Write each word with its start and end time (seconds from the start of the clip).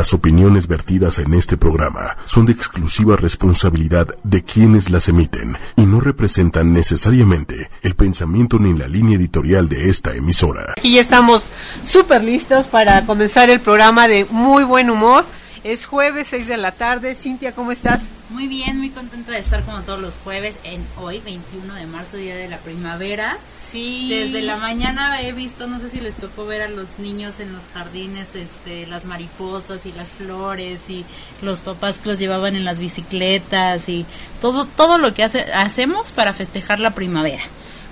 Las 0.00 0.14
opiniones 0.14 0.66
vertidas 0.66 1.18
en 1.18 1.34
este 1.34 1.58
programa 1.58 2.16
son 2.24 2.46
de 2.46 2.52
exclusiva 2.52 3.16
responsabilidad 3.16 4.08
de 4.24 4.42
quienes 4.42 4.88
las 4.88 5.08
emiten 5.10 5.58
y 5.76 5.82
no 5.82 6.00
representan 6.00 6.72
necesariamente 6.72 7.68
el 7.82 7.94
pensamiento 7.96 8.58
ni 8.58 8.72
la 8.72 8.88
línea 8.88 9.18
editorial 9.18 9.68
de 9.68 9.90
esta 9.90 10.14
emisora. 10.14 10.72
Aquí 10.78 10.94
ya 10.94 11.02
estamos 11.02 11.44
súper 11.84 12.24
listos 12.24 12.64
para 12.64 13.04
comenzar 13.04 13.50
el 13.50 13.60
programa 13.60 14.08
de 14.08 14.24
muy 14.30 14.64
buen 14.64 14.88
humor. 14.88 15.26
Es 15.64 15.84
jueves 15.84 16.28
6 16.30 16.46
de 16.46 16.56
la 16.56 16.72
tarde. 16.72 17.14
Cintia, 17.14 17.52
¿cómo 17.52 17.70
estás? 17.70 18.00
Muy 18.30 18.46
bien, 18.46 18.78
muy 18.78 18.90
contenta 18.90 19.32
de 19.32 19.38
estar 19.38 19.64
como 19.64 19.80
todos 19.80 20.00
los 20.00 20.14
jueves 20.22 20.54
en 20.62 20.86
hoy, 21.00 21.20
21 21.24 21.74
de 21.74 21.86
marzo, 21.86 22.16
día 22.16 22.36
de 22.36 22.48
la 22.48 22.58
primavera. 22.58 23.36
Sí. 23.50 24.08
Desde 24.08 24.42
la 24.42 24.56
mañana 24.56 25.20
he 25.20 25.32
visto, 25.32 25.66
no 25.66 25.80
sé 25.80 25.90
si 25.90 26.00
les 26.00 26.14
tocó 26.14 26.46
ver 26.46 26.62
a 26.62 26.68
los 26.68 26.86
niños 26.98 27.34
en 27.40 27.52
los 27.52 27.64
jardines, 27.74 28.28
este, 28.34 28.86
las 28.86 29.04
mariposas 29.04 29.84
y 29.84 29.92
las 29.92 30.10
flores 30.10 30.78
y 30.88 31.04
los 31.42 31.60
papás 31.60 31.98
que 31.98 32.08
los 32.08 32.20
llevaban 32.20 32.54
en 32.54 32.64
las 32.64 32.78
bicicletas 32.78 33.88
y 33.88 34.06
todo, 34.40 34.64
todo 34.64 34.98
lo 34.98 35.12
que 35.12 35.24
hace, 35.24 35.40
hacemos 35.52 36.12
para 36.12 36.32
festejar 36.32 36.78
la 36.78 36.94
primavera. 36.94 37.42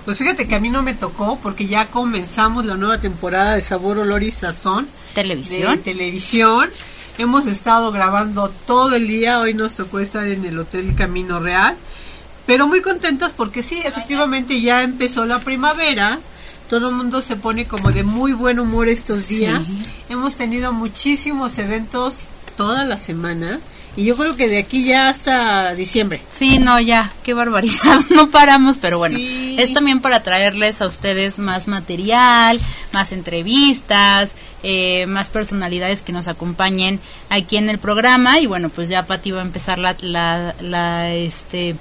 Pues 0.05 0.17
fíjate 0.17 0.47
que 0.47 0.55
a 0.55 0.59
mí 0.61 0.69
no 0.69 0.81
me 0.83 0.93
tocó 0.93 1.37
porque 1.43 1.67
ya 1.67 1.87
comenzamos 1.87 2.65
la 2.65 2.77
nueva 2.77 2.99
temporada 2.99 3.55
de 3.55 3.61
Sabor, 3.61 3.97
Olor 3.97 4.23
y 4.23 4.31
Sazón. 4.31 4.87
Televisión. 5.13 5.75
De 5.75 5.83
televisión. 5.83 6.69
Hemos 7.17 7.47
estado 7.47 7.91
grabando 7.91 8.49
todo 8.65 8.95
el 8.95 9.07
día, 9.07 9.39
hoy 9.39 9.53
nos 9.53 9.75
tocó 9.75 9.99
estar 9.99 10.27
en 10.27 10.45
el 10.45 10.57
Hotel 10.57 10.95
Camino 10.95 11.39
Real, 11.39 11.75
pero 12.45 12.67
muy 12.67 12.81
contentas 12.81 13.33
porque 13.33 13.63
sí, 13.63 13.81
efectivamente 13.83 14.61
ya 14.61 14.83
empezó 14.83 15.25
la 15.25 15.39
primavera, 15.39 16.19
todo 16.69 16.89
el 16.89 16.95
mundo 16.95 17.21
se 17.21 17.35
pone 17.35 17.67
como 17.67 17.91
de 17.91 18.03
muy 18.03 18.31
buen 18.31 18.59
humor 18.59 18.87
estos 18.87 19.27
días, 19.27 19.63
hemos 20.07 20.35
tenido 20.35 20.71
muchísimos 20.71 21.57
eventos 21.57 22.21
toda 22.55 22.85
la 22.85 22.97
semana. 22.97 23.59
Y 23.95 24.05
yo 24.05 24.15
creo 24.15 24.35
que 24.35 24.47
de 24.47 24.59
aquí 24.59 24.85
ya 24.85 25.09
hasta 25.09 25.73
diciembre. 25.75 26.21
Sí, 26.29 26.59
no, 26.59 26.79
ya, 26.79 27.11
qué 27.23 27.33
barbaridad, 27.33 27.99
no 28.09 28.29
paramos, 28.29 28.77
pero 28.77 28.97
bueno, 28.97 29.17
es 29.19 29.73
también 29.73 29.99
para 29.99 30.23
traerles 30.23 30.81
a 30.81 30.87
ustedes 30.87 31.39
más 31.39 31.67
material, 31.67 32.59
más 32.93 33.11
entrevistas, 33.11 34.33
eh, 34.63 35.05
más 35.07 35.29
personalidades 35.29 36.01
que 36.01 36.11
nos 36.11 36.27
acompañen 36.27 36.99
aquí 37.29 37.57
en 37.57 37.69
el 37.69 37.79
programa 37.79 38.39
y 38.39 38.45
bueno, 38.47 38.69
pues 38.69 38.89
ya 38.89 39.05
Pati 39.05 39.31
va 39.31 39.39
a 39.39 39.45
empezar 39.45 39.79
la, 39.79 39.95
la, 40.01 40.53
la 40.59 41.13
este, 41.13 41.75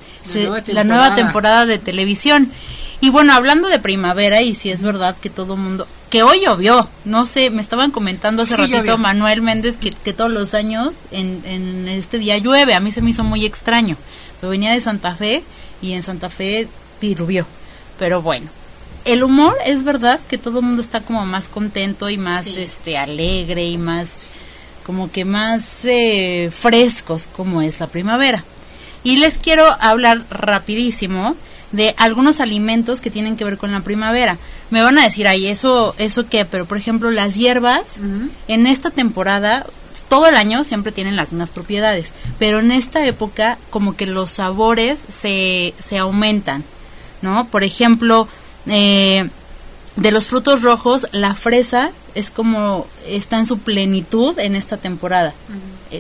la 0.66 0.84
nueva 0.84 1.14
temporada 1.14 1.66
de 1.66 1.78
televisión. 1.78 2.52
Y 3.00 3.10
bueno, 3.10 3.32
hablando 3.32 3.68
de 3.68 3.78
primavera, 3.78 4.42
y 4.42 4.54
si 4.54 4.70
es 4.70 4.82
verdad 4.82 5.16
que 5.16 5.30
todo 5.30 5.56
mundo, 5.56 5.86
que 6.10 6.22
hoy 6.22 6.40
llovió, 6.44 6.88
no 7.04 7.26
sé, 7.26 7.50
me 7.50 7.62
estaban 7.62 7.90
comentando 7.90 8.42
hace 8.42 8.56
ratito 8.56 8.98
Manuel 8.98 9.42
Méndez 9.42 9.76
que, 9.76 9.90
que, 9.90 10.12
todos 10.12 10.30
los 10.30 10.54
años 10.54 10.96
en, 11.10 11.42
en, 11.44 11.88
este 11.88 12.18
día 12.18 12.38
llueve, 12.38 12.74
a 12.74 12.80
mí 12.80 12.90
se 12.90 13.02
me 13.02 13.10
hizo 13.10 13.24
muy 13.24 13.44
extraño, 13.44 13.96
pero 14.40 14.50
venía 14.50 14.72
de 14.72 14.80
Santa 14.80 15.14
Fe 15.14 15.42
y 15.82 15.92
en 15.92 16.02
Santa 16.02 16.30
Fe 16.30 16.68
llovió, 17.00 17.46
pero 17.98 18.22
bueno. 18.22 18.48
El 19.04 19.22
humor 19.22 19.56
es 19.64 19.84
verdad 19.84 20.20
que 20.28 20.36
todo 20.36 20.58
el 20.58 20.66
mundo 20.66 20.82
está 20.82 21.00
como 21.00 21.24
más 21.24 21.48
contento 21.48 22.10
y 22.10 22.18
más 22.18 22.46
este 22.46 22.98
alegre 22.98 23.64
y 23.64 23.78
más 23.78 24.08
como 24.84 25.10
que 25.10 25.24
más 25.24 25.84
eh, 25.84 26.50
frescos 26.50 27.26
como 27.34 27.62
es 27.62 27.80
la 27.80 27.86
primavera. 27.86 28.44
Y 29.04 29.16
les 29.16 29.38
quiero 29.38 29.64
hablar 29.80 30.24
rapidísimo 30.30 31.36
de 31.72 31.94
algunos 31.98 32.40
alimentos 32.40 33.00
que 33.00 33.10
tienen 33.10 33.36
que 33.36 33.44
ver 33.44 33.58
con 33.58 33.72
la 33.72 33.80
primavera. 33.80 34.38
Me 34.70 34.82
van 34.82 34.98
a 34.98 35.04
decir, 35.04 35.28
ay, 35.28 35.46
eso, 35.48 35.94
eso 35.98 36.28
qué, 36.28 36.44
pero 36.44 36.66
por 36.66 36.78
ejemplo 36.78 37.10
las 37.10 37.34
hierbas 37.34 37.82
en 38.48 38.66
esta 38.66 38.90
temporada 38.90 39.66
todo 40.08 40.26
el 40.26 40.36
año 40.36 40.64
siempre 40.64 40.92
tienen 40.92 41.16
las 41.16 41.32
mismas 41.32 41.50
propiedades, 41.50 42.08
pero 42.38 42.60
en 42.60 42.72
esta 42.72 43.04
época 43.04 43.58
como 43.70 43.94
que 43.94 44.06
los 44.06 44.30
sabores 44.30 44.98
se, 45.14 45.74
se 45.78 45.98
aumentan, 45.98 46.64
¿no? 47.20 47.46
Por 47.48 47.62
ejemplo, 47.62 48.26
eh, 48.66 49.28
de 49.96 50.10
los 50.10 50.26
frutos 50.26 50.62
rojos, 50.62 51.06
la 51.12 51.34
fresa 51.34 51.90
es 52.14 52.30
como 52.30 52.86
está 53.06 53.38
en 53.38 53.46
su 53.46 53.58
plenitud 53.58 54.38
en 54.38 54.56
esta 54.56 54.76
temporada. 54.76 55.34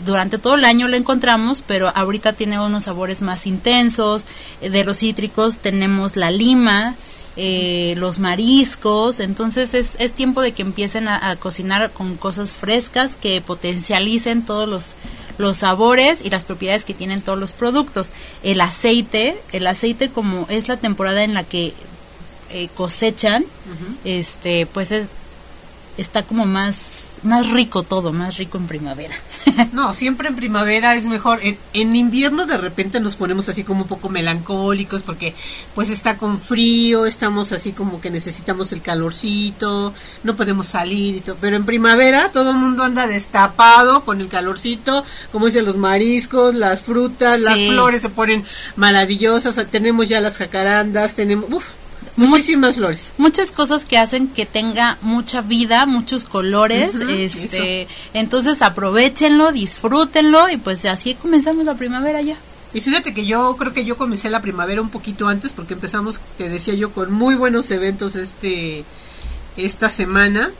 Durante 0.04 0.38
todo 0.38 0.54
el 0.54 0.64
año 0.64 0.88
la 0.88 0.96
encontramos, 0.96 1.62
pero 1.66 1.90
ahorita 1.94 2.34
tiene 2.34 2.60
unos 2.60 2.84
sabores 2.84 3.22
más 3.22 3.46
intensos. 3.46 4.26
Eh, 4.60 4.70
de 4.70 4.84
los 4.84 4.98
cítricos 4.98 5.58
tenemos 5.58 6.16
la 6.16 6.30
lima, 6.30 6.94
eh, 7.36 7.94
los 7.96 8.18
mariscos. 8.18 9.20
Entonces 9.20 9.74
es, 9.74 9.90
es 9.98 10.12
tiempo 10.12 10.42
de 10.42 10.52
que 10.52 10.62
empiecen 10.62 11.08
a, 11.08 11.36
cocinar 11.36 11.90
con 11.92 12.16
cosas 12.16 12.50
frescas 12.50 13.12
que 13.20 13.40
potencialicen 13.40 14.44
todos 14.44 14.68
los 14.68 14.94
los 15.38 15.58
sabores 15.58 16.18
y 16.24 16.30
las 16.30 16.44
propiedades 16.44 16.84
que 16.84 16.94
tienen 16.94 17.20
todos 17.20 17.38
los 17.38 17.52
productos. 17.52 18.12
El 18.42 18.60
aceite, 18.60 19.40
el 19.52 19.68
aceite 19.68 20.08
como 20.08 20.48
es 20.48 20.66
la 20.66 20.78
temporada 20.78 21.22
en 21.22 21.32
la 21.32 21.44
que 21.44 21.74
cosechan, 22.74 23.44
este, 24.04 24.66
pues 24.66 24.90
es 24.90 25.10
está 25.98 26.22
como 26.22 26.46
más 26.46 26.76
más 27.22 27.50
rico 27.50 27.82
todo, 27.82 28.12
más 28.12 28.36
rico 28.36 28.58
en 28.58 28.66
primavera. 28.66 29.14
no, 29.72 29.94
siempre 29.94 30.28
en 30.28 30.36
primavera 30.36 30.94
es 30.94 31.06
mejor. 31.06 31.40
En, 31.42 31.96
invierno 31.96 32.46
de 32.46 32.56
repente 32.56 33.00
nos 33.00 33.16
ponemos 33.16 33.48
así 33.48 33.64
como 33.64 33.82
un 33.82 33.88
poco 33.88 34.08
melancólicos 34.08 35.02
porque 35.02 35.34
pues 35.74 35.90
está 35.90 36.16
con 36.16 36.38
frío, 36.38 37.06
estamos 37.06 37.52
así 37.52 37.72
como 37.72 38.00
que 38.00 38.10
necesitamos 38.10 38.72
el 38.72 38.82
calorcito, 38.82 39.92
no 40.22 40.36
podemos 40.36 40.68
salir 40.68 41.16
y 41.16 41.20
todo. 41.20 41.36
Pero 41.40 41.56
en 41.56 41.64
primavera 41.64 42.30
todo 42.32 42.50
el 42.50 42.56
mundo 42.56 42.84
anda 42.84 43.06
destapado 43.06 44.04
con 44.04 44.20
el 44.20 44.28
calorcito, 44.28 45.04
como 45.32 45.46
dicen 45.46 45.64
los 45.64 45.76
mariscos, 45.76 46.54
las 46.54 46.82
frutas, 46.82 47.40
las 47.40 47.58
flores 47.60 48.02
se 48.02 48.08
ponen 48.08 48.44
maravillosas, 48.76 49.58
tenemos 49.70 50.08
ya 50.08 50.20
las 50.20 50.38
jacarandas, 50.38 51.14
tenemos... 51.14 51.50
Uf, 51.50 51.66
Muchísimas 52.18 52.76
flores. 52.76 53.12
Muchas 53.16 53.52
cosas 53.52 53.84
que 53.84 53.96
hacen 53.96 54.26
que 54.26 54.44
tenga 54.44 54.98
mucha 55.02 55.40
vida, 55.40 55.86
muchos 55.86 56.24
colores. 56.24 56.94
este, 56.96 57.86
entonces 58.12 58.60
aprovechenlo, 58.60 59.52
disfrútenlo 59.52 60.48
y 60.48 60.56
pues 60.56 60.84
así 60.84 61.14
comenzamos 61.14 61.64
la 61.64 61.76
primavera 61.76 62.20
ya. 62.20 62.36
Y 62.74 62.80
fíjate 62.80 63.14
que 63.14 63.24
yo 63.24 63.56
creo 63.56 63.72
que 63.72 63.84
yo 63.84 63.96
comencé 63.96 64.30
la 64.30 64.42
primavera 64.42 64.82
un 64.82 64.90
poquito 64.90 65.28
antes 65.28 65.52
porque 65.52 65.74
empezamos, 65.74 66.20
te 66.36 66.48
decía 66.48 66.74
yo, 66.74 66.90
con 66.90 67.12
muy 67.12 67.36
buenos 67.36 67.70
eventos 67.70 68.16
este 68.16 68.84
esta 69.56 69.88
semana. 69.88 70.50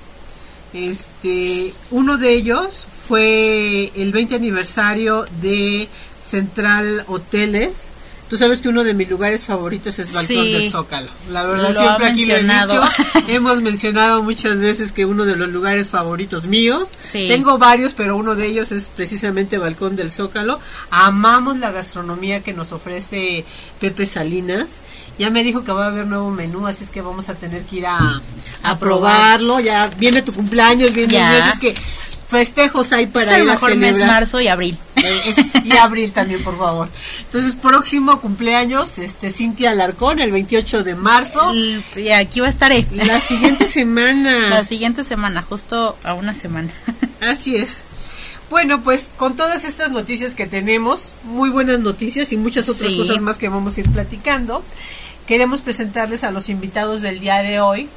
Este, 0.73 1.73
uno 1.91 2.19
de 2.19 2.35
ellos 2.35 2.87
fue 3.09 3.91
el 3.97 4.13
20 4.13 4.37
aniversario 4.37 5.25
de 5.41 5.89
Central 6.21 7.05
Hoteles 7.09 7.89
Tú 8.29 8.37
sabes 8.37 8.61
que 8.61 8.69
uno 8.69 8.85
de 8.85 8.93
mis 8.93 9.09
lugares 9.09 9.47
favoritos 9.47 9.99
es 9.99 10.13
Balcón 10.13 10.53
del 10.53 10.71
Zócalo. 10.71 11.09
La 11.31 11.45
verdad, 11.45 11.75
siempre 11.75 12.07
aquí 12.09 12.27
lo 12.27 12.37
he 12.37 12.43
dicho. 12.43 12.83
Hemos 13.29 13.63
mencionado 13.63 14.23
muchas 14.23 14.59
veces 14.59 14.93
que 14.93 15.07
uno 15.07 15.25
de 15.25 15.37
los 15.37 15.49
lugares 15.49 15.89
favoritos 15.89 16.45
míos. 16.45 16.99
Tengo 17.13 17.57
varios, 17.57 17.95
pero 17.95 18.17
uno 18.17 18.35
de 18.35 18.47
ellos 18.47 18.71
es 18.71 18.91
precisamente 18.95 19.57
Balcón 19.57 19.97
del 19.97 20.11
Zócalo. 20.11 20.61
Amamos 20.91 21.59
la 21.59 21.71
gastronomía 21.71 22.43
que 22.43 22.53
nos 22.53 22.73
ofrece 22.73 23.47
Pepe 23.81 24.05
Salinas. 24.05 24.81
Ya 25.19 25.31
me 25.31 25.43
dijo 25.43 25.65
que 25.65 25.73
va 25.73 25.87
a 25.87 25.89
haber 25.89 26.07
nuevo 26.07 26.31
menú, 26.31 26.67
así 26.67 26.85
es 26.85 26.91
que 26.91 27.01
vamos 27.01 27.29
a 27.29 27.35
tener 27.35 27.63
que 27.63 27.77
ir 27.77 27.87
a, 27.87 28.21
a, 28.63 28.79
probarlo. 28.79 29.59
Ya 29.59 29.91
viene 29.99 30.23
tu 30.23 30.33
cumpleaños, 30.33 30.93
viene 30.93 31.19
es 31.39 31.59
que 31.59 31.75
festejos 32.29 32.93
hay 32.93 33.07
para 33.07 33.39
ir 33.39 33.51
a 33.51 33.57
celebrar. 33.57 33.93
mes 33.95 34.07
marzo 34.07 34.41
y 34.41 34.49
abril. 34.49 34.79
Eh, 35.05 35.35
y 35.65 35.77
abril 35.77 36.13
también, 36.13 36.43
por 36.43 36.59
favor. 36.59 36.89
Entonces, 37.21 37.55
próximo 37.55 38.21
cumpleaños, 38.21 38.99
este 38.99 39.31
Cintia 39.31 39.71
Alarcón, 39.71 40.21
el 40.21 40.33
28 40.33 40.85
de 40.85 40.95
marzo. 40.95 41.53
Y, 41.55 42.11
aquí 42.11 42.41
va 42.41 42.47
a 42.47 42.51
estar. 42.51 42.73
La 42.93 43.21
siguiente 43.21 43.67
semana. 43.69 44.49
La 44.49 44.65
siguiente 44.65 45.05
semana, 45.05 45.43
justo 45.43 45.97
a 46.05 46.15
una 46.15 46.35
semana. 46.35 46.71
Así 47.21 47.57
es. 47.57 47.83
Bueno, 48.51 48.83
pues 48.83 49.09
con 49.17 49.37
todas 49.37 49.65
estas 49.65 49.91
noticias 49.91 50.35
que 50.35 50.47
tenemos, 50.47 51.13
muy 51.25 51.51
buenas 51.51 51.81
noticias 51.81 52.33
y 52.33 52.39
muchas 52.39 52.69
otras 52.69 52.93
cosas 52.95 53.21
más 53.21 53.37
que 53.37 53.51
vamos 53.51 53.77
a 53.77 53.81
ir 53.81 53.91
platicando, 53.91 54.65
queremos 55.27 55.61
presentarles 55.61 56.25
a 56.25 56.31
los 56.31 56.49
invitados 56.49 57.03
del 57.03 57.21
día 57.21 57.43
de 57.43 57.61
hoy 57.61 57.91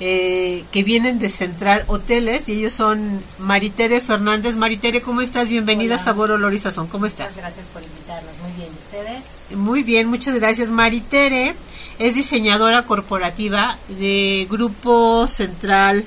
eh, 0.00 0.64
que 0.70 0.82
vienen 0.84 1.18
de 1.18 1.28
Central 1.28 1.84
Hoteles 1.88 2.48
y 2.48 2.52
ellos 2.52 2.72
son 2.72 3.20
Maritere 3.38 4.00
Fernández. 4.00 4.54
Maritere, 4.56 5.02
¿cómo 5.02 5.20
estás? 5.20 5.48
Bienvenida 5.48 5.96
a 5.96 5.98
Sabor, 5.98 6.30
Olor 6.30 6.54
y 6.54 6.58
Sazón. 6.58 6.86
¿Cómo 6.86 7.06
estás? 7.06 7.30
Muchas 7.30 7.42
gracias 7.42 7.68
por 7.68 7.82
invitarnos. 7.82 8.38
Muy 8.38 8.52
bien, 8.52 8.68
¿y 8.72 8.78
ustedes? 8.78 9.26
Muy 9.56 9.82
bien, 9.82 10.08
muchas 10.08 10.36
gracias. 10.36 10.68
Maritere 10.68 11.54
es 11.98 12.14
diseñadora 12.14 12.82
corporativa 12.82 13.76
de 13.88 14.46
Grupo 14.48 15.26
Central 15.26 16.04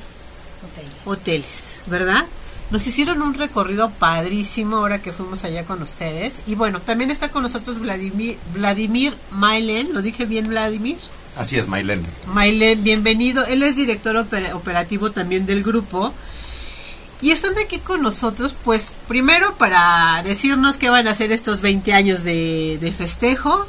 Hoteles, 1.04 1.80
¿verdad? 1.88 2.26
Nos 2.70 2.88
hicieron 2.88 3.22
un 3.22 3.34
recorrido 3.34 3.90
padrísimo 3.90 4.78
ahora 4.78 5.02
que 5.02 5.12
fuimos 5.12 5.44
allá 5.44 5.66
con 5.66 5.82
ustedes. 5.82 6.42
Y 6.48 6.56
bueno, 6.56 6.80
también 6.80 7.12
está 7.12 7.30
con 7.30 7.44
nosotros 7.44 7.80
Vladimir, 7.80 8.38
Vladimir 8.54 9.14
Mailen. 9.32 9.94
¿Lo 9.94 10.02
dije 10.02 10.26
bien, 10.26 10.48
Vladimir? 10.48 10.98
Así 11.36 11.58
es, 11.58 11.68
Mailen. 11.68 12.06
Mailen, 12.28 12.84
bienvenido. 12.84 13.46
Él 13.46 13.64
es 13.64 13.76
director 13.76 14.18
operativo 14.18 15.12
también 15.12 15.46
del 15.46 15.64
grupo. 15.64 16.14
Y 17.22 17.30
están 17.30 17.54
aquí 17.64 17.78
con 17.78 18.02
nosotros, 18.02 18.56
pues 18.66 18.96
primero 19.08 19.56
para 19.58 20.24
decirnos 20.24 20.78
qué 20.78 20.90
van 20.90 21.08
a 21.08 21.12
hacer 21.12 21.32
estos 21.32 21.62
20 21.62 21.94
años 21.94 22.24
de, 22.24 22.80
de 22.82 22.92
festejo. 22.92 23.68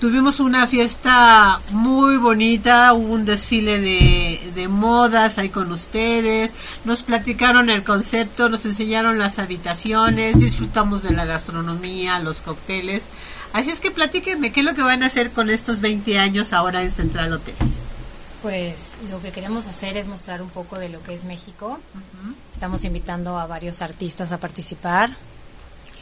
Tuvimos 0.00 0.40
una 0.40 0.66
fiesta 0.66 1.60
muy 1.72 2.16
bonita, 2.16 2.92
hubo 2.94 3.12
un 3.14 3.26
desfile 3.26 3.80
de, 3.80 4.52
de, 4.54 4.68
modas 4.68 5.38
ahí 5.38 5.48
con 5.48 5.72
ustedes, 5.72 6.52
nos 6.84 7.02
platicaron 7.02 7.68
el 7.68 7.82
concepto, 7.82 8.48
nos 8.48 8.64
enseñaron 8.64 9.18
las 9.18 9.40
habitaciones, 9.40 10.38
disfrutamos 10.38 11.02
de 11.02 11.10
la 11.10 11.24
gastronomía, 11.24 12.20
los 12.20 12.40
cócteles. 12.40 13.08
Así 13.52 13.70
es 13.70 13.80
que 13.80 13.90
platíquenme, 13.90 14.52
¿qué 14.52 14.60
es 14.60 14.66
lo 14.66 14.74
que 14.74 14.82
van 14.82 15.02
a 15.02 15.06
hacer 15.06 15.30
con 15.30 15.50
estos 15.50 15.80
20 15.80 16.18
años 16.18 16.52
ahora 16.52 16.82
en 16.82 16.90
Central 16.90 17.32
Hoteles? 17.32 17.78
Pues 18.42 18.92
lo 19.10 19.20
que 19.20 19.32
queremos 19.32 19.66
hacer 19.66 19.96
es 19.96 20.06
mostrar 20.06 20.42
un 20.42 20.50
poco 20.50 20.78
de 20.78 20.88
lo 20.88 21.02
que 21.02 21.14
es 21.14 21.24
México. 21.24 21.80
Estamos 22.52 22.84
invitando 22.84 23.38
a 23.38 23.46
varios 23.46 23.82
artistas 23.82 24.30
a 24.30 24.38
participar. 24.38 25.16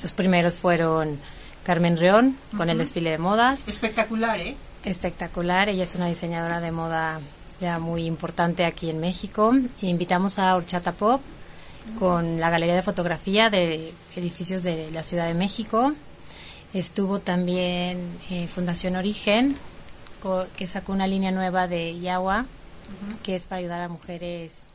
Los 0.03 0.13
primeros 0.13 0.55
fueron 0.55 1.19
Carmen 1.65 1.97
Reón 1.97 2.37
con 2.57 2.69
el 2.69 2.79
desfile 2.79 3.11
de 3.11 3.19
modas. 3.19 3.69
Espectacular, 3.69 4.39
¿eh? 4.39 4.57
Espectacular. 4.85 5.69
Ella 5.71 5.85
es 5.85 5.95
una 5.95 6.07
diseñadora 6.07 6.61
de 6.61 6.73
moda 6.73 7.21
ya 7.61 7.79
muy 7.79 8.05
importante 8.05 8.65
aquí 8.65 8.91
en 8.91 9.01
México. 9.01 9.55
E 9.81 9.87
invitamos 9.87 10.39
a 10.39 10.55
Horchata 10.55 10.93
Pop 10.93 11.23
con 11.99 12.39
la 12.39 12.51
galería 12.51 12.75
de 12.75 12.83
fotografía 12.83 13.49
de 13.49 13.95
edificios 14.15 14.63
de 14.63 14.91
la 14.91 15.03
Ciudad 15.03 15.27
de 15.27 15.35
México. 15.35 15.95
Estuvo 16.77 17.21
también 17.21 18.19
eh, 18.31 18.47
Fundación 18.49 18.97
Origen 18.97 19.57
que 20.57 20.67
sacó 20.67 20.93
una 20.93 21.07
línea 21.07 21.31
nueva 21.31 21.69
de 21.69 21.99
Yagua, 22.01 22.47
que 23.23 23.35
es 23.35 23.47
para 23.47 23.61
ayudar 23.61 23.81
a 23.81 23.89
mujeres 23.89 24.67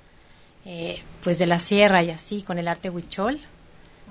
eh, 0.65 1.01
pues 1.23 1.39
de 1.39 1.45
la 1.45 1.59
sierra 1.59 2.01
y 2.01 2.09
así, 2.09 2.41
con 2.41 2.57
el 2.57 2.67
arte 2.67 2.89
huichol. 2.89 3.39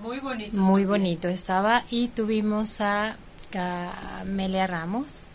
Muy 0.02 0.20
bonito. 0.20 0.56
Muy 0.56 0.84
bonito 0.84 1.28
estaba. 1.28 1.84
Y 1.90 2.08
tuvimos 2.08 2.80
a 2.80 3.16
Camelia 3.50 4.66
Ramos 4.66 5.26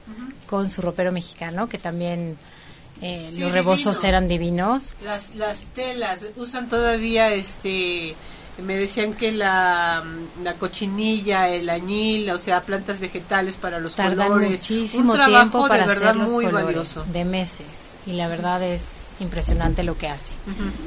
con 0.47 0.69
su 0.69 0.81
ropero 0.81 1.11
mexicano, 1.11 1.67
que 1.67 1.77
también 1.77 2.37
eh, 3.01 3.31
los 3.37 3.51
rebozos 3.51 4.01
eran 4.03 4.27
divinos. 4.27 4.93
Las, 5.03 5.35
las 5.35 5.65
telas 5.73 6.25
usan 6.37 6.69
todavía 6.69 7.33
este 7.33 8.15
me 8.57 8.77
decían 8.77 9.13
que 9.13 9.31
la, 9.31 10.03
la, 10.43 10.53
cochinilla, 10.53 11.49
el 11.49 11.69
añil, 11.69 12.29
o 12.31 12.37
sea, 12.37 12.61
plantas 12.61 12.99
vegetales 12.99 13.57
para 13.57 13.79
los 13.79 13.95
Tardan 13.95 14.29
colores. 14.29 14.51
muchísimo 14.51 15.13
tiempo 15.13 15.67
para 15.67 15.85
hacer 15.85 16.15
los 16.15 16.31
colores, 16.31 16.99
de 17.11 17.25
meses. 17.25 17.91
Y 18.05 18.13
la 18.13 18.27
verdad 18.27 18.63
es 18.63 19.11
impresionante 19.19 19.83
lo 19.83 19.97
que 19.97 20.07
hace. 20.07 20.33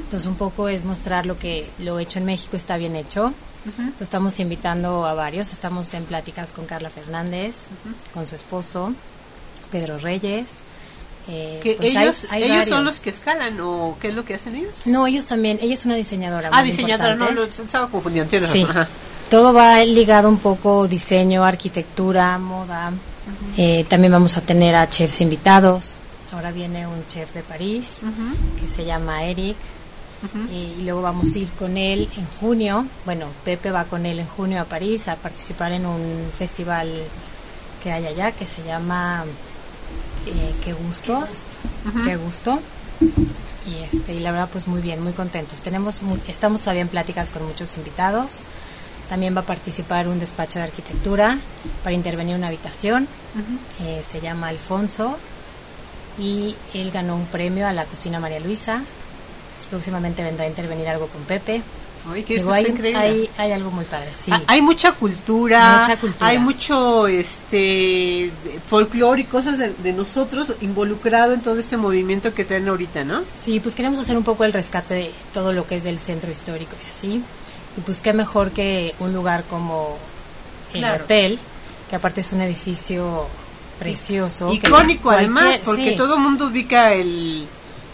Entonces 0.03 0.27
un 0.27 0.35
poco 0.35 0.67
es 0.67 0.83
mostrar 0.83 1.25
lo 1.25 1.37
que 1.37 1.69
lo 1.79 1.99
hecho 1.99 2.19
en 2.19 2.25
México 2.25 2.55
está 2.57 2.77
bien 2.77 2.95
hecho. 2.95 3.33
Entonces, 3.65 4.01
estamos 4.01 4.39
invitando 4.39 5.05
a 5.05 5.13
varios, 5.13 5.51
estamos 5.51 5.93
en 5.93 6.05
pláticas 6.05 6.53
con 6.53 6.65
Carla 6.65 6.89
Fernández, 6.89 7.67
con 8.13 8.25
su 8.25 8.35
esposo, 8.35 8.93
Pedro 9.69 9.97
Reyes, 9.99 10.59
eh, 11.29 11.59
que 11.61 11.73
pues 11.75 11.95
ellos, 11.95 12.27
ellos 12.33 12.67
son 12.67 12.83
los 12.83 12.99
que 12.99 13.11
escalan 13.11 13.59
o 13.61 13.95
qué 14.01 14.07
es 14.09 14.15
lo 14.15 14.25
que 14.25 14.33
hacen 14.33 14.55
ellos? 14.55 14.71
No, 14.85 15.05
ellos 15.05 15.27
también, 15.27 15.59
ella 15.61 15.75
es 15.75 15.85
una 15.85 15.95
diseñadora. 15.95 16.49
Ah, 16.51 16.63
diseñadora, 16.63 17.15
no, 17.15 17.29
lo 17.31 17.43
estaba 17.43 17.87
confundiendo. 17.89 18.47
Sí. 18.47 18.65
Todo 19.29 19.53
va 19.53 19.83
ligado 19.85 20.27
un 20.27 20.39
poco 20.39 20.87
diseño, 20.87 21.45
arquitectura, 21.45 22.37
moda. 22.39 22.91
eh, 23.57 23.85
también 23.87 24.11
vamos 24.11 24.37
a 24.37 24.41
tener 24.41 24.75
a 24.75 24.89
chefs 24.89 25.21
invitados. 25.21 25.93
Ahora 26.31 26.51
viene 26.51 26.87
un 26.87 27.05
chef 27.07 27.31
de 27.33 27.43
París 27.43 28.01
que 28.59 28.67
se 28.67 28.85
llama 28.85 29.23
Eric. 29.25 29.55
y 30.51 30.81
luego 30.83 31.01
vamos 31.03 31.35
a 31.35 31.39
ir 31.39 31.49
con 31.59 31.77
él 31.77 32.09
en 32.17 32.25
junio. 32.39 32.85
Bueno, 33.05 33.27
Pepe 33.45 33.69
va 33.69 33.83
con 33.85 34.05
él 34.07 34.19
en 34.19 34.27
junio 34.27 34.61
a 34.61 34.65
París 34.65 35.07
a 35.07 35.15
participar 35.15 35.73
en 35.73 35.85
un 35.85 36.29
festival 36.37 36.89
que 37.83 37.91
hay 37.91 38.07
allá 38.07 38.31
que 38.31 38.45
se 38.45 38.63
llama 38.63 39.23
eh, 40.29 40.55
qué 40.63 40.73
gusto, 40.73 41.27
qué 42.05 42.15
gusto. 42.15 42.59
Y, 43.67 43.83
este, 43.83 44.13
y 44.13 44.19
la 44.19 44.31
verdad, 44.31 44.49
pues 44.51 44.67
muy 44.67 44.81
bien, 44.81 45.03
muy 45.03 45.13
contentos. 45.13 45.61
Tenemos, 45.61 46.01
estamos 46.27 46.61
todavía 46.61 46.81
en 46.81 46.87
pláticas 46.87 47.31
con 47.31 47.45
muchos 47.45 47.77
invitados. 47.77 48.41
También 49.09 49.35
va 49.35 49.41
a 49.41 49.45
participar 49.45 50.07
un 50.07 50.19
despacho 50.19 50.59
de 50.59 50.65
arquitectura 50.65 51.37
para 51.83 51.93
intervenir 51.95 52.35
en 52.35 52.41
una 52.41 52.47
habitación. 52.47 53.07
Eh, 53.81 54.03
se 54.07 54.21
llama 54.21 54.49
Alfonso 54.49 55.17
y 56.17 56.55
él 56.73 56.91
ganó 56.91 57.15
un 57.15 57.25
premio 57.25 57.67
a 57.67 57.73
la 57.73 57.85
cocina 57.85 58.19
María 58.19 58.39
Luisa. 58.39 58.83
Pues, 59.57 59.67
próximamente 59.67 60.23
vendrá 60.23 60.45
a 60.45 60.47
intervenir 60.47 60.87
algo 60.87 61.07
con 61.07 61.23
Pepe 61.23 61.63
hay, 62.51 63.29
hay, 63.37 63.51
algo 63.51 63.71
muy 63.71 63.85
padre, 63.85 64.13
sí. 64.13 64.31
Hay 64.47 64.61
mucha 64.61 64.93
cultura, 64.93 65.85
hay 66.19 66.39
mucho 66.39 67.07
este 67.07 68.31
folclore 68.67 69.21
y 69.21 69.25
cosas 69.25 69.57
de, 69.57 69.93
nosotros 69.93 70.53
involucrado 70.61 71.33
en 71.33 71.41
todo 71.41 71.59
este 71.59 71.77
movimiento 71.77 72.33
que 72.33 72.45
traen 72.45 72.67
ahorita, 72.67 73.03
¿no? 73.03 73.21
Sí, 73.37 73.59
pues 73.59 73.75
queremos 73.75 73.99
hacer 73.99 74.17
un 74.17 74.23
poco 74.23 74.43
el 74.43 74.53
rescate 74.53 74.93
de 74.93 75.11
todo 75.33 75.53
lo 75.53 75.67
que 75.67 75.75
es 75.75 75.83
del 75.83 75.99
centro 75.99 76.31
histórico 76.31 76.75
y 76.85 76.89
así. 76.89 77.23
Y 77.77 77.81
pues 77.81 78.01
qué 78.01 78.13
mejor 78.13 78.51
que 78.51 78.95
un 78.99 79.13
lugar 79.13 79.43
como 79.49 79.97
el 80.73 80.85
hotel, 80.85 81.39
que 81.89 81.95
aparte 81.95 82.21
es 82.21 82.31
un 82.31 82.41
edificio 82.41 83.27
precioso. 83.77 84.53
Icónico 84.53 85.11
además, 85.11 85.61
porque 85.63 85.91
todo 85.91 86.15
el 86.15 86.21
mundo 86.21 86.47
ubica 86.47 86.93
el 86.93 87.47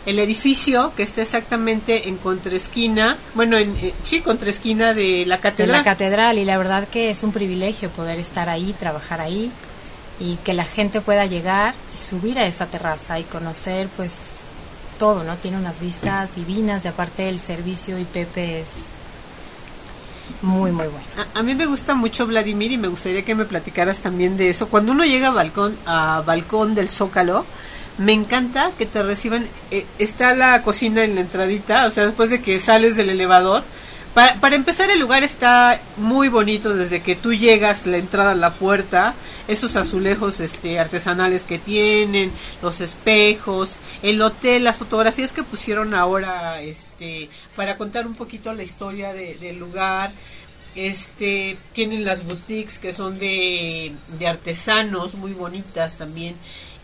el 0.06 0.20
edificio 0.20 0.94
que 0.96 1.04
está 1.04 1.22
exactamente 1.22 2.08
en 2.08 2.18
contraesquina, 2.18 3.18
bueno, 3.34 3.58
en, 3.58 3.76
eh, 3.78 3.94
sí, 4.04 4.22
contraesquina 4.22 4.94
de 4.94 5.26
la 5.26 5.40
catedral. 5.40 5.68
De 5.68 5.78
la 5.78 5.84
catedral, 5.84 6.38
y 6.38 6.46
la 6.46 6.58
verdad 6.58 6.88
que 6.88 7.10
es 7.10 7.24
un 7.24 7.32
privilegio 7.32 7.90
poder 7.90 8.20
estar 8.20 8.50
ahí, 8.50 8.76
trabajar 8.80 9.22
ahí, 9.22 9.52
y 10.20 10.38
que 10.38 10.54
la 10.54 10.64
gente 10.64 11.02
pueda 11.02 11.26
llegar 11.26 11.74
y 11.94 11.98
subir 11.98 12.40
a 12.40 12.46
esa 12.46 12.68
terraza 12.68 13.20
y 13.20 13.24
conocer, 13.24 13.88
pues, 13.96 14.42
todo, 15.00 15.24
¿no? 15.24 15.36
Tiene 15.38 15.58
unas 15.58 15.80
vistas 15.80 16.36
divinas, 16.36 16.86
y 16.86 16.88
aparte 16.88 17.28
el 17.28 17.40
servicio 17.40 17.98
y 18.00 18.06
Pepe 18.06 18.60
es 18.60 18.90
muy, 20.42 20.72
muy 20.72 20.88
bueno. 20.88 21.08
A, 21.34 21.44
mí 21.44 21.56
me 21.56 21.66
gusta 21.66 21.96
mucho 21.96 22.28
Vladimir 22.28 22.72
y 22.72 22.78
me 22.78 22.88
gustaría 22.88 23.24
que 23.24 23.36
me 23.36 23.46
platicaras 23.46 24.00
también 24.00 24.38
de 24.38 24.50
eso. 24.50 24.68
Cuando 24.70 24.92
uno 24.92 25.04
llega 25.04 25.30
a 25.30 25.32
balcón, 25.32 25.76
a 25.86 26.22
balcón 26.26 26.76
del 26.76 26.90
Zócalo, 26.90 27.46
me 27.98 28.14
encanta 28.14 28.72
que 28.78 28.86
te 28.86 29.04
reciban. 29.04 29.48
Eh, 29.72 29.86
está 30.00 30.36
la 30.36 30.62
cocina 30.62 31.04
en 31.04 31.16
la 31.16 31.22
entradita, 31.22 31.88
o 31.88 31.92
sea, 31.92 32.06
después 32.06 32.30
de 32.30 32.42
que 32.42 32.60
sales 32.60 32.96
del 32.96 33.10
elevador. 33.10 33.64
Para, 34.14 34.36
para, 34.36 34.56
empezar, 34.56 34.90
el 34.90 35.00
lugar 35.00 35.24
está 35.24 35.80
muy 35.98 36.30
bonito 36.30 36.74
desde 36.74 37.02
que 37.02 37.16
tú 37.16 37.34
llegas, 37.34 37.86
la 37.86 37.98
entrada 37.98 38.32
a 38.32 38.36
la 38.36 38.54
puerta, 38.54 39.14
esos 39.50 39.76
azulejos 39.76 40.40
este, 40.40 40.80
artesanales 40.80 41.44
que 41.44 41.60
tienen, 41.60 42.32
los 42.62 42.80
espejos, 42.80 43.78
el 44.04 44.22
hotel, 44.22 44.64
las 44.64 44.78
fotografías 44.78 45.34
que 45.34 45.44
pusieron 45.44 45.94
ahora 45.94 46.62
este, 46.62 47.30
para 47.58 47.76
contar 47.76 48.08
un 48.08 48.16
poquito 48.16 48.54
la 48.54 48.64
historia 48.64 49.14
del 49.14 49.60
lugar. 49.60 50.14
Este, 50.76 51.58
tienen 51.72 52.04
las 52.04 52.26
boutiques 52.26 52.80
que 52.80 52.92
son 52.92 53.18
de, 53.18 53.94
de 54.20 54.28
artesanos 54.28 55.16
muy 55.16 55.32
bonitas 55.32 55.96
también 55.96 56.36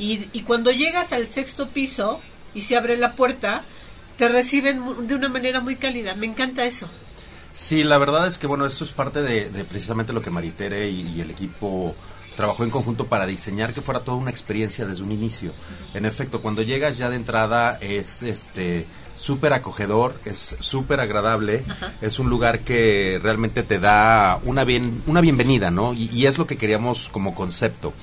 y, 0.01 0.41
cuando 0.41 0.71
llegas 0.71 1.13
al 1.13 1.27
sexto 1.27 1.69
piso 1.69 2.19
y 2.55 2.61
se 2.61 2.75
abre 2.75 2.97
la 2.97 3.13
puerta, 3.13 3.63
te 4.17 4.27
reciben 4.29 5.07
de 5.07 5.13
una 5.13 5.29
manera 5.29 5.61
muy 5.61 5.75
cálida. 5.75 6.15
Me 6.15 6.25
encanta 6.25 6.65
eso. 6.65 6.87
Sí, 7.53 7.83
la 7.83 7.99
verdad 7.99 8.27
es 8.27 8.39
que 8.39 8.47
bueno, 8.47 8.65
eso 8.65 8.83
es 8.83 8.93
parte 8.93 9.21
de, 9.21 9.63
precisamente 9.65 10.11
lo 10.11 10.23
que 10.23 10.31
Maritere 10.31 10.89
y, 10.89 11.21
el 11.21 11.29
equipo 11.29 11.95
trabajó 12.35 12.63
en 12.63 12.71
conjunto 12.71 13.07
para 13.07 13.27
diseñar 13.27 13.73
que 13.73 13.81
fuera 13.81 13.99
toda 13.99 14.17
una 14.17 14.31
experiencia 14.31 14.87
desde 14.87 15.03
un 15.03 15.11
inicio. 15.11 15.53
En 15.93 16.05
efecto, 16.05 16.41
cuando 16.41 16.63
llegas 16.63 16.97
ya 16.97 17.09
de 17.11 17.17
entrada 17.17 17.77
es 17.79 18.23
este 18.23 18.87
súper 19.15 19.53
acogedor, 19.53 20.19
es 20.25 20.55
súper 20.59 20.99
agradable, 20.99 21.63
es 22.01 22.17
un 22.17 22.29
lugar 22.29 22.61
que 22.61 23.19
realmente 23.21 23.61
te 23.61 23.77
da 23.77 24.39
una 24.45 24.63
bien 24.63 25.03
una 25.05 25.21
bienvenida, 25.21 25.69
¿no? 25.69 25.93
y 25.93 26.25
es 26.25 26.39
lo 26.39 26.47
que 26.47 26.57
queríamos 26.57 27.09
como 27.09 27.35
concepto 27.35 27.93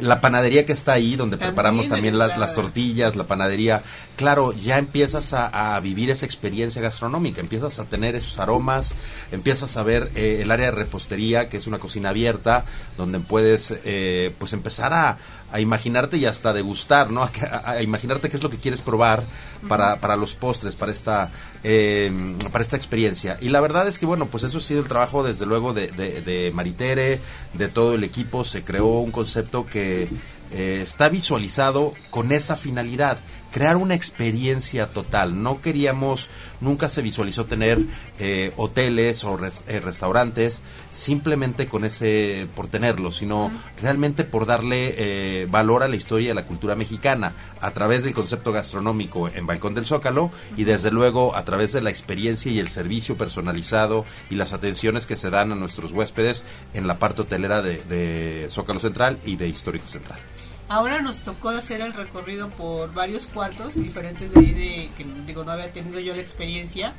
la 0.00 0.20
panadería 0.20 0.66
que 0.66 0.72
está 0.72 0.92
ahí, 0.92 1.16
donde 1.16 1.38
preparamos 1.38 1.88
también 1.88 2.18
las 2.18 2.54
tortillas, 2.54 3.16
la 3.16 3.24
panadería, 3.24 3.82
claro, 4.16 4.52
ya 4.52 4.78
empiezas 4.78 5.32
a, 5.32 5.78
vivir 5.80 6.10
esa 6.10 6.26
experiencia 6.26 6.82
gastronómica, 6.82 7.40
empiezas 7.40 7.78
a 7.78 7.84
tener 7.84 8.14
esos 8.14 8.38
aromas, 8.38 8.94
empiezas 9.32 9.76
a 9.76 9.82
ver 9.82 10.10
eh, 10.14 10.40
el 10.42 10.50
área 10.50 10.66
de 10.66 10.72
repostería, 10.72 11.48
que 11.48 11.56
es 11.56 11.66
una 11.66 11.78
cocina 11.78 12.10
abierta, 12.10 12.64
donde 12.96 13.20
puedes 13.20 13.78
eh, 13.84 14.34
pues 14.38 14.52
empezar 14.52 14.92
a, 14.92 15.18
a 15.50 15.60
imaginarte 15.60 16.16
y 16.16 16.26
hasta 16.26 16.52
degustar, 16.52 17.10
¿no? 17.10 17.22
A, 17.64 17.82
imaginarte 17.82 18.28
qué 18.28 18.36
es 18.36 18.42
lo 18.42 18.50
que 18.50 18.58
quieres 18.58 18.82
probar 18.82 19.24
para, 19.68 20.00
para 20.00 20.16
los 20.16 20.34
postres, 20.34 20.76
para 20.76 20.92
esta, 20.92 21.30
eh, 21.62 22.36
para 22.52 22.62
esta 22.62 22.76
experiencia. 22.76 23.38
Y 23.40 23.48
la 23.48 23.60
verdad 23.60 23.88
es 23.88 23.98
que, 23.98 24.06
bueno, 24.06 24.26
pues 24.26 24.44
eso 24.44 24.58
ha 24.58 24.60
sido 24.60 24.80
el 24.80 24.88
trabajo 24.88 25.22
desde 25.22 25.46
luego 25.46 25.72
de, 25.72 25.88
de, 25.88 26.52
Maritere, 26.54 27.20
de 27.54 27.68
todo 27.68 27.94
el 27.94 28.04
equipo, 28.04 28.44
se 28.44 28.62
creó 28.62 28.86
un 28.86 29.10
concepto 29.10 29.66
que 29.66 30.10
eh, 30.50 30.80
está 30.82 31.08
visualizado 31.08 31.94
con 32.10 32.32
esa 32.32 32.56
finalidad, 32.56 33.18
crear 33.50 33.76
una 33.76 33.94
experiencia 33.94 34.92
total. 34.92 35.42
No 35.42 35.60
queríamos, 35.60 36.30
nunca 36.60 36.88
se 36.88 37.02
visualizó 37.02 37.46
tener 37.46 37.78
eh, 38.18 38.52
hoteles 38.56 39.24
o 39.24 39.38
eh, 39.66 39.80
restaurantes 39.80 40.62
simplemente 40.90 41.68
con 41.68 41.84
ese, 41.84 42.48
por 42.54 42.68
tenerlo, 42.68 43.12
sino 43.12 43.50
realmente 43.80 44.24
por 44.24 44.46
darle 44.46 44.94
eh, 44.98 45.46
valor 45.50 45.82
a 45.82 45.88
la 45.88 45.96
historia 45.96 46.28
y 46.28 46.30
a 46.30 46.34
la 46.34 46.46
cultura 46.46 46.74
mexicana 46.74 47.32
a 47.60 47.70
través 47.72 48.04
del 48.04 48.14
concepto 48.14 48.52
gastronómico 48.52 49.28
en 49.28 49.46
Balcón 49.46 49.74
del 49.74 49.86
Zócalo 49.86 50.30
y 50.56 50.64
desde 50.64 50.90
luego 50.90 51.36
a 51.36 51.44
través 51.44 51.72
de 51.72 51.80
la 51.80 51.90
experiencia 51.90 52.50
y 52.50 52.58
el 52.58 52.68
servicio 52.68 53.16
personalizado 53.16 54.04
y 54.30 54.36
las 54.36 54.52
atenciones 54.52 55.06
que 55.06 55.16
se 55.16 55.30
dan 55.30 55.52
a 55.52 55.56
nuestros 55.56 55.92
huéspedes 55.92 56.44
en 56.74 56.86
la 56.86 56.98
parte 56.98 57.22
hotelera 57.22 57.62
de, 57.62 57.82
de 57.84 58.46
Zócalo 58.48 58.78
Central 58.80 59.18
y 59.24 59.36
de 59.36 59.48
Histórico 59.48 59.88
Central. 59.88 60.18
Ahora 60.68 61.00
nos 61.00 61.20
tocó 61.20 61.48
hacer 61.48 61.80
el 61.80 61.94
recorrido 61.94 62.50
por 62.50 62.92
varios 62.92 63.26
cuartos 63.26 63.74
diferentes 63.74 64.32
de 64.32 64.40
ahí 64.40 64.52
de 64.52 64.90
que 64.96 65.06
digo 65.26 65.42
no 65.42 65.52
había 65.52 65.72
tenido 65.72 65.98
yo 65.98 66.14
la 66.14 66.20
experiencia. 66.20 66.92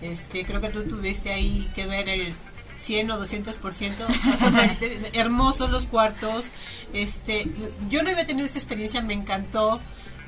Este, 0.00 0.46
creo 0.46 0.60
que 0.62 0.70
tú 0.70 0.84
tuviste 0.84 1.30
ahí 1.30 1.70
que 1.74 1.86
ver 1.86 2.08
el 2.08 2.32
100 2.78 3.10
o 3.10 3.20
200%. 3.20 5.10
Hermosos 5.12 5.70
los 5.70 5.84
cuartos. 5.84 6.46
Este, 6.94 7.46
yo 7.90 8.02
no 8.02 8.10
había 8.10 8.26
tenido 8.26 8.46
esta 8.46 8.58
experiencia, 8.58 9.02
me 9.02 9.12
encantó 9.12 9.80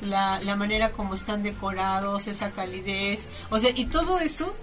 la, 0.02 0.40
la 0.42 0.56
manera 0.56 0.92
como 0.92 1.14
están 1.14 1.42
decorados, 1.42 2.26
esa 2.26 2.50
calidez. 2.50 3.28
O 3.48 3.58
sea, 3.58 3.70
y 3.74 3.86
todo 3.86 4.20
eso 4.20 4.54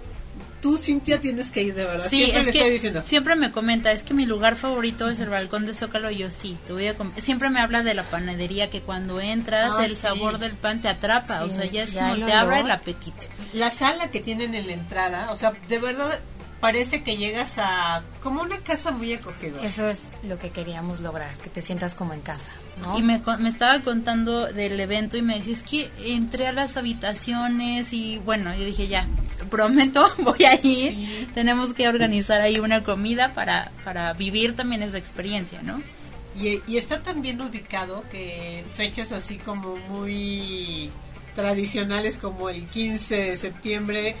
tú, 0.60 0.78
Cintia, 0.78 1.20
tienes 1.20 1.50
que 1.50 1.62
ir 1.62 1.74
de 1.74 1.84
verdad. 1.84 2.06
Sí, 2.08 2.24
siempre 2.24 2.50
es 2.50 2.56
que 2.56 2.70
diciendo. 2.70 3.02
siempre 3.04 3.36
me 3.36 3.52
comenta, 3.52 3.92
es 3.92 4.02
que 4.02 4.14
mi 4.14 4.26
lugar 4.26 4.56
favorito 4.56 5.08
es 5.08 5.20
el 5.20 5.28
balcón 5.28 5.66
de 5.66 5.74
Zócalo. 5.74 6.10
Yo 6.10 6.28
sí, 6.30 6.56
te 6.66 6.72
voy 6.72 6.86
a 6.86 6.96
siempre 7.16 7.50
me 7.50 7.60
habla 7.60 7.82
de 7.82 7.94
la 7.94 8.02
panadería 8.02 8.70
que 8.70 8.80
cuando 8.80 9.20
entras 9.20 9.72
ah, 9.76 9.84
el 9.84 9.96
sabor 9.96 10.38
del 10.38 10.52
pan 10.52 10.80
te 10.80 10.88
atrapa, 10.88 11.44
o 11.44 11.50
sea, 11.50 11.66
ya 11.66 11.82
es 11.82 11.90
como 11.90 12.26
te 12.26 12.32
abre 12.32 12.60
el 12.60 12.70
apetito. 12.70 13.26
La 13.52 13.70
sala 13.70 14.10
que 14.10 14.20
tienen 14.20 14.54
en 14.54 14.66
la 14.66 14.72
entrada, 14.74 15.32
o 15.32 15.36
sea, 15.36 15.52
de 15.68 15.78
verdad 15.78 16.20
parece 16.60 17.02
que 17.02 17.16
llegas 17.16 17.56
a 17.58 18.02
como 18.22 18.42
una 18.42 18.58
casa 18.58 18.90
muy 18.90 19.12
acogedora. 19.12 19.66
Eso 19.66 19.88
es 19.88 20.12
lo 20.22 20.38
que 20.38 20.50
queríamos 20.50 21.00
lograr, 21.00 21.36
que 21.38 21.48
te 21.48 21.62
sientas 21.62 21.94
como 21.94 22.12
en 22.12 22.20
casa. 22.20 22.52
Y 22.96 23.02
me, 23.02 23.20
me, 23.38 23.48
estaba 23.48 23.80
contando 23.80 24.46
del 24.46 24.78
evento 24.78 25.16
y 25.16 25.22
me 25.22 25.36
decía, 25.36 25.54
es 25.54 25.62
que 25.62 25.90
entré 26.04 26.46
a 26.46 26.52
las 26.52 26.76
habitaciones 26.76 27.92
y 27.92 28.18
bueno, 28.18 28.54
yo 28.54 28.64
dije, 28.64 28.88
ya, 28.88 29.06
prometo, 29.50 30.06
voy 30.18 30.44
a 30.44 30.54
ir. 30.62 31.28
Tenemos 31.34 31.74
que 31.74 31.88
organizar 31.88 32.40
ahí 32.40 32.58
una 32.58 32.82
comida 32.82 33.32
para, 33.32 33.72
para 33.84 34.12
vivir 34.12 34.54
también 34.54 34.82
esa 34.82 34.98
experiencia, 34.98 35.62
¿no? 35.62 35.82
Y, 36.40 36.62
y 36.66 36.76
está 36.76 37.02
también 37.02 37.40
ubicado 37.40 38.04
que 38.10 38.64
fechas 38.76 39.12
así 39.12 39.36
como 39.36 39.76
muy 39.76 40.90
tradicionales 41.34 42.18
como 42.18 42.48
el 42.48 42.66
15 42.66 43.16
de 43.16 43.36
septiembre 43.36 44.16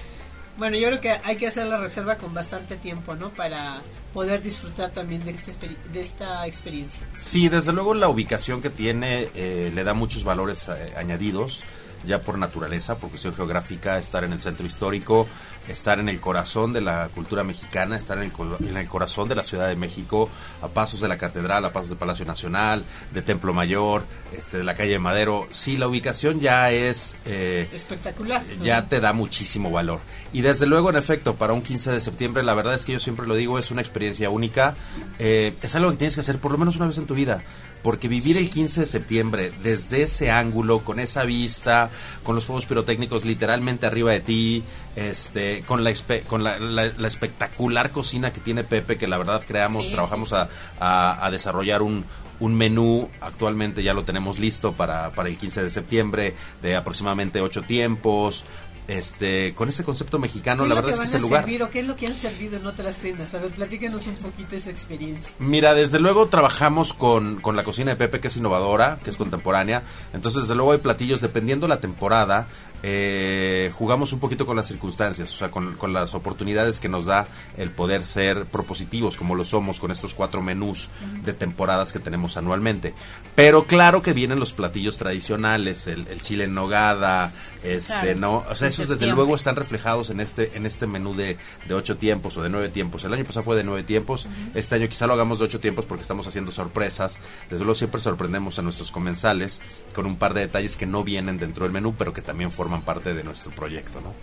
bueno, 0.58 0.76
yo 0.76 0.88
creo 0.88 1.00
que 1.00 1.10
hay 1.24 1.36
que 1.36 1.46
hacer 1.46 1.66
la 1.66 1.76
reserva 1.78 2.16
con 2.16 2.34
bastante 2.34 2.76
tiempo, 2.76 3.14
¿no? 3.14 3.30
Para 3.30 3.80
poder 4.12 4.42
disfrutar 4.42 4.90
también 4.90 5.24
de, 5.24 5.30
este 5.30 5.52
de 5.92 6.00
esta 6.00 6.46
experiencia. 6.46 7.06
Sí, 7.14 7.48
desde 7.48 7.72
luego 7.72 7.94
la 7.94 8.08
ubicación 8.08 8.60
que 8.60 8.70
tiene 8.70 9.28
eh, 9.34 9.70
le 9.74 9.84
da 9.84 9.94
muchos 9.94 10.24
valores 10.24 10.68
eh, 10.68 10.94
añadidos 10.96 11.64
ya 12.06 12.20
por 12.20 12.38
naturaleza, 12.38 12.98
por 12.98 13.10
cuestión 13.10 13.34
geográfica, 13.34 13.98
estar 13.98 14.24
en 14.24 14.32
el 14.32 14.40
centro 14.40 14.66
histórico, 14.66 15.26
estar 15.68 15.98
en 16.00 16.08
el 16.08 16.20
corazón 16.20 16.72
de 16.72 16.80
la 16.80 17.08
cultura 17.14 17.44
mexicana, 17.44 17.96
estar 17.96 18.18
en 18.18 18.24
el, 18.24 18.68
en 18.68 18.76
el 18.76 18.88
corazón 18.88 19.28
de 19.28 19.34
la 19.34 19.42
Ciudad 19.42 19.68
de 19.68 19.76
México, 19.76 20.28
a 20.62 20.68
pasos 20.68 21.00
de 21.00 21.08
la 21.08 21.18
Catedral, 21.18 21.64
a 21.64 21.72
pasos 21.72 21.90
del 21.90 21.98
Palacio 21.98 22.24
Nacional, 22.24 22.84
de 23.12 23.22
Templo 23.22 23.52
Mayor, 23.52 24.04
este, 24.36 24.58
de 24.58 24.64
la 24.64 24.74
calle 24.74 24.98
Madero. 24.98 25.46
Sí, 25.50 25.76
la 25.76 25.88
ubicación 25.88 26.40
ya 26.40 26.70
es... 26.70 27.18
Eh, 27.26 27.68
Espectacular. 27.72 28.42
Ya 28.62 28.88
te 28.88 29.00
da 29.00 29.12
muchísimo 29.12 29.70
valor. 29.70 30.00
Y 30.32 30.42
desde 30.42 30.66
luego, 30.66 30.90
en 30.90 30.96
efecto, 30.96 31.34
para 31.36 31.52
un 31.52 31.62
15 31.62 31.92
de 31.92 32.00
septiembre, 32.00 32.42
la 32.42 32.54
verdad 32.54 32.74
es 32.74 32.84
que 32.84 32.92
yo 32.92 33.00
siempre 33.00 33.26
lo 33.26 33.34
digo, 33.34 33.58
es 33.58 33.70
una 33.70 33.80
experiencia 33.80 34.30
única. 34.30 34.74
Eh, 35.18 35.54
es 35.60 35.74
algo 35.76 35.90
que 35.90 35.96
tienes 35.96 36.14
que 36.14 36.20
hacer 36.20 36.38
por 36.38 36.52
lo 36.52 36.58
menos 36.58 36.76
una 36.76 36.86
vez 36.86 36.98
en 36.98 37.06
tu 37.06 37.14
vida 37.14 37.42
porque 37.82 38.08
vivir 38.08 38.36
el 38.36 38.50
15 38.50 38.80
de 38.80 38.86
septiembre 38.86 39.52
desde 39.62 40.02
ese 40.02 40.30
ángulo, 40.30 40.80
con 40.80 41.00
esa 41.00 41.24
vista, 41.24 41.90
con 42.22 42.34
los 42.34 42.46
fuegos 42.46 42.66
pirotécnicos 42.66 43.24
literalmente 43.24 43.86
arriba 43.86 44.12
de 44.12 44.20
ti, 44.20 44.64
este, 44.96 45.62
con 45.62 45.84
la, 45.84 45.92
con 46.26 46.44
la, 46.44 47.06
espectacular 47.06 47.90
cocina 47.90 48.32
que 48.32 48.40
tiene 48.40 48.64
Pepe, 48.64 48.96
que 48.96 49.06
la 49.06 49.18
verdad 49.18 49.42
creamos, 49.46 49.90
trabajamos 49.90 50.32
A, 50.32 50.48
a, 50.78 51.30
desarrollar 51.30 51.82
un, 51.82 52.04
un 52.40 52.54
menú, 52.54 53.08
actualmente 53.20 53.82
ya 53.82 53.94
lo 53.94 54.04
tenemos 54.04 54.38
listo 54.38 54.72
para, 54.72 55.10
para 55.10 55.28
el 55.28 55.36
15 55.36 55.62
de 55.62 55.70
septiembre, 55.70 56.34
de 56.62 56.74
aproximadamente 56.74 57.40
ocho 57.40 57.62
tiempos, 57.62 58.44
este, 58.88 59.54
con 59.54 59.68
ese 59.68 59.84
concepto 59.84 60.18
mexicano, 60.18 60.66
la 60.66 60.74
verdad 60.74 60.92
es 60.92 61.00
que 61.00 61.06
es 61.06 61.14
el 61.14 61.22
lugar. 61.22 61.44
¿Qué 61.44 61.80
es 61.80 61.86
lo 61.86 61.96
que 61.96 62.06
han 62.06 62.14
servido 62.14 62.56
en 62.56 62.66
otras 62.66 62.96
cenas? 62.96 63.34
A 63.34 63.38
ver, 63.38 63.50
platícanos 63.50 64.06
un 64.06 64.14
poquito 64.14 64.56
esa 64.56 64.70
experiencia. 64.70 65.32
Mira, 65.38 65.74
desde 65.74 66.00
luego 66.00 66.28
trabajamos 66.28 66.92
con, 66.92 67.40
con 67.40 67.56
la 67.56 67.64
cocina 67.64 67.92
de 67.92 67.96
Pepe, 67.96 68.20
que 68.20 68.28
es 68.28 68.36
innovadora, 68.36 68.98
que 69.04 69.10
es 69.10 69.16
contemporánea. 69.16 69.82
Entonces, 70.12 70.42
desde 70.42 70.54
luego 70.54 70.72
hay 70.72 70.78
platillos, 70.78 71.20
dependiendo 71.20 71.68
la 71.68 71.80
temporada, 71.80 72.48
eh, 72.82 73.70
jugamos 73.74 74.12
un 74.14 74.20
poquito 74.20 74.46
con 74.46 74.56
las 74.56 74.66
circunstancias, 74.66 75.32
o 75.34 75.36
sea, 75.36 75.50
con, 75.50 75.76
las 75.92 76.14
oportunidades 76.14 76.80
que 76.80 76.88
nos 76.88 77.04
da 77.04 77.26
el 77.56 77.70
poder 77.70 78.04
ser 78.04 78.46
propositivos, 78.46 79.16
como 79.16 79.34
lo 79.34 79.44
somos 79.44 79.80
con 79.80 79.90
estos 79.90 80.14
cuatro 80.14 80.40
menús 80.40 80.88
de 81.24 81.32
temporadas 81.32 81.92
que 81.92 81.98
tenemos 81.98 82.36
anualmente. 82.36 82.94
Pero 83.34 83.64
claro 83.64 84.02
que 84.02 84.12
vienen 84.12 84.38
los 84.38 84.52
platillos 84.52 84.96
tradicionales, 84.96 85.86
el, 85.88 86.20
chile 86.22 86.44
en 86.44 86.54
nogada, 86.54 87.32
este, 87.62 88.14
no, 88.14 88.44
o 88.48 88.54
sea, 88.54 88.68
esos 88.68 88.88
desde 88.88 89.06
luego 89.06 89.34
están 89.34 89.56
reflejados 89.56 90.10
en 90.10 90.20
este, 90.20 90.56
en 90.56 90.66
este 90.66 90.86
menú 90.86 91.14
de, 91.14 91.36
de, 91.68 91.74
ocho 91.74 91.96
tiempos 91.96 92.36
o 92.36 92.42
de 92.42 92.50
nueve 92.50 92.68
tiempos. 92.68 93.04
El 93.04 93.12
año 93.12 93.24
pasado 93.24 93.44
fue 93.44 93.56
de 93.56 93.64
nueve 93.64 93.82
tiempos, 93.82 94.26
este 94.54 94.76
año 94.76 94.88
quizá 94.88 95.06
lo 95.06 95.12
hagamos 95.12 95.38
de 95.38 95.44
ocho 95.44 95.60
tiempos 95.60 95.84
porque 95.84 96.02
estamos 96.02 96.26
haciendo 96.26 96.52
sorpresas. 96.52 97.20
Desde 97.50 97.64
luego 97.64 97.74
siempre 97.74 98.00
sorprendemos 98.00 98.58
a 98.58 98.62
nuestros 98.62 98.90
comensales 98.90 99.62
con 99.94 100.06
un 100.06 100.16
par 100.16 100.34
de 100.34 100.42
detalles 100.42 100.76
que 100.76 100.86
no 100.86 101.04
vienen 101.04 101.38
dentro 101.38 101.64
del 101.64 101.72
menú, 101.72 101.94
pero 101.96 102.12
que 102.12 102.22
también 102.22 102.50
forman 102.50 102.82
parte 102.82 103.14
de 103.14 103.24
nuestro 103.24 103.50
proyecto, 103.50 104.00
¿no? 104.00 104.14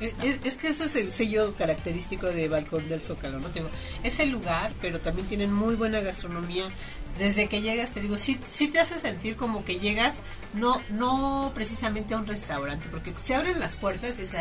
Es, 0.00 0.58
que 0.58 0.68
eso 0.68 0.84
es 0.84 0.94
el 0.94 1.10
sello 1.10 1.54
característico 1.56 2.28
de 2.28 2.48
Balcón 2.48 2.88
del 2.88 3.00
Zócalo, 3.00 3.40
¿no? 3.40 3.48
Tengo, 3.48 3.68
es 4.04 4.20
el 4.20 4.30
lugar, 4.30 4.72
pero 4.80 5.00
también 5.00 5.26
tienen 5.26 5.52
muy 5.52 5.74
buena 5.74 6.00
gastronomía. 6.00 6.68
Desde 7.18 7.48
que 7.48 7.60
llegas, 7.60 7.92
te 7.92 8.00
digo, 8.00 8.16
sí, 8.16 8.38
sí 8.48 8.68
te 8.68 8.78
hace 8.78 8.98
sentir 8.98 9.36
como 9.36 9.64
que 9.64 9.78
llegas, 9.78 10.20
no, 10.54 10.80
no 10.90 11.52
precisamente 11.54 12.14
a 12.14 12.18
un 12.18 12.26
restaurante, 12.26 12.88
porque 12.90 13.12
se 13.20 13.34
abren 13.34 13.58
las 13.60 13.76
puertas 13.76 14.18
y 14.18 14.22
es 14.22 14.32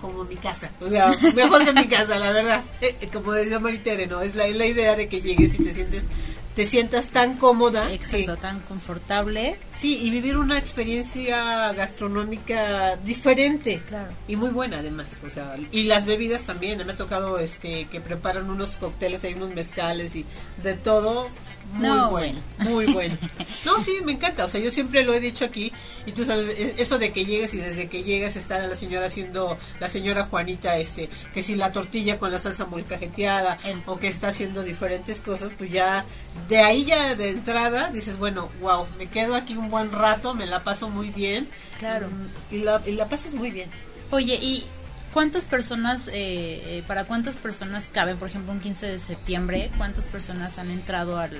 como 0.00 0.24
mi 0.24 0.36
casa, 0.36 0.70
o 0.80 0.88
sea, 0.88 1.10
mejor 1.36 1.64
que 1.64 1.72
mi 1.72 1.86
casa, 1.86 2.18
la 2.18 2.32
verdad. 2.32 2.62
Eh, 2.80 2.94
eh, 3.00 3.08
como 3.12 3.32
decía 3.32 3.60
Maritere, 3.60 4.06
¿no? 4.06 4.20
Es 4.20 4.34
la, 4.34 4.46
es 4.46 4.56
la 4.56 4.66
idea 4.66 4.96
de 4.96 5.08
que 5.08 5.22
llegues 5.22 5.54
y 5.54 5.62
te 5.62 5.72
sientes 5.72 6.06
te 6.54 6.66
sientas 6.66 7.08
tan 7.08 7.36
cómoda. 7.36 7.90
Exacto, 7.92 8.36
tan 8.36 8.60
confortable. 8.60 9.56
Sí, 9.72 9.98
y 10.02 10.10
vivir 10.10 10.36
una 10.36 10.58
experiencia 10.58 11.72
gastronómica 11.72 12.96
diferente. 12.96 13.82
Claro. 13.88 14.12
Y 14.28 14.36
muy 14.36 14.50
buena 14.50 14.78
además, 14.78 15.18
o 15.26 15.30
sea, 15.30 15.56
y 15.70 15.84
las 15.84 16.04
bebidas 16.04 16.44
también, 16.44 16.84
me 16.84 16.92
ha 16.92 16.96
tocado 16.96 17.38
este 17.38 17.86
que 17.86 18.00
preparan 18.00 18.50
unos 18.50 18.76
cócteles, 18.76 19.24
hay 19.24 19.34
unos 19.34 19.54
mezcales 19.54 20.14
y 20.16 20.26
de 20.62 20.74
todo 20.74 21.28
muy 21.72 22.10
bueno, 22.10 22.40
muy 22.58 22.92
bueno. 22.92 23.16
No, 23.64 23.80
sí, 23.80 23.92
me 24.04 24.12
encanta. 24.12 24.44
O 24.44 24.48
sea, 24.48 24.60
yo 24.60 24.70
siempre 24.70 25.04
lo 25.04 25.14
he 25.14 25.20
dicho 25.20 25.44
aquí. 25.44 25.72
Y 26.04 26.10
tú 26.10 26.24
sabes, 26.24 26.48
eso 26.76 26.98
de 26.98 27.12
que 27.12 27.24
llegues 27.24 27.54
y 27.54 27.58
desde 27.58 27.88
que 27.88 28.02
llegas 28.02 28.34
está 28.34 28.58
la 28.58 28.74
señora 28.74 29.06
haciendo, 29.06 29.56
la 29.78 29.86
señora 29.86 30.24
Juanita, 30.24 30.78
este, 30.78 31.08
que 31.32 31.42
si 31.42 31.54
la 31.54 31.70
tortilla 31.70 32.18
con 32.18 32.32
la 32.32 32.40
salsa 32.40 32.66
molcajeteada 32.66 33.56
o 33.86 33.98
que 34.00 34.08
está 34.08 34.28
haciendo 34.28 34.64
diferentes 34.64 35.20
cosas, 35.20 35.52
pues 35.56 35.70
ya, 35.70 36.04
de 36.48 36.58
ahí 36.58 36.84
ya 36.84 37.14
de 37.14 37.30
entrada 37.30 37.90
dices, 37.90 38.18
bueno, 38.18 38.48
wow, 38.60 38.86
me 38.98 39.08
quedo 39.08 39.36
aquí 39.36 39.56
un 39.56 39.70
buen 39.70 39.92
rato, 39.92 40.34
me 40.34 40.46
la 40.46 40.64
paso 40.64 40.88
muy 40.88 41.10
bien. 41.10 41.48
Claro. 41.78 42.08
Y 42.50 42.58
la, 42.58 42.82
y 42.84 42.92
la 42.92 43.08
pasas 43.08 43.34
muy 43.34 43.52
bien. 43.52 43.70
Oye, 44.10 44.38
y 44.42 44.64
¿Cuántas 45.12 45.44
personas, 45.44 46.08
eh, 46.08 46.12
eh, 46.14 46.84
para 46.86 47.04
cuántas 47.04 47.36
personas 47.36 47.84
caben, 47.92 48.16
por 48.16 48.28
ejemplo, 48.28 48.52
un 48.52 48.60
15 48.60 48.86
de 48.86 48.98
septiembre? 48.98 49.70
¿Cuántas 49.76 50.06
personas 50.06 50.58
han 50.58 50.70
entrado 50.70 51.18
al, 51.18 51.38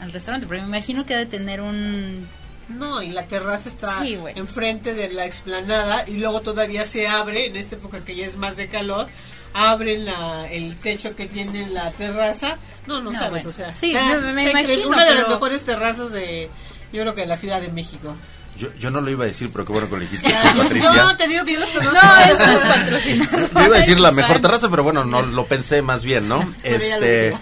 al, 0.00 0.12
restaurante? 0.12 0.46
Porque 0.46 0.62
me 0.62 0.68
imagino 0.68 1.04
que 1.04 1.14
ha 1.14 1.18
de 1.18 1.26
tener 1.26 1.60
un... 1.60 2.28
No, 2.68 3.02
y 3.02 3.10
la 3.10 3.26
terraza 3.26 3.68
está 3.68 4.00
enfrente 4.36 4.94
de 4.94 5.08
la 5.08 5.26
explanada 5.26 6.08
y 6.08 6.18
luego 6.18 6.40
todavía 6.40 6.86
se 6.86 7.08
abre, 7.08 7.46
en 7.46 7.56
esta 7.56 7.74
época 7.74 8.04
que 8.04 8.14
ya 8.14 8.24
es 8.24 8.36
más 8.36 8.56
de 8.56 8.68
calor, 8.68 9.08
abren 9.52 10.04
la, 10.04 10.48
el 10.48 10.76
techo 10.76 11.16
que 11.16 11.26
tiene 11.26 11.68
la 11.68 11.90
terraza. 11.90 12.58
No, 12.86 13.00
no, 13.00 13.12
sabes, 13.12 13.44
o 13.46 13.50
sea, 13.50 13.74
sí, 13.74 13.94
me, 14.34 14.50
imagino, 14.50 14.88
una 14.88 15.04
de 15.04 15.14
las 15.16 15.28
mejores 15.28 15.64
terrazas 15.64 16.12
de, 16.12 16.48
yo 16.92 17.02
creo 17.02 17.14
que 17.16 17.22
de 17.22 17.26
la 17.26 17.36
Ciudad 17.36 17.60
de 17.60 17.68
México. 17.68 18.14
Yo, 18.56 18.68
yo 18.78 18.90
no 18.90 19.00
lo 19.00 19.10
iba 19.10 19.24
a 19.24 19.26
decir, 19.26 19.50
pero 19.52 19.64
qué 19.64 19.72
bueno 19.72 19.88
que 19.88 19.94
lo 19.94 20.00
dijiste, 20.00 20.32
Patricia. 20.56 20.92
No, 20.92 21.16
te 21.16 21.28
digo 21.28 21.44
que 21.44 21.52
yo 21.54 21.60
los 21.60 21.70
conozco. 21.70 21.94
No, 21.94 22.96
es. 22.96 23.04
Yo 23.54 23.64
iba 23.64 23.76
a 23.76 23.78
decir 23.78 24.00
la 24.00 24.10
mejor 24.12 24.40
terraza, 24.40 24.68
pero 24.68 24.82
bueno, 24.82 25.04
no 25.04 25.22
lo 25.22 25.46
pensé 25.46 25.82
más 25.82 26.04
bien, 26.04 26.28
¿no? 26.28 26.40
Este, 26.62 27.34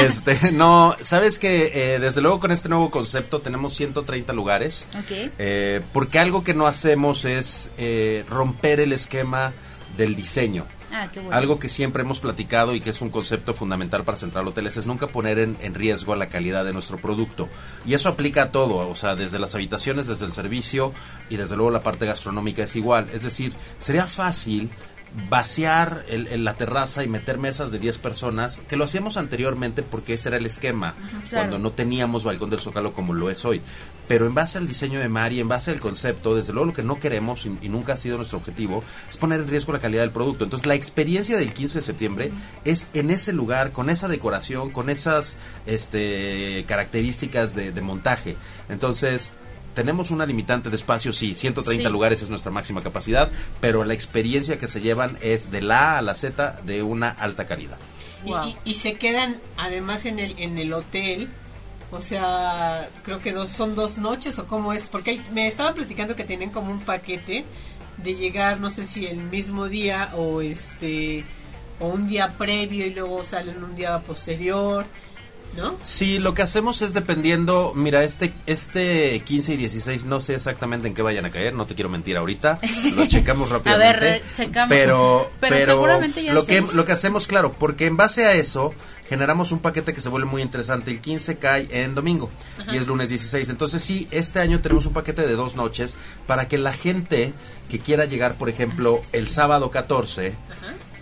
este, 0.00 0.52
no, 0.52 0.96
sabes 1.00 1.38
que 1.38 1.70
eh, 1.74 1.98
desde 1.98 2.20
luego 2.20 2.40
con 2.40 2.50
este 2.50 2.68
nuevo 2.68 2.90
concepto 2.90 3.40
tenemos 3.40 3.74
130 3.74 4.32
lugares. 4.32 4.88
Ok. 4.98 5.30
Eh, 5.38 5.80
porque 5.92 6.18
algo 6.18 6.42
que 6.44 6.54
no 6.54 6.66
hacemos 6.66 7.24
es 7.24 7.70
eh, 7.78 8.24
romper 8.28 8.80
el 8.80 8.92
esquema 8.92 9.52
del 9.96 10.14
diseño. 10.14 10.66
Ah, 10.92 11.08
qué 11.12 11.20
bueno. 11.20 11.36
Algo 11.36 11.58
que 11.58 11.68
siempre 11.68 12.02
hemos 12.02 12.18
platicado 12.20 12.74
y 12.74 12.80
que 12.80 12.90
es 12.90 13.00
un 13.02 13.10
concepto 13.10 13.52
fundamental 13.54 14.04
para 14.04 14.16
Central 14.18 14.46
Hoteles 14.48 14.76
es 14.76 14.86
nunca 14.86 15.06
poner 15.06 15.38
en, 15.38 15.56
en 15.60 15.74
riesgo 15.74 16.14
la 16.16 16.28
calidad 16.28 16.64
de 16.64 16.72
nuestro 16.72 16.98
producto. 16.98 17.48
Y 17.86 17.94
eso 17.94 18.08
aplica 18.08 18.42
a 18.44 18.52
todo, 18.52 18.88
o 18.88 18.94
sea, 18.94 19.14
desde 19.14 19.38
las 19.38 19.54
habitaciones, 19.54 20.06
desde 20.06 20.26
el 20.26 20.32
servicio 20.32 20.92
y 21.28 21.36
desde 21.36 21.56
luego 21.56 21.70
la 21.70 21.82
parte 21.82 22.06
gastronómica 22.06 22.62
es 22.62 22.74
igual. 22.76 23.08
Es 23.12 23.22
decir, 23.22 23.52
sería 23.78 24.06
fácil 24.06 24.70
vaciar 25.30 26.04
el- 26.08 26.26
el- 26.28 26.44
la 26.44 26.54
terraza 26.54 27.02
y 27.02 27.08
meter 27.08 27.38
mesas 27.38 27.70
de 27.70 27.78
10 27.78 27.98
personas, 27.98 28.58
que 28.68 28.76
lo 28.76 28.84
hacíamos 28.84 29.16
anteriormente 29.16 29.82
porque 29.82 30.14
ese 30.14 30.28
era 30.28 30.36
el 30.36 30.46
esquema, 30.46 30.94
claro. 31.10 31.28
cuando 31.30 31.58
no 31.58 31.70
teníamos 31.72 32.24
balcón 32.24 32.50
del 32.50 32.60
Zócalo 32.60 32.92
como 32.92 33.14
lo 33.14 33.30
es 33.30 33.44
hoy. 33.44 33.60
Pero 34.08 34.26
en 34.26 34.34
base 34.34 34.56
al 34.58 34.66
diseño 34.66 34.98
de 35.00 35.08
Mari, 35.08 35.38
en 35.38 35.48
base 35.48 35.70
al 35.70 35.80
concepto, 35.80 36.34
desde 36.34 36.52
luego 36.54 36.66
lo 36.66 36.72
que 36.72 36.82
no 36.82 36.98
queremos 36.98 37.44
y, 37.44 37.56
y 37.60 37.68
nunca 37.68 37.92
ha 37.92 37.98
sido 37.98 38.16
nuestro 38.16 38.38
objetivo 38.38 38.82
es 39.08 39.18
poner 39.18 39.40
en 39.40 39.48
riesgo 39.48 39.72
la 39.74 39.80
calidad 39.80 40.00
del 40.02 40.10
producto. 40.12 40.44
Entonces 40.44 40.66
la 40.66 40.74
experiencia 40.74 41.36
del 41.36 41.52
15 41.52 41.78
de 41.78 41.82
septiembre 41.82 42.32
es 42.64 42.88
en 42.94 43.10
ese 43.10 43.32
lugar, 43.34 43.70
con 43.70 43.90
esa 43.90 44.08
decoración, 44.08 44.70
con 44.70 44.88
esas 44.88 45.36
este, 45.66 46.64
características 46.66 47.54
de, 47.54 47.70
de 47.72 47.80
montaje. 47.82 48.36
Entonces 48.68 49.32
tenemos 49.74 50.10
una 50.10 50.26
limitante 50.26 50.70
de 50.70 50.76
espacio, 50.76 51.12
sí, 51.12 51.34
130 51.34 51.84
Sí. 51.88 51.92
lugares 51.92 52.22
es 52.22 52.30
nuestra 52.30 52.50
máxima 52.50 52.82
capacidad, 52.82 53.30
pero 53.60 53.84
la 53.84 53.94
experiencia 53.94 54.58
que 54.58 54.66
se 54.66 54.80
llevan 54.80 55.18
es 55.20 55.50
de 55.50 55.60
la 55.60 55.92
A 55.94 55.98
a 55.98 56.02
la 56.02 56.14
Z 56.14 56.60
de 56.64 56.82
una 56.82 57.10
alta 57.10 57.46
calidad. 57.46 57.76
Y, 58.24 58.32
y- 58.32 58.56
y 58.64 58.74
se 58.74 58.94
quedan 58.96 59.38
además 59.56 60.04
en 60.06 60.18
el 60.18 60.36
en 60.38 60.58
el 60.58 60.72
hotel 60.72 61.28
o 61.90 62.00
sea 62.02 62.88
creo 63.02 63.20
que 63.20 63.32
dos 63.32 63.48
son 63.48 63.74
dos 63.74 63.96
noches 63.98 64.38
o 64.38 64.46
cómo 64.46 64.72
es 64.72 64.88
porque 64.88 65.10
hay- 65.12 65.22
me 65.32 65.46
estaban 65.48 65.74
platicando 65.74 66.14
que 66.16 66.24
tienen 66.24 66.50
como 66.50 66.70
un 66.70 66.80
paquete 66.80 67.44
de 67.96 68.14
llegar 68.14 68.60
no 68.60 68.70
sé 68.70 68.84
si 68.84 69.06
el 69.06 69.18
mismo 69.18 69.68
día 69.68 70.10
o 70.16 70.40
este 70.42 71.24
o 71.80 71.88
un 71.88 72.06
día 72.08 72.34
previo 72.36 72.84
y 72.86 72.90
luego 72.90 73.24
salen 73.24 73.62
un 73.64 73.74
día 73.74 73.98
posterior 74.00 74.84
no 75.56 75.76
Sí, 75.82 76.18
lo 76.18 76.34
que 76.34 76.42
hacemos 76.42 76.82
es 76.82 76.92
dependiendo, 76.92 77.72
mira, 77.74 78.04
este 78.04 78.34
este 78.46 79.18
15 79.24 79.54
y 79.54 79.56
16 79.56 80.04
no 80.04 80.20
sé 80.20 80.34
exactamente 80.34 80.88
en 80.88 80.94
qué 80.94 81.00
vayan 81.00 81.24
a 81.24 81.30
caer, 81.30 81.54
no 81.54 81.64
te 81.66 81.74
quiero 81.74 81.88
mentir 81.88 82.18
ahorita, 82.18 82.60
lo 82.96 83.06
checamos 83.06 83.48
rápidamente. 83.48 84.00
ver, 84.04 84.22
checamos. 84.34 84.68
Pero 84.68 85.30
Pero 85.40 85.56
pero, 85.56 85.72
seguramente 85.72 86.22
ya 86.22 86.34
lo 86.34 86.42
sé. 86.42 86.46
que 86.48 86.60
lo 86.60 86.84
que 86.84 86.92
hacemos, 86.92 87.26
claro, 87.26 87.54
porque 87.58 87.86
en 87.86 87.96
base 87.96 88.26
a 88.26 88.34
eso 88.34 88.74
generamos 89.08 89.52
un 89.52 89.60
paquete 89.60 89.94
que 89.94 90.00
se 90.00 90.08
vuelve 90.08 90.28
muy 90.28 90.42
interesante. 90.42 90.90
El 90.90 91.00
15 91.00 91.36
cae 91.38 91.68
en 91.70 91.94
domingo 91.94 92.30
y 92.72 92.76
es 92.76 92.86
lunes 92.86 93.08
16. 93.08 93.48
Entonces 93.48 93.82
sí, 93.82 94.08
este 94.10 94.40
año 94.40 94.60
tenemos 94.60 94.86
un 94.86 94.92
paquete 94.92 95.26
de 95.26 95.34
dos 95.34 95.56
noches 95.56 95.96
para 96.26 96.48
que 96.48 96.58
la 96.58 96.72
gente 96.72 97.32
que 97.68 97.78
quiera 97.78 98.04
llegar, 98.04 98.34
por 98.34 98.48
ejemplo, 98.48 99.02
el 99.12 99.28
sábado 99.28 99.70
14 99.70 100.34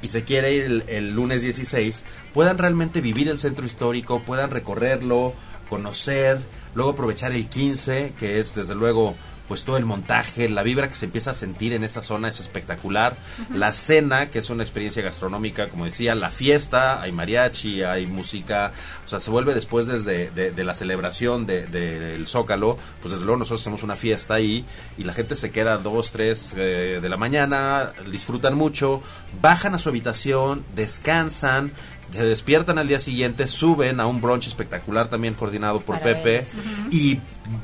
y 0.03 0.09
se 0.09 0.25
quiere 0.25 0.53
ir 0.53 0.65
el, 0.65 0.85
el 0.89 1.15
lunes 1.15 1.43
16, 1.43 2.05
puedan 2.33 2.59
realmente 2.59 3.01
vivir 3.01 3.29
el 3.29 3.39
centro 3.39 3.67
histórico, 3.67 4.23
puedan 4.23 4.51
recorrerlo, 4.51 5.35
conocer, 5.69 6.39
luego 6.75 6.93
aprovechar 6.93 7.33
el 7.33 7.49
15, 7.49 8.15
que 8.19 8.39
es 8.39 8.55
desde 8.55 8.75
luego 8.75 9.17
pues 9.49 9.65
todo 9.65 9.77
el 9.77 9.85
montaje, 9.85 10.49
la 10.49 10.63
vibra 10.63 10.89
que 10.89 10.95
se 10.95 11.07
empieza 11.07 11.31
a 11.31 11.35
sentir 11.35 11.73
en 11.73 11.85
esa 11.85 12.03
zona 12.03 12.29
es 12.29 12.41
espectacular, 12.41 13.17
la 13.53 13.73
cena, 13.73 14.31
que 14.31 14.41
es 14.41 14.51
una 14.51 14.63
experiencia 14.63 15.03
gastronómica, 15.03 15.69
como 15.69 15.85
decía, 15.85 16.15
la 16.15 16.31
fiesta, 16.31 17.01
hay 17.01 17.13
mariachi, 17.13 17.83
hay 17.83 18.07
música, 18.07 18.73
o 19.05 19.09
sea, 19.09 19.21
se 19.21 19.31
vuelve 19.31 19.55
después 19.55 19.87
desde 19.87 20.31
de, 20.31 20.51
de 20.51 20.65
la 20.65 20.75
celebración 20.75 21.47
de- 21.47 21.67
del 21.67 22.27
Zócalo, 22.27 22.77
pues 23.01 23.13
desde 23.13 23.25
luego 23.25 23.39
nosotros 23.39 23.61
hacemos 23.63 23.83
una 23.83 23.97
fiesta 23.97 24.35
ahí 24.35 24.65
y 24.99 25.05
la 25.05 25.13
gente 25.15 25.37
se 25.37 25.51
queda 25.51 25.79
dos, 25.79 26.11
tres 26.13 26.53
eh, 26.57 26.99
de 27.01 27.09
la 27.09 27.17
mañana, 27.17 27.93
disfrutan 28.11 28.55
mucho, 28.55 29.03
bajan 29.41 29.75
a 29.75 29.79
su 29.79 29.89
habitación, 29.91 30.65
descansan, 30.75 31.71
se 32.13 32.25
despiertan 32.25 32.79
al 32.79 32.89
día 32.89 32.99
siguiente, 32.99 33.49
suben 33.49 34.01
a 34.01 34.07
un 34.07 34.21
brunch 34.21 34.47
espectacular 34.47 35.09
también 35.09 35.35
coordinado 35.35 35.81
por 35.81 36.01
Para 36.01 36.15
Pepe 36.23 36.45
y 36.91 37.19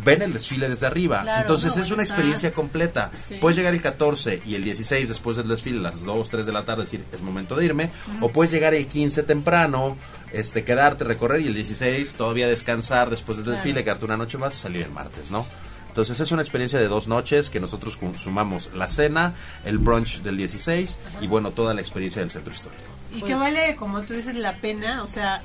ven 0.05 0.23
el 0.23 0.33
desfile 0.33 0.69
desde 0.69 0.87
arriba. 0.87 1.23
Claro, 1.23 1.41
Entonces 1.43 1.77
no, 1.77 1.83
es 1.83 1.91
una 1.91 2.03
experiencia 2.03 2.53
completa. 2.53 3.11
Sí. 3.15 3.37
Puedes 3.41 3.57
llegar 3.57 3.75
el 3.75 3.81
14 3.81 4.43
y 4.45 4.55
el 4.55 4.65
16 4.65 5.09
después 5.09 5.37
del 5.37 5.49
desfile, 5.49 5.79
a 5.79 5.83
las 5.83 6.05
2, 6.05 6.29
3 6.29 6.47
de 6.47 6.53
la 6.53 6.65
tarde, 6.65 6.85
decir, 6.85 7.05
es 7.13 7.21
momento 7.23 7.57
de 7.57 7.65
irme. 7.65 7.91
O 8.21 8.31
puedes 8.31 8.53
llegar 8.53 8.75
el 8.75 8.87
15 8.87 9.23
temprano, 9.23 9.97
este 10.33 10.65
quedarte, 10.65 11.05
recorrer 11.05 11.41
y 11.41 11.47
el 11.47 11.55
16 11.55 12.15
todavía 12.15 12.47
descansar 12.47 13.11
después 13.11 13.39
del 13.39 13.47
desfile, 13.47 13.85
quedarte 13.85 14.05
una 14.05 14.17
noche 14.17 14.39
más 14.39 14.55
salir 14.55 14.83
el 14.83 14.91
martes, 14.91 15.31
¿no? 15.31 15.47
Entonces 15.89 16.19
es 16.21 16.33
una 16.33 16.41
experiencia 16.41 16.79
de 16.79 16.89
dos 16.89 17.07
noches 17.07 17.51
que 17.51 17.61
nosotros 17.61 17.99
consumamos 17.99 18.71
la 18.75 18.89
cena, 18.89 19.35
el 19.67 19.77
brunch 19.77 20.23
del 20.23 20.39
16 20.39 20.99
y 21.21 21.27
bueno, 21.27 21.51
toda 21.51 21.75
la 21.75 21.83
experiencia 21.83 22.23
del 22.23 22.31
centro 22.31 22.51
histórico. 22.51 22.92
Y 23.15 23.23
que 23.23 23.35
vale 23.35 23.77
como 23.77 24.03
tú 24.03 24.15
dices 24.15 24.35
la 24.35 24.57
pena 24.57 25.03
o 25.03 25.09
sea 25.09 25.43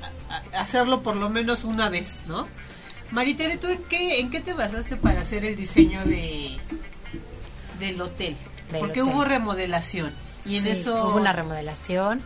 hacerlo 0.56 1.02
por 1.02 1.16
lo 1.16 1.28
menos 1.28 1.64
una 1.64 1.88
vez 1.88 2.20
no 2.26 2.46
Maritere, 3.10 3.56
¿tú 3.56 3.68
en 3.68 3.82
qué, 3.84 4.20
en 4.20 4.30
qué 4.30 4.40
te 4.40 4.52
basaste 4.52 4.96
para 4.96 5.22
hacer 5.22 5.44
el 5.44 5.56
diseño 5.56 6.04
de 6.04 6.58
del 7.80 8.00
hotel? 8.00 8.36
Del 8.70 8.80
Porque 8.80 9.00
hotel. 9.00 9.14
hubo 9.14 9.24
remodelación 9.24 10.12
y 10.44 10.56
en 10.56 10.64
Sí, 10.64 10.68
eso 10.70 11.08
hubo 11.08 11.16
una 11.16 11.32
remodelación 11.32 12.20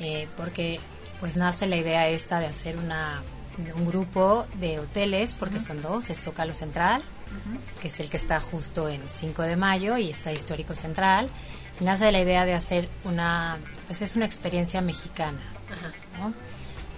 eh, 0.00 0.26
porque 0.36 0.80
pues 1.20 1.36
nace 1.36 1.66
la 1.66 1.76
idea 1.76 2.08
esta 2.08 2.40
de 2.40 2.46
hacer 2.46 2.76
una 2.78 3.22
un 3.74 3.86
grupo 3.86 4.46
de 4.54 4.78
hoteles 4.78 5.34
porque 5.34 5.60
son 5.60 5.80
dos 5.82 6.08
es 6.10 6.22
Zócalo 6.22 6.54
Central 6.54 7.02
que 7.80 7.88
es 7.88 8.00
el 8.00 8.08
que 8.08 8.16
está 8.16 8.38
justo 8.40 8.88
en 8.88 9.02
5 9.08 9.42
de 9.42 9.56
mayo 9.56 9.96
y 9.98 10.10
está 10.10 10.32
Histórico 10.32 10.74
Central 10.74 11.28
nace 11.80 12.10
la 12.12 12.20
idea 12.20 12.44
de 12.44 12.54
hacer 12.54 12.88
una 13.04 13.58
pues 13.86 14.02
es 14.02 14.16
una 14.16 14.24
experiencia 14.24 14.80
mexicana 14.80 15.38
¿no? 16.18 16.32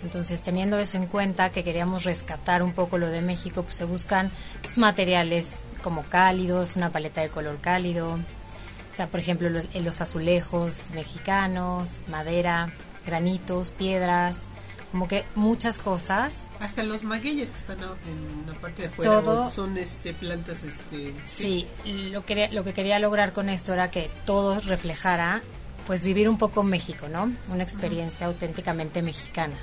Entonces, 0.04 0.42
teniendo 0.42 0.78
eso 0.78 0.96
en 0.96 1.06
cuenta, 1.06 1.50
que 1.50 1.64
queríamos 1.64 2.04
rescatar 2.04 2.62
un 2.62 2.72
poco 2.72 2.98
lo 2.98 3.08
de 3.08 3.20
México, 3.20 3.64
pues 3.64 3.76
se 3.76 3.84
buscan 3.84 4.30
pues, 4.62 4.78
materiales 4.78 5.64
como 5.82 6.04
cálidos, 6.04 6.76
una 6.76 6.90
paleta 6.90 7.20
de 7.20 7.30
color 7.30 7.58
cálido, 7.60 8.12
o 8.12 8.94
sea, 8.94 9.08
por 9.08 9.20
ejemplo, 9.20 9.50
los, 9.50 9.74
los 9.74 10.00
azulejos 10.00 10.90
mexicanos, 10.92 12.00
madera, 12.08 12.72
granitos, 13.04 13.70
piedras, 13.70 14.46
como 14.90 15.06
que 15.08 15.24
muchas 15.34 15.78
cosas. 15.78 16.48
hasta 16.60 16.82
los 16.82 17.02
magueyes 17.04 17.50
que 17.50 17.56
están 17.56 17.78
en 17.78 18.46
la 18.52 18.58
parte 18.58 18.82
de 18.82 18.88
afuera 18.88 19.20
Todo- 19.20 19.50
son 19.50 19.76
este 19.78 20.14
plantas 20.14 20.62
este 20.64 21.14
Sí, 21.26 21.66
lo, 21.84 22.24
que, 22.24 22.48
lo 22.52 22.64
que 22.64 22.72
quería 22.72 22.98
lograr 22.98 23.32
con 23.32 23.48
esto 23.48 23.72
era 23.74 23.90
que 23.90 24.10
todo 24.24 24.58
reflejara, 24.60 25.42
pues 25.86 26.04
vivir 26.04 26.28
un 26.28 26.38
poco 26.38 26.62
México, 26.62 27.08
¿no? 27.08 27.30
Una 27.50 27.62
experiencia 27.62 28.26
auténticamente 28.26 29.02
mexicana, 29.02 29.56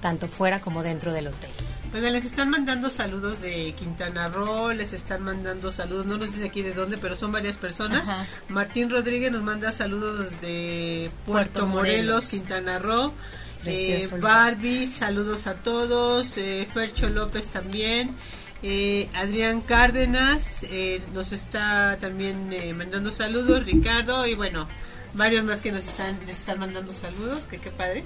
tanto 0.00 0.26
fuera 0.28 0.60
como 0.60 0.82
dentro 0.82 1.12
del 1.12 1.28
hotel. 1.28 1.50
Oigan, 1.94 2.14
les 2.14 2.24
están 2.24 2.48
mandando 2.48 2.88
saludos 2.88 3.42
de 3.42 3.74
Quintana 3.78 4.26
Roo, 4.28 4.70
les 4.72 4.94
están 4.94 5.22
mandando 5.22 5.70
saludos, 5.70 6.06
no 6.06 6.16
nos 6.16 6.32
dice 6.32 6.46
aquí 6.46 6.62
de 6.62 6.72
dónde, 6.72 6.96
pero 6.96 7.14
son 7.16 7.32
varias 7.32 7.58
personas. 7.58 8.08
Ajá. 8.08 8.24
Martín 8.48 8.88
Rodríguez 8.88 9.30
nos 9.30 9.42
manda 9.42 9.70
saludos 9.72 10.40
de 10.40 11.10
Puerto, 11.26 11.52
Puerto 11.60 11.66
Morelos, 11.66 11.96
Morelos. 11.96 12.28
Quintana 12.28 12.78
Roo. 12.78 13.12
Precioso 13.62 14.16
Eh. 14.16 14.20
Barbie, 14.20 14.86
saludos 14.86 15.46
a 15.46 15.54
todos. 15.54 16.36
Eh, 16.38 16.66
Fercho 16.72 17.08
López 17.08 17.48
también. 17.48 18.14
Eh, 18.62 19.08
Adrián 19.14 19.60
Cárdenas 19.60 20.64
eh, 20.70 21.00
nos 21.14 21.32
está 21.32 21.98
también 22.00 22.52
eh, 22.52 22.72
mandando 22.74 23.10
saludos. 23.10 23.64
Ricardo 23.66 24.26
y 24.26 24.34
bueno, 24.34 24.68
varios 25.14 25.44
más 25.44 25.60
que 25.60 25.72
nos 25.72 25.84
están, 25.86 26.18
les 26.26 26.38
están 26.38 26.58
mandando 26.60 26.92
saludos, 26.92 27.46
que 27.46 27.58
qué 27.58 27.70
padre. 27.70 28.04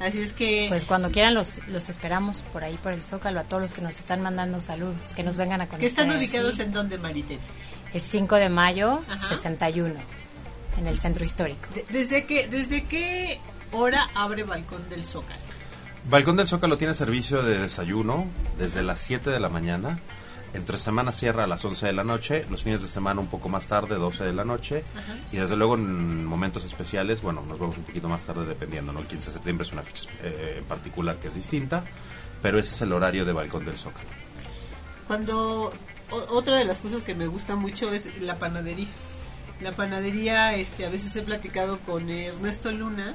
Así 0.00 0.20
es 0.20 0.32
que... 0.32 0.66
Pues 0.68 0.84
cuando 0.86 1.10
quieran 1.12 1.34
los, 1.34 1.60
los 1.68 1.88
esperamos 1.88 2.42
por 2.52 2.64
ahí, 2.64 2.76
por 2.82 2.92
el 2.92 3.02
Zócalo, 3.02 3.38
a 3.38 3.44
todos 3.44 3.62
los 3.62 3.74
que 3.74 3.80
nos 3.82 3.96
están 3.98 4.20
mandando 4.22 4.60
saludos, 4.60 4.96
que 5.14 5.22
nos 5.22 5.36
vengan 5.36 5.60
a 5.60 5.66
conocer. 5.66 5.80
¿Que 5.80 5.86
están 5.86 6.10
ubicados 6.10 6.56
Sí. 6.56 6.62
en 6.62 6.72
donde, 6.72 6.98
Maritere? 6.98 7.38
El 7.94 8.00
5 8.00 8.36
de 8.36 8.48
mayo, 8.48 9.00
Ajá. 9.08 9.28
61, 9.28 9.94
en 10.80 10.86
el 10.88 10.98
centro 10.98 11.24
histórico. 11.24 11.60
De- 11.74 11.84
¿Desde 11.90 12.24
qué, 12.26 12.48
¿Desde 12.48 12.84
qué 12.86 13.38
hora 13.72 14.08
abre 14.14 14.44
Balcón 14.44 14.88
del 14.88 15.04
Zócalo? 15.04 15.40
Balcón 16.08 16.36
del 16.36 16.48
Zócalo 16.48 16.78
tiene 16.78 16.94
servicio 16.94 17.42
de 17.42 17.58
desayuno 17.58 18.26
desde 18.58 18.82
las 18.82 19.00
7 19.00 19.30
de 19.30 19.40
la 19.40 19.48
mañana. 19.48 20.00
Entre 20.54 20.76
semana 20.76 21.12
cierra 21.12 21.44
a 21.44 21.46
las 21.46 21.64
11 21.64 21.86
de 21.86 21.92
la 21.94 22.04
noche, 22.04 22.44
los 22.50 22.62
fines 22.62 22.82
de 22.82 22.88
semana 22.88 23.20
un 23.20 23.28
poco 23.28 23.48
más 23.48 23.68
tarde, 23.68 23.94
12 23.94 24.24
de 24.24 24.32
la 24.34 24.44
noche. 24.44 24.84
Y 25.30 25.38
desde 25.38 25.56
luego 25.56 25.76
en 25.76 26.26
momentos 26.26 26.64
especiales, 26.64 27.22
bueno, 27.22 27.42
nos 27.48 27.58
vemos 27.58 27.78
un 27.78 27.84
poquito 27.84 28.08
más 28.08 28.26
tarde 28.26 28.44
dependiendo, 28.44 28.92
¿no? 28.92 29.00
El 29.00 29.06
15 29.06 29.26
de 29.26 29.32
septiembre 29.32 29.66
es 29.66 29.72
una 29.72 29.82
fecha 29.82 30.10
eh, 30.22 30.56
en 30.58 30.64
particular 30.64 31.16
que 31.16 31.28
es 31.28 31.34
distinta, 31.34 31.84
pero 32.42 32.58
ese 32.58 32.74
es 32.74 32.82
el 32.82 32.92
horario 32.92 33.24
de 33.24 33.32
Balcón 33.32 33.64
del 33.64 33.78
Zócalo. 33.78 34.08
Cuando 35.06 35.72
otra 36.10 36.56
de 36.56 36.64
las 36.64 36.80
cosas 36.80 37.02
que 37.02 37.14
me 37.14 37.26
gusta 37.26 37.56
mucho 37.56 37.90
es 37.92 38.20
la 38.20 38.38
panadería. 38.38 38.88
La 39.60 39.72
panadería, 39.72 40.54
este, 40.54 40.84
a 40.84 40.90
veces 40.90 41.14
he 41.16 41.22
platicado 41.22 41.78
con 41.80 42.10
Ernesto 42.10 42.72
Luna, 42.72 43.14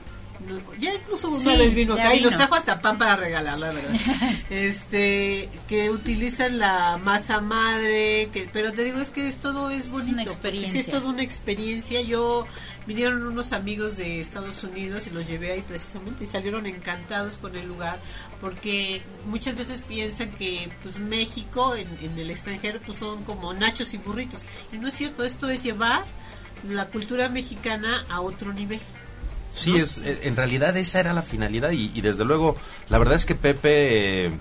ya 0.80 0.94
incluso 0.94 1.30
una 1.30 1.56
vez 1.56 1.74
vino 1.74 1.94
acá 1.94 2.16
y 2.16 2.22
nos 2.22 2.36
trajo 2.36 2.56
hasta 2.56 2.82
pan 2.82 2.98
para 2.98 3.16
regalar, 3.16 3.58
la 3.58 3.72
verdad. 3.72 3.92
este, 4.50 5.50
que 5.68 5.90
utilizan 5.90 6.60
la 6.60 6.98
masa 6.98 7.42
madre, 7.42 8.30
que, 8.32 8.50
pero 8.52 8.74
te 8.74 8.84
digo, 8.84 9.00
es 9.00 9.10
que 9.10 9.28
es 9.28 9.40
todo 9.40 9.70
es 9.70 9.90
bonito. 9.90 10.14
Una 10.14 10.24
experiencia. 10.24 10.80
es 10.80 10.88
toda 10.88 11.10
una 11.10 11.24
experiencia. 11.24 12.02
Yo, 12.02 12.46
vinieron 12.86 13.26
unos 13.26 13.52
amigos 13.52 13.98
de 13.98 14.20
Estados 14.20 14.64
Unidos 14.64 15.08
y 15.08 15.10
los 15.10 15.28
llevé 15.28 15.52
ahí 15.52 15.62
precisamente 15.62 16.24
y 16.24 16.28
salieron 16.28 16.66
encantados 16.66 17.38
con 17.38 17.56
el 17.56 17.68
lugar 17.68 18.00
porque 18.40 19.02
muchas 19.26 19.56
veces 19.56 19.82
piensan 19.86 20.32
que 20.32 20.70
pues 20.84 20.98
México 20.98 21.76
en, 21.76 21.88
en 22.02 22.18
el 22.18 22.32
extranjero 22.32 22.80
pues 22.86 22.98
son 23.00 23.24
como 23.24 23.54
nachos 23.54 23.94
y 23.94 23.98
burritos. 23.98 24.44
Y 24.72 24.78
no 24.78 24.88
es 24.88 24.96
cierto, 24.96 25.24
esto 25.24 25.50
es 25.50 25.64
llevar 25.64 26.06
la 26.70 26.88
cultura 26.88 27.30
mexicana 27.30 28.06
a 28.10 28.22
otro 28.22 28.54
nivel. 28.54 28.80
Sí, 29.54 29.76
es, 29.76 30.00
eh, 30.00 30.20
en 30.24 30.36
realidad 30.36 30.76
esa 30.78 31.00
era 31.00 31.14
la 31.14 31.22
finalidad 31.22 31.72
y, 31.72 32.02
desde 32.02 32.26
luego, 32.26 32.56
la 32.90 32.98
verdad 32.98 33.16
es 33.16 33.26
que 33.26 33.36
Pepe... 33.36 34.26
Eh, 34.26 34.32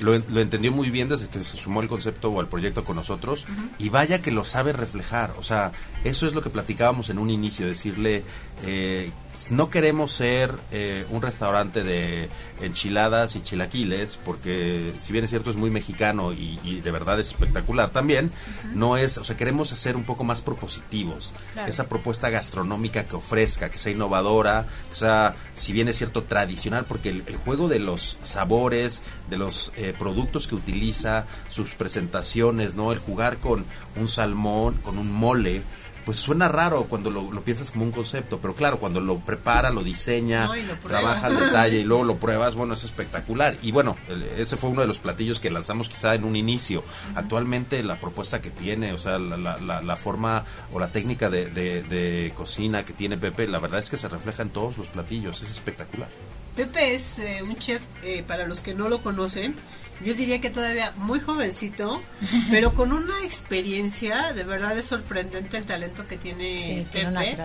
lo, 0.00 0.14
entendió 0.14 0.70
muy 0.70 0.90
bien 0.90 1.08
desde 1.08 1.28
que 1.28 1.42
se 1.42 1.56
sumó 1.56 1.82
el 1.82 1.88
concepto 1.88 2.30
o 2.30 2.40
al 2.40 2.46
proyecto 2.46 2.84
con 2.84 2.96
nosotros 2.96 3.46
y 3.78 3.88
vaya 3.88 4.22
que 4.22 4.30
lo 4.30 4.44
sabe 4.44 4.72
reflejar. 4.72 5.34
O 5.38 5.42
sea, 5.42 5.72
eso 6.04 6.26
es 6.26 6.34
lo 6.34 6.42
que 6.42 6.50
platicábamos 6.50 7.10
en 7.10 7.18
un 7.18 7.30
inicio, 7.30 7.66
decirle 7.66 8.22
eh, 8.64 9.10
no 9.50 9.70
queremos 9.70 10.12
ser 10.12 10.52
eh, 10.72 11.06
un 11.10 11.22
restaurante 11.22 11.84
de 11.84 12.28
enchiladas 12.60 13.36
y 13.36 13.42
chilaquiles, 13.42 14.18
porque 14.24 14.92
si 14.98 15.12
bien 15.12 15.24
es 15.24 15.30
cierto 15.30 15.50
es 15.50 15.56
muy 15.56 15.70
mexicano 15.70 16.32
y, 16.32 16.80
de 16.80 16.90
verdad 16.90 17.18
es 17.20 17.28
espectacular 17.28 17.90
también, 17.90 18.32
no 18.74 18.96
es, 18.96 19.18
o 19.18 19.24
sea, 19.24 19.36
queremos 19.36 19.68
ser 19.68 19.96
un 19.96 20.04
poco 20.04 20.24
más 20.24 20.42
propositivos. 20.42 21.32
Esa 21.66 21.88
propuesta 21.88 22.30
gastronómica 22.30 23.04
que 23.04 23.16
ofrezca, 23.16 23.70
que 23.70 23.78
sea 23.78 23.92
innovadora, 23.92 24.66
que 24.90 24.96
sea, 24.96 25.36
si 25.54 25.72
bien 25.72 25.88
es 25.88 25.96
cierto, 25.96 26.24
tradicional, 26.24 26.84
porque 26.86 27.10
el, 27.10 27.36
juego 27.44 27.68
de 27.68 27.78
los 27.78 28.18
sabores, 28.22 29.02
de 29.30 29.38
los 29.38 29.72
eh, 29.76 29.94
productos 29.96 30.48
que 30.48 30.54
utiliza, 30.54 31.26
sus 31.48 31.74
presentaciones, 31.74 32.74
¿no? 32.74 32.92
El 32.92 32.98
jugar 32.98 33.38
con 33.38 33.64
un 33.96 34.08
salmón, 34.08 34.74
con 34.82 34.98
un 34.98 35.10
mole, 35.10 35.62
pues 36.08 36.20
suena 36.20 36.48
raro 36.48 36.84
cuando 36.84 37.10
lo, 37.10 37.28
piensas 37.42 37.70
como 37.70 37.84
un 37.84 37.92
concepto, 37.92 38.38
pero 38.38 38.54
claro, 38.54 38.78
cuando 38.78 38.98
lo 38.98 39.18
prepara, 39.18 39.68
lo 39.68 39.84
diseña, 39.84 40.48
trabaja 40.86 41.26
al 41.26 41.38
detalle 41.38 41.80
y 41.80 41.84
luego 41.84 42.02
lo 42.02 42.16
pruebas, 42.18 42.54
bueno, 42.54 42.72
es 42.72 42.82
espectacular. 42.82 43.58
Y 43.60 43.72
bueno, 43.72 43.94
ese 44.38 44.56
fue 44.56 44.70
uno 44.70 44.80
de 44.80 44.86
los 44.86 45.00
platillos 45.00 45.38
que 45.38 45.50
lanzamos 45.50 45.90
quizá 45.90 46.14
en 46.14 46.24
un 46.24 46.34
inicio. 46.34 46.82
Actualmente 47.14 47.82
la 47.82 48.00
propuesta 48.00 48.40
que 48.40 48.48
tiene, 48.48 48.94
o 48.94 48.98
sea, 48.98 49.18
la, 49.18 49.58
la, 49.58 49.96
forma 49.96 50.46
o 50.72 50.80
la 50.80 50.88
técnica 50.88 51.28
de, 51.28 52.32
cocina 52.34 52.86
que 52.86 52.94
tiene 52.94 53.18
Pepe, 53.18 53.46
la 53.46 53.58
verdad 53.58 53.78
es 53.78 53.90
que 53.90 53.98
se 53.98 54.08
refleja 54.08 54.42
en 54.42 54.48
todos 54.48 54.78
los 54.78 54.88
platillos, 54.88 55.42
es 55.42 55.50
espectacular. 55.50 56.08
Pepe 56.56 56.94
es 56.94 57.18
eh, 57.18 57.42
un 57.42 57.56
chef, 57.58 57.82
eh, 58.02 58.24
para 58.26 58.46
los 58.46 58.62
que 58.62 58.72
no 58.72 58.88
lo 58.88 59.02
conocen, 59.02 59.56
yo 60.04 60.14
diría 60.14 60.40
que 60.40 60.50
todavía 60.50 60.92
muy 60.96 61.20
jovencito, 61.20 62.02
pero 62.50 62.74
con 62.74 62.92
una 62.92 63.22
experiencia, 63.24 64.32
de 64.32 64.44
verdad 64.44 64.76
es 64.76 64.86
sorprendente 64.86 65.56
el 65.56 65.64
talento 65.64 66.06
que 66.06 66.16
tiene 66.16 66.86
Pepe, 66.90 67.36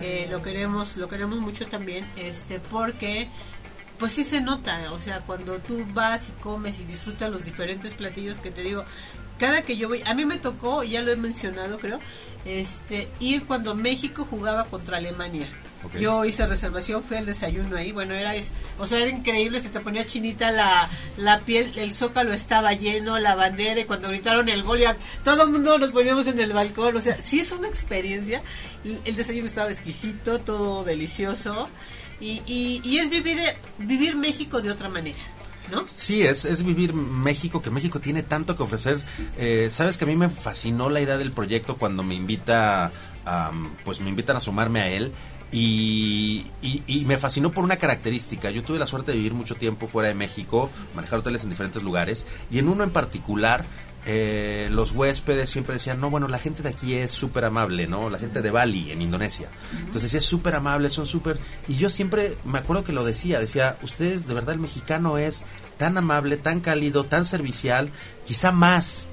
que 0.00 0.28
lo 0.30 0.42
queremos, 0.42 0.96
lo 0.96 1.08
queremos 1.08 1.38
mucho 1.38 1.66
también, 1.66 2.06
este, 2.16 2.58
porque 2.58 3.28
pues 3.98 4.12
sí 4.12 4.24
se 4.24 4.40
nota, 4.40 4.92
o 4.92 5.00
sea, 5.00 5.20
cuando 5.20 5.58
tú 5.58 5.86
vas 5.94 6.28
y 6.28 6.32
comes 6.42 6.80
y 6.80 6.84
disfrutas 6.84 7.30
los 7.30 7.44
diferentes 7.44 7.94
platillos 7.94 8.38
que 8.38 8.50
te 8.50 8.62
digo, 8.62 8.84
cada 9.38 9.62
que 9.62 9.76
yo 9.76 9.88
voy, 9.88 10.02
a 10.04 10.14
mí 10.14 10.24
me 10.24 10.38
tocó, 10.38 10.82
ya 10.82 11.02
lo 11.02 11.10
he 11.10 11.16
mencionado 11.16 11.78
creo, 11.78 12.00
este, 12.44 13.08
ir 13.20 13.44
cuando 13.44 13.74
México 13.74 14.26
jugaba 14.28 14.64
contra 14.64 14.98
Alemania. 14.98 15.48
Yo 16.00 16.24
hice 16.24 16.46
reservación, 16.46 17.02
fui 17.02 17.16
al 17.16 17.26
desayuno 17.26 17.76
ahí, 17.76 17.92
bueno, 17.92 18.14
era, 18.14 18.34
o 18.78 18.86
sea, 18.86 18.98
era 18.98 19.10
increíble, 19.10 19.60
se 19.60 19.68
te 19.68 19.80
ponía 19.80 20.06
chinita 20.06 20.50
la, 20.50 20.88
la 21.16 21.40
piel, 21.40 21.72
el 21.76 21.94
zócalo 21.94 22.32
estaba 22.32 22.72
lleno, 22.72 23.18
la 23.18 23.34
bandera, 23.34 23.80
y 23.80 23.84
cuando 23.84 24.08
gritaron 24.08 24.48
el 24.48 24.62
gol, 24.62 24.80
ya 24.80 24.96
todo 25.24 25.44
el 25.44 25.50
mundo 25.50 25.78
nos 25.78 25.92
poníamos 25.92 26.26
en 26.26 26.40
el 26.40 26.52
balcón, 26.52 26.96
o 26.96 27.00
sea, 27.00 27.20
sí 27.20 27.40
es 27.40 27.52
una 27.52 27.68
experiencia, 27.68 28.42
el 28.84 29.16
desayuno 29.16 29.46
estaba 29.46 29.70
exquisito, 29.70 30.40
todo 30.40 30.84
delicioso, 30.84 31.68
y, 32.20 32.42
y, 32.46 32.98
es 32.98 33.10
vivir, 33.10 33.38
vivir 33.78 34.16
México 34.16 34.62
de 34.62 34.70
otra 34.70 34.88
manera. 34.88 35.18
¿No? 35.70 35.84
Sí, 35.92 36.22
es, 36.22 36.44
es 36.44 36.62
vivir 36.62 36.94
México, 36.94 37.60
que 37.60 37.70
México 37.70 37.98
tiene 37.98 38.22
tanto 38.22 38.54
que 38.54 38.62
ofrecer. 38.62 39.00
Eh, 39.36 39.66
Sabes 39.68 39.98
que 39.98 40.04
a 40.04 40.06
mí 40.06 40.14
me 40.14 40.28
fascinó 40.28 40.88
la 40.88 41.00
idea 41.00 41.18
del 41.18 41.32
proyecto 41.32 41.76
cuando 41.76 42.04
me 42.04 42.14
invita, 42.14 42.92
pues 43.84 44.00
me 44.00 44.08
invitan 44.08 44.36
a 44.36 44.40
sumarme 44.40 44.80
a 44.80 44.88
él. 44.88 45.12
Y, 45.58 46.44
y, 46.60 47.04
me 47.06 47.16
fascinó 47.16 47.50
por 47.50 47.64
una 47.64 47.76
característica. 47.76 48.50
Yo 48.50 48.62
tuve 48.62 48.78
la 48.78 48.84
suerte 48.84 49.12
de 49.12 49.16
vivir 49.16 49.32
mucho 49.32 49.54
tiempo 49.54 49.86
fuera 49.86 50.08
de 50.08 50.14
México, 50.14 50.68
manejar 50.94 51.20
hoteles 51.20 51.44
en 51.44 51.48
diferentes 51.48 51.82
lugares, 51.82 52.26
y 52.50 52.58
en 52.58 52.68
uno 52.68 52.84
en 52.84 52.90
particular, 52.90 53.64
eh, 54.04 54.68
los 54.70 54.92
huéspedes 54.92 55.48
siempre 55.48 55.76
decían, 55.76 55.98
no, 55.98 56.10
bueno, 56.10 56.28
la 56.28 56.38
gente 56.38 56.62
de 56.62 56.68
aquí 56.68 56.92
es 56.92 57.10
súper 57.10 57.46
amable, 57.46 57.86
¿no? 57.86 58.10
La 58.10 58.18
gente 58.18 58.42
de 58.42 58.50
Bali, 58.50 58.90
en 58.90 59.00
Indonesia. 59.00 59.48
Entonces 59.72 60.02
decía, 60.02 60.18
es 60.18 60.26
súper 60.26 60.56
amable, 60.56 60.90
son 60.90 61.06
súper... 61.06 61.38
Y 61.68 61.76
yo 61.76 61.88
siempre 61.88 62.36
me 62.44 62.58
acuerdo 62.58 62.84
que 62.84 62.92
lo 62.92 63.02
decía, 63.02 63.40
decía, 63.40 63.78
ustedes, 63.82 64.26
de 64.26 64.34
verdad, 64.34 64.56
el 64.56 64.60
mexicano 64.60 65.16
es 65.16 65.44
tan 65.78 65.96
amable, 65.96 66.36
tan 66.36 66.60
cálido, 66.60 67.04
tan 67.04 67.24
servicial, 67.24 67.88
quizá 68.26 68.52
más 68.52 69.08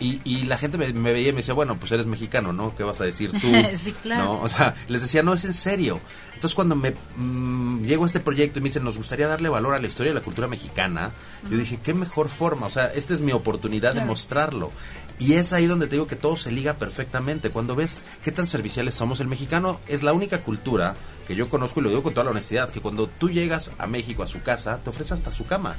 y, 0.00 0.20
y 0.24 0.42
la 0.42 0.58
gente 0.58 0.78
me, 0.78 1.12
veía 1.12 1.28
y 1.28 1.32
me 1.32 1.38
decía, 1.38 1.54
bueno, 1.54 1.78
pues 1.78 1.92
eres 1.92 2.06
mexicano, 2.06 2.52
¿no? 2.52 2.74
¿Qué 2.74 2.82
vas 2.82 3.00
a 3.00 3.04
decir 3.04 3.32
tú? 3.32 3.48
sí, 3.78 3.92
claro. 4.02 4.24
¿No? 4.24 4.40
O 4.40 4.48
sea, 4.48 4.74
les 4.88 5.02
decía, 5.02 5.22
no, 5.22 5.34
es 5.34 5.44
en 5.44 5.54
serio. 5.54 6.00
Entonces 6.34 6.54
cuando 6.54 6.76
me 6.76 6.94
mm, 7.16 7.82
llego 7.82 8.04
a 8.04 8.06
este 8.06 8.20
proyecto 8.20 8.58
y 8.58 8.62
me 8.62 8.68
dicen, 8.68 8.84
nos 8.84 8.96
gustaría 8.96 9.26
darle 9.26 9.48
valor 9.48 9.74
a 9.74 9.80
la 9.80 9.86
historia 9.88 10.12
de 10.12 10.18
la 10.18 10.24
cultura 10.24 10.46
mexicana, 10.46 11.10
yo 11.50 11.56
dije, 11.56 11.80
qué 11.82 11.94
mejor 11.94 12.28
forma, 12.28 12.66
o 12.66 12.70
sea, 12.70 12.86
esta 12.94 13.12
es 13.12 13.20
mi 13.20 13.32
oportunidad 13.32 13.94
de 13.94 14.04
mostrarlo. 14.04 14.70
Y 15.18 15.32
es 15.32 15.52
ahí 15.52 15.66
donde 15.66 15.88
te 15.88 15.96
digo 15.96 16.06
que 16.06 16.14
todo 16.14 16.36
se 16.36 16.52
liga 16.52 16.74
perfectamente. 16.74 17.50
Cuando 17.50 17.74
ves 17.74 18.04
qué 18.22 18.30
tan 18.30 18.46
serviciales 18.46 18.94
somos, 18.94 19.20
el 19.20 19.26
mexicano 19.26 19.80
es 19.88 20.04
la 20.04 20.12
única 20.12 20.42
cultura 20.42 20.94
que 21.28 21.36
yo 21.36 21.50
conozco 21.50 21.80
y 21.80 21.82
lo 21.82 21.90
digo 21.90 22.02
con 22.02 22.14
toda 22.14 22.24
la 22.24 22.30
honestidad, 22.30 22.70
que 22.70 22.80
cuando 22.80 23.06
tú 23.06 23.28
llegas 23.28 23.72
a 23.76 23.86
México, 23.86 24.22
a 24.22 24.26
su 24.26 24.40
casa, 24.40 24.78
te 24.82 24.88
ofrece 24.88 25.12
hasta 25.12 25.30
su 25.30 25.44
cama. 25.44 25.76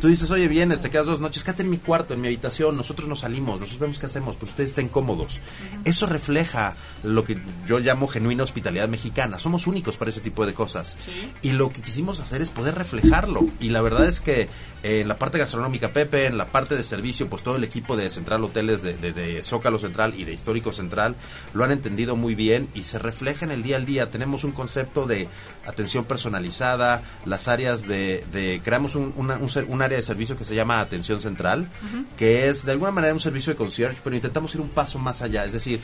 Tú 0.00 0.08
dices, 0.08 0.30
oye, 0.30 0.48
vienes, 0.48 0.80
te 0.80 0.88
quedas 0.88 1.04
dos 1.04 1.20
noches, 1.20 1.44
quédate 1.44 1.64
en 1.64 1.70
mi 1.70 1.76
cuarto, 1.76 2.14
en 2.14 2.22
mi 2.22 2.28
habitación, 2.28 2.78
nosotros 2.78 3.06
nos 3.06 3.20
salimos, 3.20 3.60
nosotros 3.60 3.78
vemos 3.78 3.98
qué 3.98 4.06
hacemos, 4.06 4.36
pero 4.36 4.48
ustedes 4.48 4.70
estén 4.70 4.88
cómodos. 4.88 5.40
Eso 5.84 6.06
refleja 6.06 6.76
lo 7.02 7.24
que 7.24 7.38
yo 7.66 7.78
llamo 7.78 8.08
genuina 8.08 8.42
hospitalidad 8.42 8.88
mexicana. 8.88 9.38
Somos 9.38 9.66
únicos 9.66 9.98
para 9.98 10.10
ese 10.10 10.22
tipo 10.22 10.46
de 10.46 10.54
cosas. 10.54 10.96
Y 11.42 11.52
lo 11.52 11.70
que 11.70 11.82
quisimos 11.82 12.18
hacer 12.18 12.40
es 12.40 12.48
poder 12.48 12.74
reflejarlo. 12.74 13.44
Y 13.60 13.68
la 13.68 13.82
verdad 13.82 14.06
es 14.06 14.22
que 14.22 14.48
en 14.82 15.08
la 15.08 15.18
parte 15.18 15.38
gastronómica 15.38 15.92
Pepe, 15.92 16.26
en 16.26 16.38
la 16.38 16.46
parte 16.46 16.74
de 16.74 16.82
servicio, 16.82 17.28
pues 17.28 17.42
todo 17.42 17.56
el 17.56 17.64
equipo 17.64 17.96
de 17.96 18.08
Central 18.08 18.42
Hoteles 18.44 18.82
de, 18.82 18.94
de, 18.94 19.42
Zócalo 19.42 19.78
Central 19.78 20.14
y 20.16 20.24
de 20.24 20.32
Histórico 20.32 20.72
Central 20.72 21.16
lo 21.52 21.64
han 21.64 21.70
entendido 21.70 22.16
muy 22.16 22.34
bien 22.34 22.68
y 22.74 22.84
se 22.84 22.98
refleja 22.98 23.44
en 23.44 23.50
el 23.50 23.62
día 23.62 23.76
al 23.76 23.84
día. 23.84 24.10
Tenemos 24.10 24.44
un 24.44 24.52
concepto 24.52 25.06
de 25.06 25.28
atención 25.66 26.04
personalizada, 26.04 27.02
las 27.24 27.48
áreas 27.48 27.86
de, 27.86 28.60
creamos 28.64 28.94
un, 28.94 29.12
un, 29.16 29.82
área 29.82 29.96
de 29.96 30.02
servicio 30.02 30.36
que 30.36 30.44
se 30.44 30.54
llama 30.54 30.80
atención 30.80 31.20
central, 31.20 31.68
que 32.16 32.48
es 32.48 32.64
de 32.64 32.72
alguna 32.72 32.90
manera 32.90 33.12
un 33.12 33.20
servicio 33.20 33.52
de 33.52 33.56
concierge, 33.56 34.00
pero 34.02 34.16
intentamos 34.16 34.54
ir 34.54 34.60
un 34.60 34.70
paso 34.70 34.98
más 34.98 35.22
allá, 35.22 35.44
es 35.44 35.52
decir, 35.52 35.80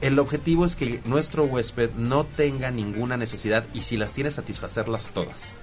el 0.00 0.18
objetivo 0.18 0.64
es 0.64 0.76
que 0.76 1.00
nuestro 1.04 1.44
huésped 1.44 1.90
no 1.96 2.24
tenga 2.24 2.70
ninguna 2.70 3.16
necesidad 3.16 3.64
y 3.74 3.82
si 3.82 3.96
las 3.96 4.12
tiene 4.12 4.30
satisfacerlas 4.30 5.10
todas. 5.10 5.56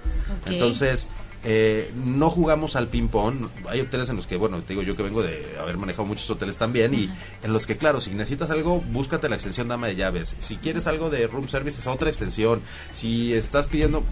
Entonces, 0.46 1.08
eh, 1.48 1.92
no 1.94 2.28
jugamos 2.28 2.74
al 2.74 2.88
ping-pong. 2.88 3.48
Hay 3.68 3.80
hoteles 3.80 4.10
en 4.10 4.16
los 4.16 4.26
que, 4.26 4.36
bueno, 4.36 4.60
te 4.62 4.72
digo 4.72 4.82
yo 4.82 4.96
que 4.96 5.04
vengo 5.04 5.22
de 5.22 5.56
haber 5.60 5.76
manejado 5.76 6.04
muchos 6.04 6.28
hoteles 6.28 6.58
también, 6.58 6.92
y 6.92 7.08
en 7.44 7.52
los 7.52 7.66
que, 7.68 7.76
claro, 7.76 8.00
si 8.00 8.10
necesitas 8.10 8.50
algo, 8.50 8.80
búscate 8.80 9.28
la 9.28 9.36
extensión 9.36 9.68
dama 9.68 9.86
de 9.86 9.94
llaves. 9.94 10.34
Si 10.40 10.56
quieres 10.56 10.88
algo 10.88 11.08
de 11.08 11.28
room 11.28 11.48
service, 11.48 11.78
es 11.78 11.86
otra 11.86 12.08
extensión. 12.08 12.62
Si 12.90 13.32
estás 13.32 13.68
pidiendo, 13.68 14.02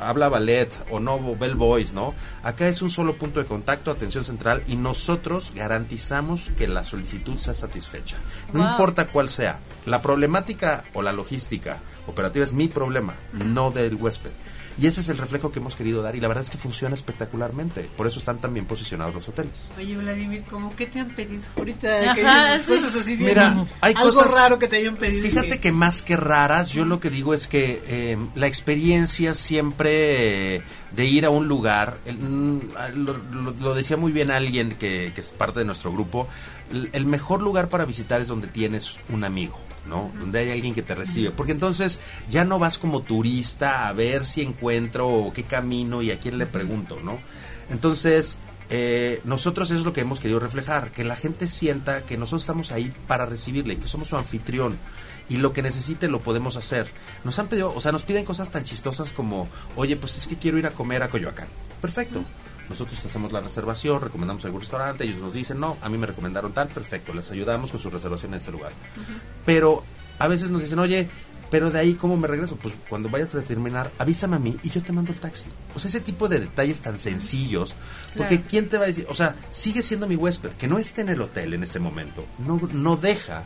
habla 0.00 0.28
ballet 0.28 0.68
o 0.90 0.98
no, 0.98 1.36
bell 1.36 1.54
boys, 1.54 1.92
¿no? 1.92 2.12
Acá 2.42 2.66
es 2.66 2.82
un 2.82 2.90
solo 2.90 3.14
punto 3.14 3.38
de 3.38 3.46
contacto, 3.46 3.92
atención 3.92 4.24
central, 4.24 4.64
y 4.66 4.74
nosotros 4.74 5.52
garantizamos 5.54 6.50
que 6.56 6.66
la 6.66 6.82
solicitud 6.82 7.38
sea 7.38 7.54
satisfecha. 7.54 8.16
No 8.52 8.68
importa 8.68 9.06
cuál 9.06 9.28
sea. 9.28 9.60
La 9.86 10.02
problemática 10.02 10.82
o 10.92 11.02
la 11.02 11.12
logística 11.12 11.78
operativa 12.08 12.44
es 12.44 12.52
mi 12.52 12.66
problema, 12.66 13.14
no 13.32 13.70
del 13.70 13.94
huésped. 13.94 14.32
Y 14.80 14.86
ese 14.88 15.02
es 15.02 15.08
el 15.08 15.18
reflejo 15.18 15.52
que 15.52 15.60
hemos 15.60 15.76
querido 15.76 16.02
dar 16.02 16.16
y 16.16 16.20
la 16.20 16.26
verdad 16.28 16.42
es 16.42 16.50
que 16.50 16.58
funciona 16.58 16.94
espectacularmente. 16.94 17.88
Por 17.96 18.06
eso 18.08 18.18
están 18.18 18.38
tan 18.38 18.52
bien 18.54 18.66
posicionados 18.66 19.14
los 19.14 19.28
hoteles. 19.28 19.70
Oye, 19.78 19.96
Vladimir, 19.96 20.42
¿cómo 20.50 20.74
qué 20.74 20.86
te 20.86 20.98
han 21.00 21.10
pedido? 21.10 21.42
Ahorita 21.56 22.14
que 22.14 22.24
dices 22.24 22.66
cosas 22.66 22.96
así 22.96 23.14
bien. 23.16 23.28
Mira, 23.30 23.66
hay 23.80 23.94
algo 23.96 24.12
cosas 24.12 24.34
raro 24.34 24.58
que 24.58 24.66
te 24.66 24.76
hayan 24.78 24.96
pedido. 24.96 25.22
Fíjate 25.28 25.60
que, 25.60 25.70
más 25.70 26.02
que 26.02 26.16
raras, 26.16 26.70
yo 26.70 26.84
lo 26.84 26.98
que 26.98 27.10
digo 27.10 27.34
es 27.34 27.46
que 27.46 27.82
eh, 27.86 28.18
la 28.34 28.46
experiencia 28.48 29.32
siempre 29.34 30.56
eh, 30.56 30.62
de 30.92 31.04
ir 31.06 31.24
a 31.24 31.30
un 31.30 31.46
lugar, 31.46 31.98
el- 32.04 32.18
mm, 32.18 32.60
lo, 32.94 33.16
lo- 33.16 33.50
lo 33.52 33.74
decía 33.74 33.96
muy 33.96 34.10
bien 34.12 34.30
alguien 34.30 34.70
que, 34.70 35.12
que 35.14 35.20
es 35.20 35.32
parte 35.32 35.60
de 35.60 35.64
nuestro 35.66 35.92
grupo, 35.92 36.26
el 36.92 37.06
mejor 37.06 37.42
lugar 37.42 37.68
para 37.68 37.84
visitar 37.84 38.20
es 38.20 38.26
donde 38.28 38.48
tienes 38.48 38.96
un 39.08 39.22
amigo. 39.24 39.56
¿No? 39.86 40.10
Donde 40.18 40.38
hay 40.40 40.50
alguien 40.50 40.74
que 40.74 40.82
te 40.82 40.94
recibe. 40.94 41.30
Porque 41.30 41.52
entonces 41.52 42.00
ya 42.28 42.44
no 42.44 42.58
vas 42.58 42.78
como 42.78 43.02
turista 43.02 43.88
a 43.88 43.92
ver 43.92 44.24
si 44.24 44.42
encuentro 44.42 45.32
qué 45.34 45.44
camino 45.44 46.02
y 46.02 46.10
a 46.10 46.18
quién 46.18 46.38
le 46.38 46.46
pregunto, 46.46 46.98
¿no? 47.02 47.18
Entonces, 47.70 48.38
eh, 48.70 49.20
nosotros 49.24 49.70
eso 49.70 49.80
es 49.80 49.84
lo 49.84 49.92
que 49.92 50.00
hemos 50.00 50.20
querido 50.20 50.40
reflejar, 50.40 50.90
que 50.90 51.04
la 51.04 51.16
gente 51.16 51.48
sienta 51.48 52.04
que 52.04 52.16
nosotros 52.16 52.42
estamos 52.42 52.72
ahí 52.72 52.92
para 53.06 53.26
recibirle, 53.26 53.78
que 53.78 53.88
somos 53.88 54.08
su 54.08 54.16
anfitrión 54.16 54.78
y 55.28 55.36
lo 55.38 55.52
que 55.52 55.62
necesite 55.62 56.08
lo 56.08 56.20
podemos 56.20 56.56
hacer. 56.56 56.88
Nos 57.24 57.38
han 57.38 57.48
pedido, 57.48 57.74
o 57.74 57.80
sea, 57.80 57.92
nos 57.92 58.02
piden 58.02 58.24
cosas 58.24 58.50
tan 58.50 58.64
chistosas 58.64 59.10
como, 59.12 59.48
oye, 59.76 59.96
pues 59.96 60.16
es 60.16 60.26
que 60.26 60.36
quiero 60.36 60.58
ir 60.58 60.66
a 60.66 60.72
comer 60.72 61.02
a 61.02 61.08
Coyoacán. 61.08 61.48
Perfecto. 61.80 62.24
Nosotros 62.68 63.04
hacemos 63.04 63.32
la 63.32 63.40
reservación, 63.40 64.00
recomendamos 64.00 64.44
algún 64.44 64.60
restaurante, 64.60 65.04
ellos 65.04 65.20
nos 65.20 65.34
dicen, 65.34 65.60
no, 65.60 65.76
a 65.82 65.88
mí 65.88 65.98
me 65.98 66.06
recomendaron 66.06 66.52
tal, 66.52 66.68
perfecto, 66.68 67.12
les 67.12 67.30
ayudamos 67.30 67.70
con 67.70 67.80
su 67.80 67.90
reservación 67.90 68.32
en 68.34 68.40
ese 68.40 68.50
lugar. 68.50 68.72
Pero 69.44 69.84
a 70.18 70.28
veces 70.28 70.50
nos 70.50 70.62
dicen, 70.62 70.78
oye, 70.78 71.08
pero 71.50 71.70
de 71.70 71.78
ahí, 71.78 71.94
¿cómo 71.94 72.16
me 72.16 72.26
regreso? 72.26 72.56
Pues 72.56 72.74
cuando 72.88 73.08
vayas 73.08 73.34
a 73.34 73.42
terminar, 73.42 73.90
avísame 73.98 74.36
a 74.36 74.38
mí 74.40 74.56
y 74.62 74.70
yo 74.70 74.82
te 74.82 74.92
mando 74.92 75.12
el 75.12 75.20
taxi. 75.20 75.46
O 75.76 75.78
sea, 75.78 75.88
ese 75.88 76.00
tipo 76.00 76.28
de 76.28 76.40
detalles 76.40 76.80
tan 76.80 76.98
sencillos. 76.98 77.76
Porque 78.16 78.36
Claro. 78.38 78.44
¿quién 78.48 78.68
te 78.68 78.78
va 78.78 78.84
a 78.84 78.88
decir? 78.88 79.06
O 79.08 79.14
sea, 79.14 79.36
sigue 79.50 79.82
siendo 79.82 80.08
mi 80.08 80.16
huésped, 80.16 80.50
que 80.52 80.66
no 80.66 80.78
esté 80.78 81.02
en 81.02 81.10
el 81.10 81.20
hotel 81.20 81.54
en 81.54 81.62
ese 81.62 81.78
momento. 81.78 82.24
No, 82.38 82.60
no 82.72 82.96
deja 82.96 83.44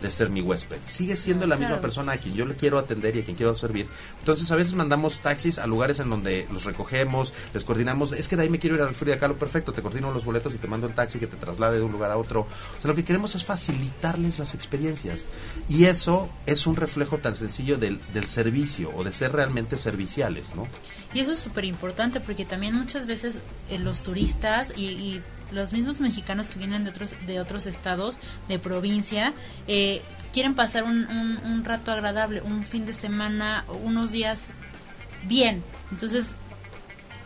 de 0.00 0.10
ser 0.10 0.30
mi 0.30 0.40
huésped. 0.40 0.78
Sigue 0.84 1.16
siendo 1.16 1.46
la 1.46 1.56
misma 1.56 1.80
persona 1.80 2.12
a 2.12 2.16
quien 2.18 2.34
yo 2.34 2.46
le 2.46 2.54
quiero 2.54 2.78
atender 2.78 3.16
y 3.16 3.20
a 3.20 3.24
quien 3.24 3.36
quiero 3.36 3.54
servir. 3.54 3.88
Entonces, 4.20 4.50
a 4.50 4.56
veces 4.56 4.74
mandamos 4.74 5.20
taxis 5.20 5.58
a 5.58 5.66
lugares 5.66 5.98
en 6.00 6.10
donde 6.10 6.46
los 6.52 6.64
recogemos, 6.64 7.32
les 7.52 7.64
coordinamos. 7.64 8.12
Es 8.12 8.28
que 8.28 8.36
de 8.36 8.42
ahí 8.42 8.48
me 8.48 8.58
quiero 8.58 8.76
ir 8.76 8.82
al 8.82 8.94
Frida 8.94 9.18
Kahlo, 9.18 9.36
perfecto. 9.36 9.72
Te 9.72 9.82
coordino 9.82 10.12
los 10.12 10.24
boletos 10.24 10.54
y 10.54 10.58
te 10.58 10.68
mando 10.68 10.86
el 10.86 10.94
taxi 10.94 11.18
que 11.18 11.26
te 11.26 11.36
traslade 11.36 11.78
de 11.78 11.84
un 11.84 11.92
lugar 11.92 12.10
a 12.10 12.16
otro. 12.16 12.40
O 12.40 12.80
sea, 12.80 12.88
lo 12.88 12.94
que 12.94 13.04
queremos 13.04 13.34
es 13.34 13.44
facilitarles 13.44 14.38
las 14.38 14.54
experiencias. 14.54 15.26
Y 15.68 15.84
eso 15.84 16.28
es 16.46 16.66
un 16.66 16.76
reflejo 16.76 17.18
tan 17.18 17.34
sencillo 17.34 17.76
del, 17.76 18.00
del 18.12 18.24
servicio 18.24 18.92
o 18.94 19.04
de 19.04 19.12
ser 19.12 19.32
realmente 19.32 19.76
serviciales, 19.76 20.54
¿no? 20.54 20.66
Y 21.14 21.20
eso 21.20 21.32
es 21.32 21.38
súper 21.38 21.64
importante 21.64 22.20
porque 22.20 22.44
también 22.44 22.74
muchas 22.74 23.06
veces 23.06 23.38
eh, 23.70 23.78
los 23.78 24.00
turistas 24.00 24.72
y, 24.76 24.84
y 24.84 25.22
los 25.52 25.72
mismos 25.72 26.00
mexicanos 26.00 26.48
que 26.50 26.58
vienen 26.58 26.84
de 26.84 26.90
otros 26.90 27.14
de 27.26 27.40
otros 27.40 27.66
estados, 27.66 28.18
de 28.48 28.58
provincia, 28.58 29.32
eh, 29.66 30.02
quieren 30.32 30.54
pasar 30.54 30.84
un, 30.84 31.06
un- 31.08 31.38
un 31.44 31.64
rato 31.64 31.90
agradable, 31.92 32.42
un 32.42 32.64
fin 32.64 32.84
de 32.86 32.92
semana, 32.92 33.64
unos 33.84 34.12
días 34.12 34.40
bien. 35.24 35.62
Entonces, 35.90 36.26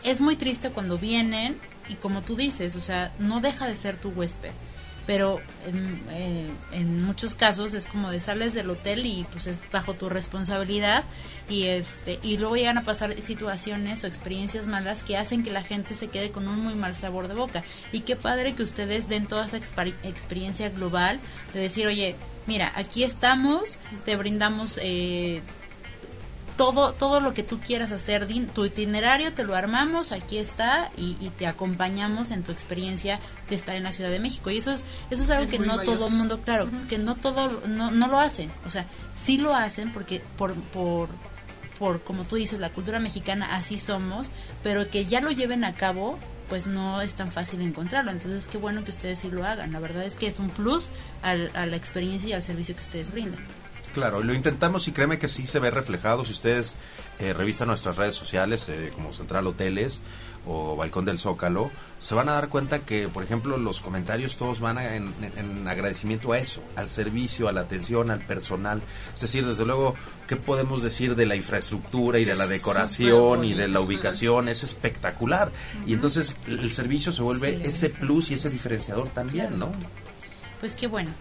es 0.03 0.21
muy 0.21 0.35
triste 0.35 0.69
cuando 0.69 0.97
vienen 0.97 1.57
y 1.89 1.95
como 1.95 2.21
tú 2.21 2.35
dices, 2.35 2.75
o 2.75 2.81
sea, 2.81 3.11
no 3.19 3.41
deja 3.41 3.67
de 3.67 3.75
ser 3.75 3.97
tu 3.97 4.09
huésped. 4.09 4.51
Pero 5.05 5.41
en, 5.65 6.01
eh, 6.11 6.49
en 6.71 7.03
muchos 7.03 7.35
casos 7.35 7.73
es 7.73 7.87
como 7.87 8.09
de 8.09 8.21
sales 8.21 8.53
del 8.53 8.69
hotel 8.69 9.05
y 9.05 9.25
pues 9.31 9.47
es 9.47 9.61
bajo 9.71 9.93
tu 9.93 10.07
responsabilidad 10.09 11.03
y 11.49 11.65
este 11.65 12.19
y 12.23 12.37
luego 12.37 12.55
llegan 12.55 12.77
a 12.77 12.83
pasar 12.83 13.13
situaciones 13.19 14.03
o 14.03 14.07
experiencias 14.07 14.67
malas 14.67 15.03
que 15.03 15.17
hacen 15.17 15.43
que 15.43 15.51
la 15.51 15.61
gente 15.61 15.93
se 15.95 16.07
quede 16.07 16.31
con 16.31 16.47
un 16.47 16.61
muy 16.61 16.75
mal 16.75 16.95
sabor 16.95 17.27
de 17.27 17.33
boca. 17.33 17.63
Y 17.91 18.01
qué 18.01 18.15
padre 18.15 18.53
que 18.53 18.63
ustedes 18.63 19.09
den 19.09 19.27
toda 19.27 19.45
esa 19.45 19.57
experiencia 19.57 20.69
global 20.69 21.19
de 21.53 21.59
decir, 21.59 21.87
oye, 21.87 22.15
mira, 22.47 22.71
aquí 22.75 23.03
estamos, 23.03 23.77
te 24.05 24.15
brindamos 24.15 24.79
eh, 24.81 25.41
todo 26.57 26.93
todo 26.93 27.19
lo 27.19 27.33
que 27.33 27.43
tú 27.43 27.59
quieras 27.59 27.91
hacer, 27.91 28.27
tu 28.53 28.65
itinerario 28.65 29.33
te 29.33 29.43
lo 29.43 29.55
armamos, 29.55 30.11
aquí 30.11 30.37
está 30.37 30.91
y, 30.97 31.17
y 31.19 31.29
te 31.31 31.47
acompañamos 31.47 32.31
en 32.31 32.43
tu 32.43 32.51
experiencia 32.51 33.19
de 33.49 33.55
estar 33.55 33.75
en 33.75 33.83
la 33.83 33.91
Ciudad 33.91 34.09
de 34.09 34.19
México. 34.19 34.49
Y 34.51 34.57
eso 34.57 34.71
es 34.71 34.83
eso 35.09 35.23
es 35.23 35.29
algo 35.29 35.43
Es 35.45 35.49
que 35.49 35.59
no 35.59 35.77
valioso. 35.77 35.97
todo 35.97 36.07
el 36.09 36.13
mundo, 36.15 36.39
claro, 36.41 36.69
que 36.89 36.97
no 36.97 37.15
todo 37.15 37.61
no, 37.67 37.91
no 37.91 38.07
lo 38.07 38.19
hacen, 38.19 38.51
o 38.67 38.71
sea, 38.71 38.85
sí 39.15 39.37
lo 39.37 39.55
hacen 39.55 39.91
porque 39.91 40.21
por 40.37 40.53
por 40.53 41.09
por 41.79 42.01
como 42.03 42.23
tú 42.25 42.35
dices, 42.35 42.59
la 42.59 42.69
cultura 42.69 42.99
mexicana 42.99 43.55
así 43.55 43.77
somos, 43.79 44.29
pero 44.61 44.89
que 44.89 45.05
ya 45.05 45.21
lo 45.21 45.31
lleven 45.31 45.63
a 45.63 45.73
cabo 45.75 46.19
pues 46.49 46.67
no 46.67 47.01
es 47.01 47.15
tan 47.15 47.31
fácil 47.31 47.61
encontrarlo. 47.61 48.11
Entonces, 48.11 48.47
qué 48.51 48.57
bueno 48.59 48.83
que 48.83 48.91
ustedes 48.91 49.17
sí 49.19 49.31
lo 49.31 49.43
hagan. 49.45 49.71
La 49.71 49.79
verdad 49.79 50.03
es 50.03 50.13
que 50.15 50.27
es 50.27 50.37
un 50.39 50.49
plus 50.49 50.89
al- 51.23 51.49
a 51.55 51.65
la 51.65 51.77
experiencia 51.77 52.29
y 52.29 52.33
al 52.33 52.43
servicio 52.43 52.75
que 52.75 52.81
ustedes 52.81 53.11
brindan. 53.11 53.39
Claro, 53.93 54.21
y 54.21 54.23
lo 54.23 54.33
intentamos 54.33 54.87
y 54.87 54.91
créeme 54.91 55.19
que 55.19 55.27
sí 55.27 55.45
se 55.45 55.59
ve 55.59 55.69
reflejado. 55.69 56.25
Si 56.25 56.31
ustedes 56.31 56.77
eh, 57.19 57.31
revisan 57.33 57.67
nuestras 57.67 57.95
redes 57.95 58.15
sociales, 58.15 58.67
eh, 58.69 58.89
como 58.95 59.13
Central 59.13 59.45
Hoteles 59.45 60.01
o 60.47 60.75
Balcón 60.75 61.05
del 61.05 61.19
Zócalo, 61.19 61.69
se 62.01 62.15
van 62.15 62.27
a 62.27 62.33
dar 62.33 62.49
cuenta 62.49 62.79
que, 62.79 63.07
por 63.07 63.23
ejemplo, 63.23 63.55
los 63.57 63.81
comentarios 63.81 64.35
todos 64.35 64.59
van 64.59 64.79
a- 64.79 64.95
en, 64.95 65.13
en- 65.21 65.37
en 65.37 65.67
agradecimiento 65.67 66.33
a 66.33 66.39
eso, 66.39 66.63
al 66.75 66.89
servicio, 66.89 67.47
a 67.47 67.51
la 67.51 67.61
atención, 67.61 68.09
al 68.09 68.19
personal. 68.25 68.81
Es 69.13 69.21
decir, 69.21 69.45
desde 69.45 69.63
luego, 69.63 69.93
¿qué 70.27 70.35
podemos 70.37 70.81
decir 70.81 71.15
de 71.15 71.27
la 71.27 71.35
infraestructura 71.35 72.17
y 72.17 72.25
de 72.25 72.35
la 72.35 72.47
decoración 72.47 73.45
y 73.45 73.53
de 73.53 73.67
la 73.67 73.79
ubicación? 73.79 74.49
Es 74.49 74.63
espectacular. 74.63 75.51
Y 75.85 75.93
entonces 75.93 76.35
el 76.47 76.73
servicio 76.73 77.11
se 77.13 77.21
vuelve 77.21 77.61
ese 77.63 77.91
plus 77.91 78.31
y 78.31 78.33
ese 78.33 78.49
diferenciador 78.49 79.07
también, 79.09 79.59
¿no? 79.59 79.71
Pues 80.59 80.73
qué 80.73 80.87
bueno. 80.87 81.11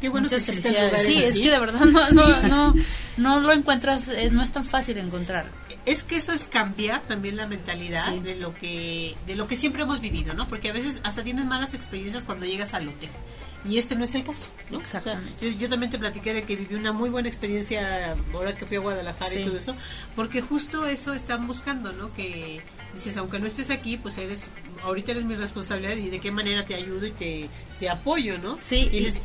Qué 0.00 0.08
bueno 0.08 0.24
Muchas 0.26 0.44
que 0.44 0.52
felicidades. 0.52 0.92
lugares 0.92 1.06
Sí, 1.14 1.24
es 1.24 1.34
que 1.34 1.50
de 1.50 1.58
verdad 1.58 1.80
no, 1.80 2.10
no, 2.10 2.42
no, 2.42 2.74
no 3.16 3.40
lo 3.40 3.52
encuentras, 3.52 4.08
eh, 4.08 4.30
no 4.30 4.42
es 4.42 4.52
tan 4.52 4.64
fácil 4.64 4.98
encontrar. 4.98 5.46
es 5.86 6.04
que 6.04 6.16
eso 6.16 6.32
es 6.32 6.44
cambiar 6.44 7.00
también 7.02 7.36
la 7.36 7.46
mentalidad 7.46 8.12
Sí. 8.12 8.20
de 8.20 8.34
lo 8.36 8.54
que 8.54 9.16
de 9.26 9.34
lo 9.36 9.46
que 9.48 9.56
siempre 9.56 9.82
hemos 9.82 10.00
vivido, 10.00 10.34
¿no? 10.34 10.46
Porque 10.48 10.68
a 10.68 10.72
veces 10.72 11.00
hasta 11.02 11.22
tienes 11.24 11.46
malas 11.46 11.74
experiencias 11.74 12.24
cuando 12.24 12.44
llegas 12.46 12.74
al 12.74 12.88
hotel. 12.88 13.08
Y 13.68 13.78
este 13.78 13.96
no 13.96 14.04
es 14.04 14.14
el 14.14 14.22
caso. 14.24 14.46
¿no? 14.70 14.78
Exactamente. 14.78 15.32
O 15.34 15.38
sea, 15.50 15.58
yo, 15.58 15.68
también 15.68 15.90
te 15.90 15.98
platiqué 15.98 16.32
de 16.32 16.42
que 16.44 16.54
viví 16.54 16.76
una 16.76 16.92
muy 16.92 17.10
buena 17.10 17.28
experiencia 17.28 18.14
ahora 18.32 18.54
que 18.54 18.66
fui 18.66 18.76
a 18.76 18.80
Guadalajara 18.80 19.30
Sí. 19.30 19.40
y 19.40 19.44
todo 19.46 19.56
eso, 19.58 19.74
porque 20.14 20.42
justo 20.42 20.86
eso 20.86 21.12
están 21.12 21.46
buscando, 21.48 21.92
¿no? 21.92 22.14
Que 22.14 22.60
dices, 22.94 23.16
aunque 23.16 23.40
no 23.40 23.46
estés 23.48 23.70
aquí, 23.70 23.96
pues 23.96 24.16
eres, 24.18 24.46
ahorita 24.84 25.10
eres 25.10 25.24
mi 25.24 25.34
responsabilidad 25.34 25.96
y 25.96 26.08
de 26.08 26.20
qué 26.20 26.30
manera 26.30 26.64
te 26.64 26.76
ayudo 26.76 27.06
y 27.06 27.10
te, 27.12 27.50
te 27.80 27.90
apoyo, 27.90 28.38
¿no? 28.38 28.56
Sí, 28.56 28.88
Y 28.92 28.96
y, 28.96 28.98
dices, 29.00 29.16
y 29.16 29.20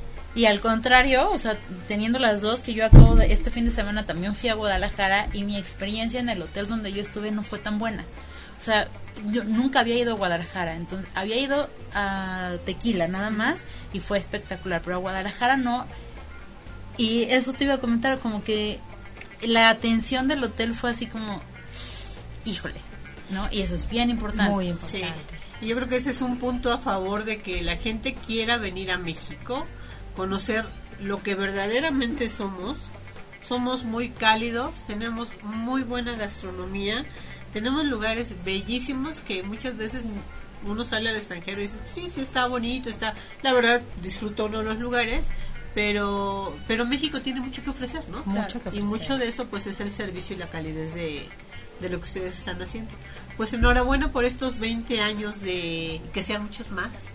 al 0.46 0.60
contrario, 0.62 1.30
o 1.32 1.38
sea, 1.38 1.58
teniendo 1.88 2.18
las 2.20 2.42
dos, 2.42 2.62
que 2.62 2.74
yo 2.74 2.86
acabo 2.86 3.16
de, 3.16 3.32
este 3.32 3.52
fin 3.52 3.66
de 3.66 3.72
semana 3.72 4.06
también 4.06 4.34
fui 4.34 4.50
a 4.50 4.56
Guadalajara 4.56 5.28
y 5.34 5.44
mi 5.44 5.58
experiencia 5.58 6.20
en 6.20 6.30
el 6.30 6.42
hotel 6.42 6.68
donde 6.68 6.92
yo 6.92 7.02
estuve 7.02 7.32
no 7.32 7.44
fue 7.44 7.60
tan 7.60 7.78
buena. 7.78 8.04
O 8.58 8.62
sea, 8.62 8.88
yo 9.32 9.44
nunca 9.44 9.82
había 9.82 9.96
ido 9.96 10.14
a 10.14 10.18
Guadalajara, 10.18 10.76
entonces 10.76 11.10
había 11.14 11.38
ido 11.38 11.70
a 11.94 12.54
Tequila 12.66 13.08
nada 13.08 13.30
más 13.30 13.62
y 13.94 14.00
fue 14.00 14.18
espectacular, 14.18 14.82
pero 14.84 14.96
a 14.96 15.00
Guadalajara 15.00 15.56
no. 15.58 15.86
Y 16.98 17.24
eso 17.24 17.54
te 17.54 17.66
iba 17.66 17.76
a 17.76 17.80
comentar, 17.80 18.18
como 18.20 18.44
que 18.44 18.80
la 19.44 19.70
atención 19.70 20.28
del 20.28 20.44
hotel 20.44 20.74
fue 20.74 20.92
así 20.92 21.06
como, 21.06 21.42
híjole, 22.46 22.76
¿no? 23.30 23.48
Y 23.52 23.62
eso 23.62 23.76
es 23.76 23.88
bien 23.90 24.10
importante. 24.10 24.52
Muy 24.52 24.74
Sí. 24.74 24.98
importante. 24.98 25.36
Y 25.62 25.68
yo 25.68 25.76
creo 25.76 25.88
que 25.88 25.96
ese 25.98 26.10
es 26.10 26.22
un 26.22 26.38
punto 26.40 26.72
a 26.74 26.80
favor 26.80 27.24
de 27.24 27.42
que 27.42 27.62
la 27.62 27.78
gente 27.78 28.16
quiera 28.16 28.58
venir 28.58 28.92
a 28.92 28.98
México, 28.98 29.66
conocer 30.16 30.66
lo 31.02 31.22
que 31.22 31.36
verdaderamente 31.36 32.30
somos. 32.30 32.88
Somos 33.46 33.84
muy 33.84 34.10
cálidos, 34.10 34.86
tenemos 34.88 35.30
muy 35.42 35.84
buena 35.84 36.16
gastronomía, 36.16 37.06
tenemos 37.52 37.84
lugares 37.86 38.36
bellísimos 38.46 39.20
que 39.20 39.44
muchas 39.44 39.76
veces 39.76 40.04
uno 40.66 40.86
sale 40.86 41.10
al 41.10 41.18
extranjero 41.18 41.60
y 41.60 41.64
dice, 41.64 41.80
sí, 41.90 42.10
sí 42.10 42.22
está 42.22 42.48
bonito, 42.48 42.90
está, 42.90 43.14
la 43.42 43.52
verdad 43.52 43.82
disfruto 44.02 44.46
uno 44.46 44.64
los 44.64 44.80
lugares, 44.80 45.28
pero 45.76 46.56
pero 46.68 46.86
México 46.86 47.22
tiene 47.22 47.42
mucho 47.42 47.64
que 47.64 47.72
ofrecer, 47.72 48.08
¿no? 48.10 48.24
Mucho 48.26 48.62
que 48.62 48.78
Y 48.78 48.82
mucho 48.82 49.18
de 49.18 49.28
eso 49.28 49.48
pues 49.48 49.68
es 49.68 49.82
el 49.82 49.92
servicio 49.92 50.36
y 50.38 50.40
la 50.40 50.50
calidez 50.50 50.94
de, 50.94 51.28
de 51.82 51.90
lo 51.90 51.98
que 52.00 52.06
ustedes 52.06 52.38
están 52.38 52.62
haciendo. 52.62 52.92
Pues 53.38 53.52
enhorabuena 53.54 54.12
por 54.12 54.26
estos 54.26 54.60
20 54.60 55.02
años 55.02 55.42
de 55.42 56.02
que 56.14 56.24
sean 56.24 56.44
muchos 56.44 56.72
más. 56.72 57.08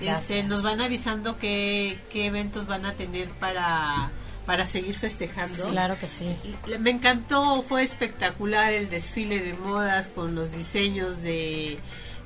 Este, 0.00 0.42
nos 0.42 0.62
van 0.62 0.80
avisando 0.80 1.38
qué, 1.38 1.98
qué 2.12 2.26
eventos 2.26 2.66
van 2.66 2.84
a 2.86 2.92
tener 2.94 3.28
para, 3.28 4.10
para 4.46 4.66
seguir 4.66 4.94
festejando. 4.96 5.68
Claro 5.70 5.96
que 5.98 6.08
sí. 6.08 6.36
Me 6.78 6.90
encantó, 6.90 7.62
fue 7.62 7.82
espectacular 7.82 8.72
el 8.72 8.88
desfile 8.90 9.40
de 9.40 9.54
modas 9.54 10.08
con 10.08 10.34
los 10.34 10.52
diseños 10.52 11.22
de, 11.22 11.78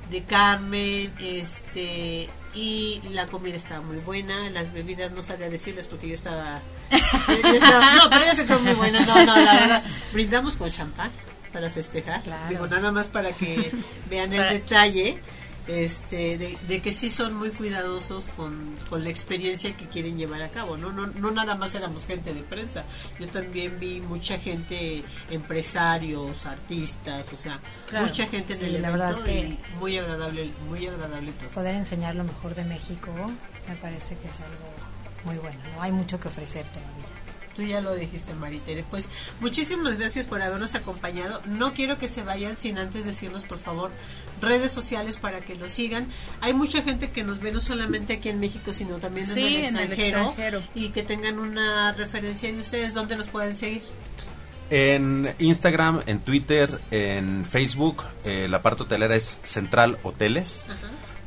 de 0.09 0.23
Carmen, 0.23 1.11
este 1.19 2.29
y 2.57 3.01
la 3.11 3.25
comida 3.25 3.57
estaba 3.57 3.81
muy 3.81 3.97
buena, 3.97 4.49
las 4.49 4.71
bebidas 4.71 5.11
no 5.11 5.21
sabría 5.21 5.49
decirles 5.49 5.87
porque 5.87 6.07
yo 6.07 6.15
estaba, 6.15 6.61
yo 6.89 7.49
estaba- 7.49 7.95
no, 7.95 8.09
pero 8.09 8.23
ellas 8.23 8.41
son 8.47 8.63
muy 8.63 8.73
buenas, 8.75 9.05
no, 9.05 9.25
no, 9.25 9.35
la 9.35 9.53
verdad, 9.55 9.83
brindamos 10.13 10.55
con 10.55 10.69
champán. 10.69 11.11
para 11.51 11.69
festejar. 11.69 12.21
Digo, 12.49 12.65
nada 12.67 12.91
más 12.93 13.07
para 13.07 13.31
que 13.33 13.71
vean 14.09 14.31
el 14.33 14.41
detalle 14.53 15.17
este, 15.67 16.37
de, 16.37 16.81
que 16.81 16.93
sí 16.93 17.09
son 17.09 17.33
muy 17.33 17.49
cuidadosos 17.49 18.29
con, 18.35 18.75
la 18.91 19.09
experiencia 19.09 19.75
que 19.75 19.87
quieren 19.87 20.17
llevar 20.17 20.41
a 20.41 20.49
cabo, 20.49 20.77
¿no? 20.77 20.91
No, 20.91 21.07
no 21.07 21.31
nada 21.31 21.55
más 21.55 21.75
éramos 21.75 22.05
gente 22.05 22.33
de 22.33 22.41
prensa, 22.41 22.83
yo 23.19 23.27
también 23.27 23.77
vi 23.79 23.99
mucha 23.99 24.37
gente, 24.37 25.03
empresarios, 25.29 26.45
artistas, 26.45 27.31
o 27.33 27.35
sea, 27.35 27.59
mucha 27.99 28.27
gente 28.27 28.53
en 28.53 28.63
el 28.63 28.75
evento 28.75 29.23
que 29.23 29.57
muy 29.79 29.97
agradable, 29.97 30.51
muy 30.69 30.85
agradable 30.87 31.31
todo. 31.33 31.49
Poder 31.49 31.75
enseñar 31.75 32.15
lo 32.15 32.23
mejor 32.23 32.55
de 32.55 32.63
México 32.63 33.11
me 33.67 33.75
parece 33.75 34.15
que 34.17 34.27
es 34.27 34.41
algo 34.41 34.75
muy 35.25 35.37
bueno, 35.37 35.59
¿no? 35.75 35.81
Hay 35.81 35.91
mucho 35.91 36.19
que 36.19 36.27
ofrecer 36.27 36.65
todavía. 36.65 37.05
Tú 37.55 37.63
ya 37.63 37.79
lo 37.79 37.95
dijiste, 37.95 38.33
Maritere. 38.33 38.83
Pues 38.89 39.07
muchísimas 39.39 39.97
gracias 39.97 40.27
por 40.27 40.41
habernos 40.41 40.75
acompañado. 40.75 41.41
No 41.45 41.73
quiero 41.73 41.97
que 41.97 42.09
se 42.09 42.21
vayan 42.21 42.57
sin 42.57 42.77
antes 42.77 43.05
decirnos, 43.05 43.43
por 43.43 43.59
favor, 43.59 43.91
redes 44.41 44.71
sociales 44.71 45.17
para 45.17 45.41
que 45.41 45.55
lo 45.55 45.69
sigan. 45.69 46.07
Hay 46.41 46.53
mucha 46.53 46.81
gente 46.81 47.09
que 47.09 47.23
nos 47.23 47.39
ve 47.39 47.51
no 47.51 47.61
solamente 47.61 48.13
aquí 48.13 48.29
en 48.29 48.39
México, 48.39 48.73
sino 48.73 48.97
también 48.97 49.29
en, 49.31 49.77
el 49.77 49.93
extranjero, 49.93 50.61
y 50.73 50.89
que 50.89 51.03
tengan 51.03 51.39
una 51.39 51.91
referencia 51.93 52.51
de 52.51 52.59
ustedes. 52.59 52.93
¿Dónde 52.93 53.15
nos 53.15 53.27
pueden 53.27 53.55
seguir? 53.55 53.81
En 54.69 55.33
Instagram, 55.39 56.01
en 56.07 56.19
Twitter, 56.19 56.79
en 56.89 57.45
Facebook, 57.45 58.03
eh, 58.23 58.47
la 58.49 58.61
parte 58.61 58.83
hotelera 58.83 59.15
es 59.15 59.41
Central 59.43 59.97
Hoteles 60.01 60.65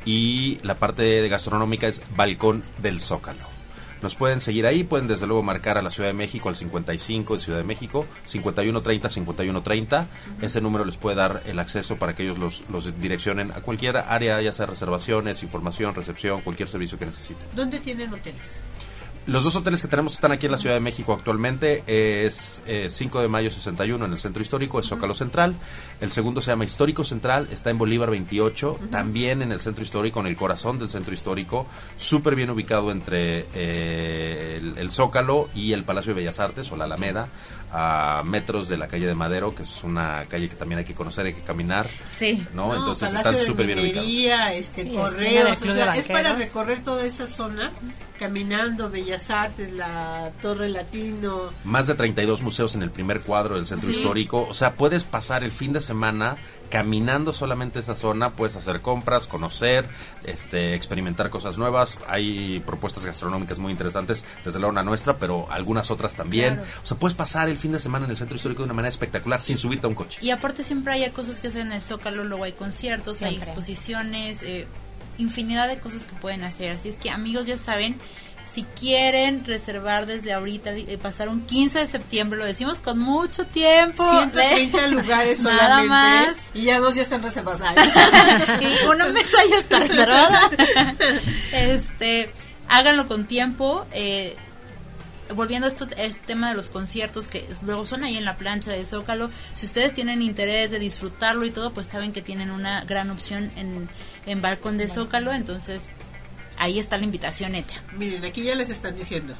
y 0.03 0.59
la 0.63 0.77
parte 0.77 1.27
gastronómica 1.29 1.87
es 1.87 2.03
Balcón 2.15 2.63
del 2.81 2.99
Zócalo. 2.99 3.58
Nos 4.01 4.15
pueden 4.15 4.39
seguir 4.39 4.65
ahí, 4.65 4.83
pueden 4.83 5.07
desde 5.07 5.27
luego 5.27 5.43
marcar 5.43 5.77
a 5.77 5.81
la 5.81 5.89
Ciudad 5.89 6.09
de 6.09 6.13
México 6.13 6.49
al 6.49 6.55
55 6.55 7.33
de 7.35 7.39
Ciudad 7.39 7.57
de 7.57 7.65
México, 7.65 8.05
5130 8.23 9.09
5130. 9.09 10.07
Ese 10.41 10.61
número 10.61 10.85
les 10.85 10.95
puede 10.97 11.17
dar 11.17 11.43
el 11.45 11.59
acceso 11.59 11.97
para 11.97 12.15
que 12.15 12.23
ellos 12.23 12.37
los, 12.37 12.63
los 12.69 12.99
direccionen 13.01 13.51
a 13.51 13.61
cualquier 13.61 13.97
área, 13.97 14.41
ya 14.41 14.51
sea 14.51 14.67
reservaciones, 14.67 15.43
información, 15.43 15.95
recepción, 15.95 16.41
cualquier 16.41 16.69
servicio 16.69 16.97
que 16.97 17.05
necesiten. 17.05 17.45
¿Dónde 17.55 17.79
tienen 17.79 18.13
hoteles? 18.13 18.61
Los 19.27 19.43
dos 19.43 19.55
hoteles 19.55 19.81
que 19.81 19.87
tenemos 19.87 20.13
están 20.13 20.31
aquí 20.31 20.47
en 20.47 20.51
la 20.51 20.57
Ciudad 20.57 20.75
de 20.75 20.81
México 20.81 21.13
actualmente. 21.13 21.83
Es 21.85 22.63
5 22.89 23.19
eh, 23.19 23.21
de 23.21 23.27
mayo 23.27 23.51
61 23.51 24.03
en 24.03 24.11
el 24.11 24.17
Centro 24.17 24.41
Histórico, 24.41 24.79
es 24.79 24.87
Zócalo 24.87 25.13
Central. 25.13 25.55
El 26.01 26.09
segundo 26.09 26.41
se 26.41 26.51
llama 26.51 26.65
Histórico 26.65 27.03
Central, 27.03 27.47
está 27.51 27.69
en 27.69 27.77
Bolívar 27.77 28.09
28, 28.09 28.79
también 28.89 29.41
en 29.41 29.51
el 29.51 29.59
Centro 29.59 29.83
Histórico, 29.83 30.19
en 30.21 30.27
el 30.27 30.35
corazón 30.35 30.79
del 30.79 30.89
Centro 30.89 31.13
Histórico, 31.13 31.67
súper 31.97 32.35
bien 32.35 32.49
ubicado 32.49 32.91
entre 32.91 33.45
eh, 33.53 34.73
el, 34.77 34.91
Zócalo 34.91 35.49
y 35.53 35.73
el 35.73 35.83
Palacio 35.83 36.13
de 36.13 36.21
Bellas 36.21 36.39
Artes 36.39 36.71
o 36.71 36.77
la 36.77 36.85
Alameda 36.85 37.27
a 37.71 38.23
metros 38.25 38.67
de 38.67 38.77
la 38.77 38.87
calle 38.87 39.05
de 39.05 39.15
Madero, 39.15 39.53
que 39.53 39.63
es 39.63 39.83
una 39.83 40.25
calle 40.27 40.49
que 40.49 40.55
también 40.55 40.79
hay 40.79 40.85
que 40.85 40.95
conocer, 40.95 41.25
hay 41.25 41.33
que 41.33 41.41
caminar. 41.41 41.87
Sí. 42.09 42.45
¿no? 42.53 42.75
Entonces 42.75 43.13
están 43.13 43.37
súper 43.37 43.67
bien 43.67 43.79
ubicados. 43.79 44.09
Este, 44.53 44.91
es 45.95 46.07
para 46.07 46.33
recorrer 46.33 46.83
toda 46.83 47.05
esa 47.05 47.27
zona 47.27 47.71
caminando, 48.17 48.89
Bellas 48.89 49.29
Artes, 49.29 49.71
la 49.71 50.31
Torre 50.41 50.69
Latino. 50.69 51.53
Más 51.63 51.87
de 51.87 51.95
32 51.95 52.41
museos 52.41 52.75
en 52.75 52.83
el 52.83 52.91
primer 52.91 53.21
cuadro 53.21 53.55
del 53.55 53.65
centro 53.65 53.89
histórico. 53.89 54.45
O 54.49 54.53
sea, 54.53 54.73
puedes 54.73 55.05
pasar 55.05 55.43
el 55.43 55.51
fin 55.51 55.71
de 55.71 55.79
semana 55.79 56.37
caminando 56.69 57.33
solamente 57.33 57.79
esa 57.79 57.95
zona, 57.95 58.31
puedes 58.31 58.55
hacer 58.55 58.81
compras, 58.81 59.27
conocer, 59.27 59.87
este, 60.23 60.75
experimentar 60.75 61.29
cosas 61.29 61.57
nuevas. 61.57 61.99
Hay 62.07 62.61
propuestas 62.65 63.05
gastronómicas 63.05 63.59
muy 63.59 63.71
interesantes, 63.71 64.23
desde 64.45 64.59
la 64.59 64.67
una 64.67 64.83
nuestra, 64.83 65.17
pero 65.17 65.51
algunas 65.51 65.91
otras 65.91 66.15
también. 66.15 66.61
O 66.83 66.85
sea, 66.85 66.97
puedes 66.97 67.15
pasar 67.15 67.49
el 67.49 67.57
fin 67.57 67.71
de 67.71 67.79
semana 67.79 68.05
en 68.05 68.11
el 68.11 68.17
centro 68.17 68.35
histórico 68.35 68.61
de 68.61 68.65
una 68.65 68.73
manera 68.73 68.89
espectacular 68.89 69.41
sin 69.41 69.57
subirte 69.57 69.87
a 69.87 69.89
un 69.89 69.95
coche. 69.95 70.19
Y 70.21 70.31
aparte 70.31 70.63
siempre 70.63 70.93
hay 70.93 71.09
cosas 71.11 71.39
que 71.39 71.47
hacer 71.47 71.61
en 71.61 71.71
el 71.71 71.81
Zócalo, 71.81 72.23
luego 72.23 72.43
hay 72.43 72.53
conciertos, 72.53 73.21
hay 73.21 73.37
exposiciones. 73.37 74.43
Eh, 74.43 74.67
infinidad 75.19 75.67
de 75.67 75.79
cosas 75.79 76.05
que 76.05 76.15
pueden 76.15 76.43
hacer. 76.43 76.71
Así 76.71 76.89
es 76.89 76.97
que 76.97 77.09
amigos 77.09 77.45
ya 77.45 77.57
saben, 77.57 77.97
si 78.51 78.63
quieren 78.63 79.45
reservar 79.45 80.05
desde 80.05 80.33
ahorita 80.33 80.77
y 80.77 80.97
pasar 80.97 81.29
un 81.29 81.45
15 81.45 81.79
de 81.79 81.87
septiembre, 81.87 82.39
lo 82.39 82.45
decimos 82.45 82.79
con 82.79 82.99
mucho 82.99 83.45
tiempo. 83.45 84.03
130 84.09 84.87
lugares 84.87 85.39
Nada 85.43 85.83
más. 85.83 86.35
Y 86.53 86.63
ya 86.63 86.79
dos 86.79 86.95
ya 86.95 87.03
están 87.03 87.21
reservados. 87.21 87.61
y 88.61 88.87
una 88.87 89.07
mesa 89.07 89.37
ya 89.49 89.57
está 89.57 89.79
reservada. 89.79 90.49
este, 91.53 92.31
háganlo 92.67 93.07
con 93.07 93.27
tiempo. 93.27 93.85
Eh, 93.91 94.35
volviendo 95.35 95.67
a 95.67 95.69
este 95.69 96.19
tema 96.25 96.49
de 96.49 96.55
los 96.55 96.71
conciertos 96.71 97.27
que 97.27 97.47
luego 97.63 97.85
son 97.85 98.03
ahí 98.03 98.17
en 98.17 98.25
la 98.25 98.37
plancha 98.37 98.71
de 98.71 98.83
Zócalo, 98.83 99.29
si 99.53 99.67
ustedes 99.67 99.93
tienen 99.93 100.23
interés 100.23 100.71
de 100.71 100.79
disfrutarlo 100.79 101.45
y 101.45 101.51
todo, 101.51 101.71
pues 101.71 101.85
saben 101.85 102.13
que 102.13 102.23
tienen 102.23 102.49
una 102.49 102.83
gran 102.85 103.11
opción 103.11 103.51
en, 103.55 103.89
en 104.25 104.41
Balcón 104.41 104.79
de 104.79 104.87
Zócalo, 104.87 105.31
entonces 105.31 105.87
ahí 106.59 106.77
está 106.77 106.97
la 106.97 107.05
invitación 107.05 107.55
hecha. 107.55 107.81
Miren, 107.97 108.23
aquí 108.25 108.43
ya 108.43 108.53
les 108.53 108.69
están 108.69 108.95
diciendo. 108.95 109.33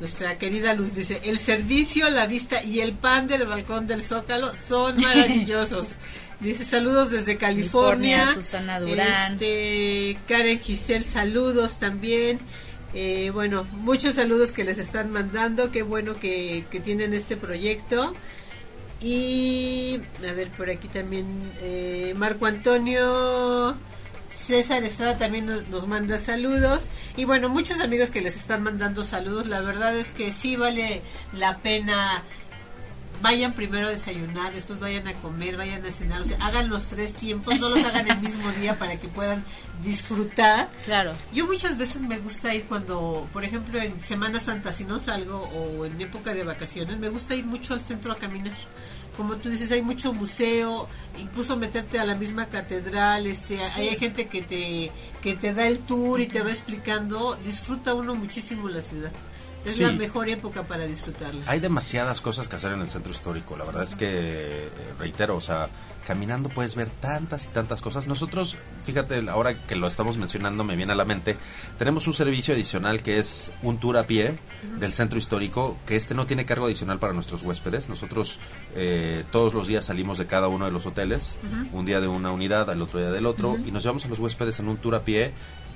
Nuestra 0.00 0.36
querida 0.38 0.74
Luz 0.74 0.94
dice, 0.94 1.20
el 1.24 1.38
servicio, 1.38 2.10
la 2.10 2.26
vista 2.26 2.62
y 2.62 2.80
el 2.80 2.92
pan 2.92 3.28
del 3.28 3.46
balcón 3.46 3.86
del 3.86 4.02
Zócalo 4.02 4.52
son 4.54 4.96
maravillosos. 5.00 5.96
dice, 6.40 6.64
saludos 6.64 7.10
desde 7.10 7.38
California. 7.38 8.34
Susana 8.34 8.80
Durán. 8.80 9.34
Este, 9.34 10.18
Karen 10.28 10.60
Giselle, 10.60 11.04
saludos 11.04 11.78
también. 11.78 12.40
Eh, 12.92 13.30
bueno, 13.32 13.66
muchos 13.72 14.16
saludos 14.16 14.52
que 14.52 14.64
les 14.64 14.78
están 14.78 15.10
mandando. 15.10 15.70
Qué 15.70 15.82
bueno 15.82 16.18
que, 16.18 16.64
tienen 16.84 17.14
este 17.14 17.36
proyecto. 17.36 18.14
Y 19.00 20.00
a 20.28 20.32
ver, 20.32 20.48
por 20.50 20.70
aquí 20.70 20.88
también 20.88 21.26
eh, 21.60 22.14
Marco 22.16 22.46
Antonio 22.46 23.76
César 24.34 24.82
Estrada 24.82 25.16
también 25.16 25.46
nos, 25.46 25.68
nos, 25.68 25.86
manda 25.86 26.18
saludos. 26.18 26.90
Y 27.16 27.24
bueno, 27.24 27.48
muchos 27.48 27.80
amigos 27.80 28.10
que 28.10 28.20
les 28.20 28.36
están 28.36 28.62
mandando 28.62 29.02
saludos. 29.02 29.46
La 29.46 29.60
verdad 29.60 29.96
es 29.96 30.10
que 30.10 30.32
sí 30.32 30.56
vale 30.56 31.02
la 31.32 31.58
pena 31.58 32.22
vayan 33.24 33.54
primero 33.54 33.86
a 33.86 33.90
desayunar, 33.90 34.52
después 34.52 34.78
vayan 34.80 35.08
a 35.08 35.14
comer, 35.14 35.56
vayan 35.56 35.84
a 35.86 35.90
cenar, 35.90 36.20
o 36.20 36.24
sea, 36.24 36.36
hagan 36.44 36.68
los 36.68 36.88
tres 36.88 37.14
tiempos, 37.14 37.58
no 37.58 37.70
los 37.70 37.82
hagan 37.82 38.10
el 38.10 38.20
mismo 38.20 38.50
día 38.52 38.78
para 38.78 38.96
que 38.96 39.08
puedan 39.08 39.42
disfrutar. 39.82 40.68
Claro. 40.84 41.14
Yo 41.32 41.46
muchas 41.46 41.78
veces 41.78 42.02
me 42.02 42.18
gusta 42.18 42.54
ir 42.54 42.64
cuando, 42.64 43.26
por 43.32 43.44
ejemplo, 43.44 43.80
en 43.80 44.02
Semana 44.02 44.40
Santa, 44.40 44.72
si 44.72 44.84
no 44.84 44.98
salgo, 44.98 45.38
o 45.38 45.86
en 45.86 45.98
época 46.00 46.34
de 46.34 46.44
vacaciones, 46.44 46.98
me 46.98 47.08
gusta 47.08 47.34
ir 47.34 47.46
mucho 47.46 47.72
al 47.72 47.80
centro 47.80 48.12
a 48.12 48.18
caminar 48.18 48.52
como 49.16 49.36
tú 49.36 49.48
dices, 49.48 49.70
hay 49.72 49.82
mucho 49.82 50.12
museo, 50.12 50.88
incluso 51.18 51.56
meterte 51.56 51.98
a 51.98 52.04
la 52.04 52.14
misma 52.14 52.46
catedral, 52.46 53.26
este, 53.26 53.60
hay 53.62 53.96
gente 53.96 54.28
que 54.28 54.42
te, 54.42 54.90
que 55.22 55.34
te 55.34 55.54
da 55.54 55.66
el 55.66 55.78
tour 55.78 56.20
y 56.20 56.26
te 56.26 56.42
va 56.42 56.50
explicando, 56.50 57.36
disfruta 57.44 57.94
uno 57.94 58.14
muchísimo 58.14 58.68
la 58.68 58.82
ciudad. 58.82 59.12
Es 59.64 59.80
la 59.80 59.92
mejor 59.92 60.28
época 60.28 60.62
para 60.62 60.86
disfrutarla. 60.86 61.42
Hay 61.46 61.60
demasiadas 61.60 62.20
cosas 62.20 62.48
que 62.48 62.56
hacer 62.56 62.72
en 62.72 62.80
el 62.80 62.88
centro 62.88 63.12
histórico. 63.12 63.56
La 63.56 63.64
verdad 63.64 63.82
es 63.82 63.94
que, 63.94 64.08
eh, 64.08 64.68
reitero, 64.98 65.36
o 65.36 65.40
sea, 65.40 65.68
caminando 66.06 66.48
puedes 66.50 66.74
ver 66.74 66.88
tantas 66.88 67.46
y 67.46 67.48
tantas 67.48 67.80
cosas. 67.80 68.06
Nosotros, 68.06 68.56
fíjate, 68.84 69.24
ahora 69.28 69.54
que 69.54 69.74
lo 69.74 69.86
estamos 69.86 70.16
mencionando, 70.18 70.64
me 70.64 70.76
viene 70.76 70.92
a 70.92 70.96
la 70.96 71.04
mente, 71.04 71.36
tenemos 71.78 72.06
un 72.06 72.12
servicio 72.12 72.54
adicional 72.54 73.02
que 73.02 73.18
es 73.18 73.52
un 73.62 73.78
tour 73.78 73.96
a 73.96 74.06
pie 74.06 74.38
del 74.78 74.92
centro 74.92 75.18
histórico, 75.18 75.76
que 75.86 75.96
este 75.96 76.14
no 76.14 76.26
tiene 76.26 76.44
cargo 76.44 76.66
adicional 76.66 76.98
para 76.98 77.12
nuestros 77.12 77.42
huéspedes. 77.42 77.88
Nosotros 77.88 78.38
eh, 78.74 79.24
todos 79.32 79.54
los 79.54 79.66
días 79.66 79.86
salimos 79.86 80.18
de 80.18 80.26
cada 80.26 80.48
uno 80.48 80.66
de 80.66 80.70
los 80.70 80.86
hoteles, 80.86 81.38
un 81.72 81.86
día 81.86 82.00
de 82.00 82.08
una 82.08 82.30
unidad, 82.32 82.70
al 82.70 82.82
otro 82.82 83.00
día 83.00 83.10
del 83.10 83.26
otro, 83.26 83.56
y 83.64 83.70
nos 83.70 83.82
llevamos 83.82 84.04
a 84.04 84.08
los 84.08 84.18
huéspedes 84.18 84.58
en 84.60 84.68
un 84.68 84.76
tour 84.76 84.94
a 84.94 85.04
pie 85.04 85.32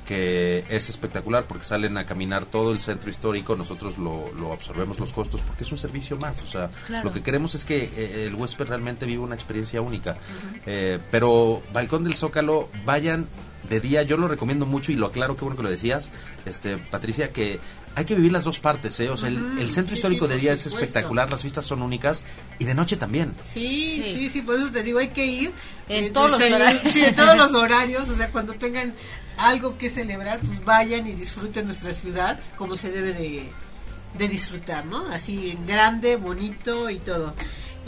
que 0.08 0.64
es 0.70 0.88
espectacular 0.88 1.44
porque 1.44 1.66
salen 1.66 1.98
a 1.98 2.06
caminar 2.06 2.46
todo 2.46 2.72
el 2.72 2.80
centro 2.80 3.10
histórico, 3.10 3.56
nosotros 3.56 3.98
lo, 3.98 4.32
lo 4.32 4.54
absorbemos 4.54 4.98
los 4.98 5.12
costos 5.12 5.42
porque 5.42 5.64
es 5.64 5.70
un 5.70 5.76
servicio 5.76 6.16
más, 6.16 6.40
o 6.40 6.46
sea, 6.46 6.70
lo 7.04 7.12
que 7.12 7.22
queremos 7.22 7.54
es 7.54 7.66
que 7.66 7.90
eh, 7.94 8.24
el 8.26 8.34
huésped 8.34 8.68
realmente 8.68 9.04
viva 9.04 9.22
una 9.22 9.34
experiencia 9.34 9.82
única. 9.82 10.16
Eh, 10.64 10.98
pero 11.10 11.62
Balcón 11.74 12.04
del 12.04 12.14
Zócalo, 12.14 12.70
vayan 12.86 13.28
de 13.68 13.80
día, 13.80 14.02
yo 14.02 14.16
lo 14.16 14.28
recomiendo 14.28 14.64
mucho 14.64 14.92
y 14.92 14.94
lo 14.94 15.04
aclaro, 15.04 15.36
qué 15.36 15.44
bueno 15.44 15.58
que 15.58 15.62
lo 15.62 15.70
decías, 15.70 16.10
este 16.46 16.78
Patricia, 16.78 17.30
que 17.30 17.60
hay 17.94 18.04
que 18.04 18.14
vivir 18.14 18.32
las 18.32 18.44
dos 18.44 18.58
partes, 18.60 18.98
¿eh? 19.00 19.10
O 19.10 19.16
sea, 19.16 19.28
el, 19.28 19.72
centro 19.72 19.94
histórico 19.94 20.28
de 20.28 20.36
día 20.36 20.52
es 20.52 20.66
espectacular, 20.66 21.30
las 21.30 21.42
vistas 21.42 21.64
son 21.66 21.82
únicas 21.82 22.24
y 22.58 22.64
de 22.64 22.74
noche 22.74 22.96
también. 22.96 23.34
Sí, 23.42 24.02
sí, 24.14 24.28
sí, 24.28 24.42
por 24.42 24.56
eso 24.56 24.70
te 24.70 24.82
digo, 24.82 24.98
hay 24.98 25.08
que 25.08 25.26
ir. 25.26 25.52
En 25.88 26.04
eh, 26.04 26.10
todos 26.10 26.32
los 26.32 26.40
horarios. 26.40 26.92
Sí, 26.92 27.04
en 27.04 27.16
todos 27.16 27.36
los 27.36 27.54
horarios, 27.54 28.08
o 28.08 28.14
sea, 28.14 28.30
cuando 28.30 28.54
tengan 28.54 28.94
algo 29.38 29.78
que 29.78 29.88
celebrar, 29.88 30.40
pues 30.40 30.64
vayan 30.64 31.06
y 31.06 31.12
disfruten 31.12 31.66
nuestra 31.66 31.92
ciudad 31.92 32.38
como 32.56 32.76
se 32.76 32.90
debe 32.90 33.12
de, 33.12 34.28
disfrutar, 34.28 34.84
¿no? 34.84 35.06
Así 35.08 35.50
en 35.50 35.66
grande, 35.66 36.16
bonito 36.16 36.90
y 36.90 36.98
todo. 36.98 37.34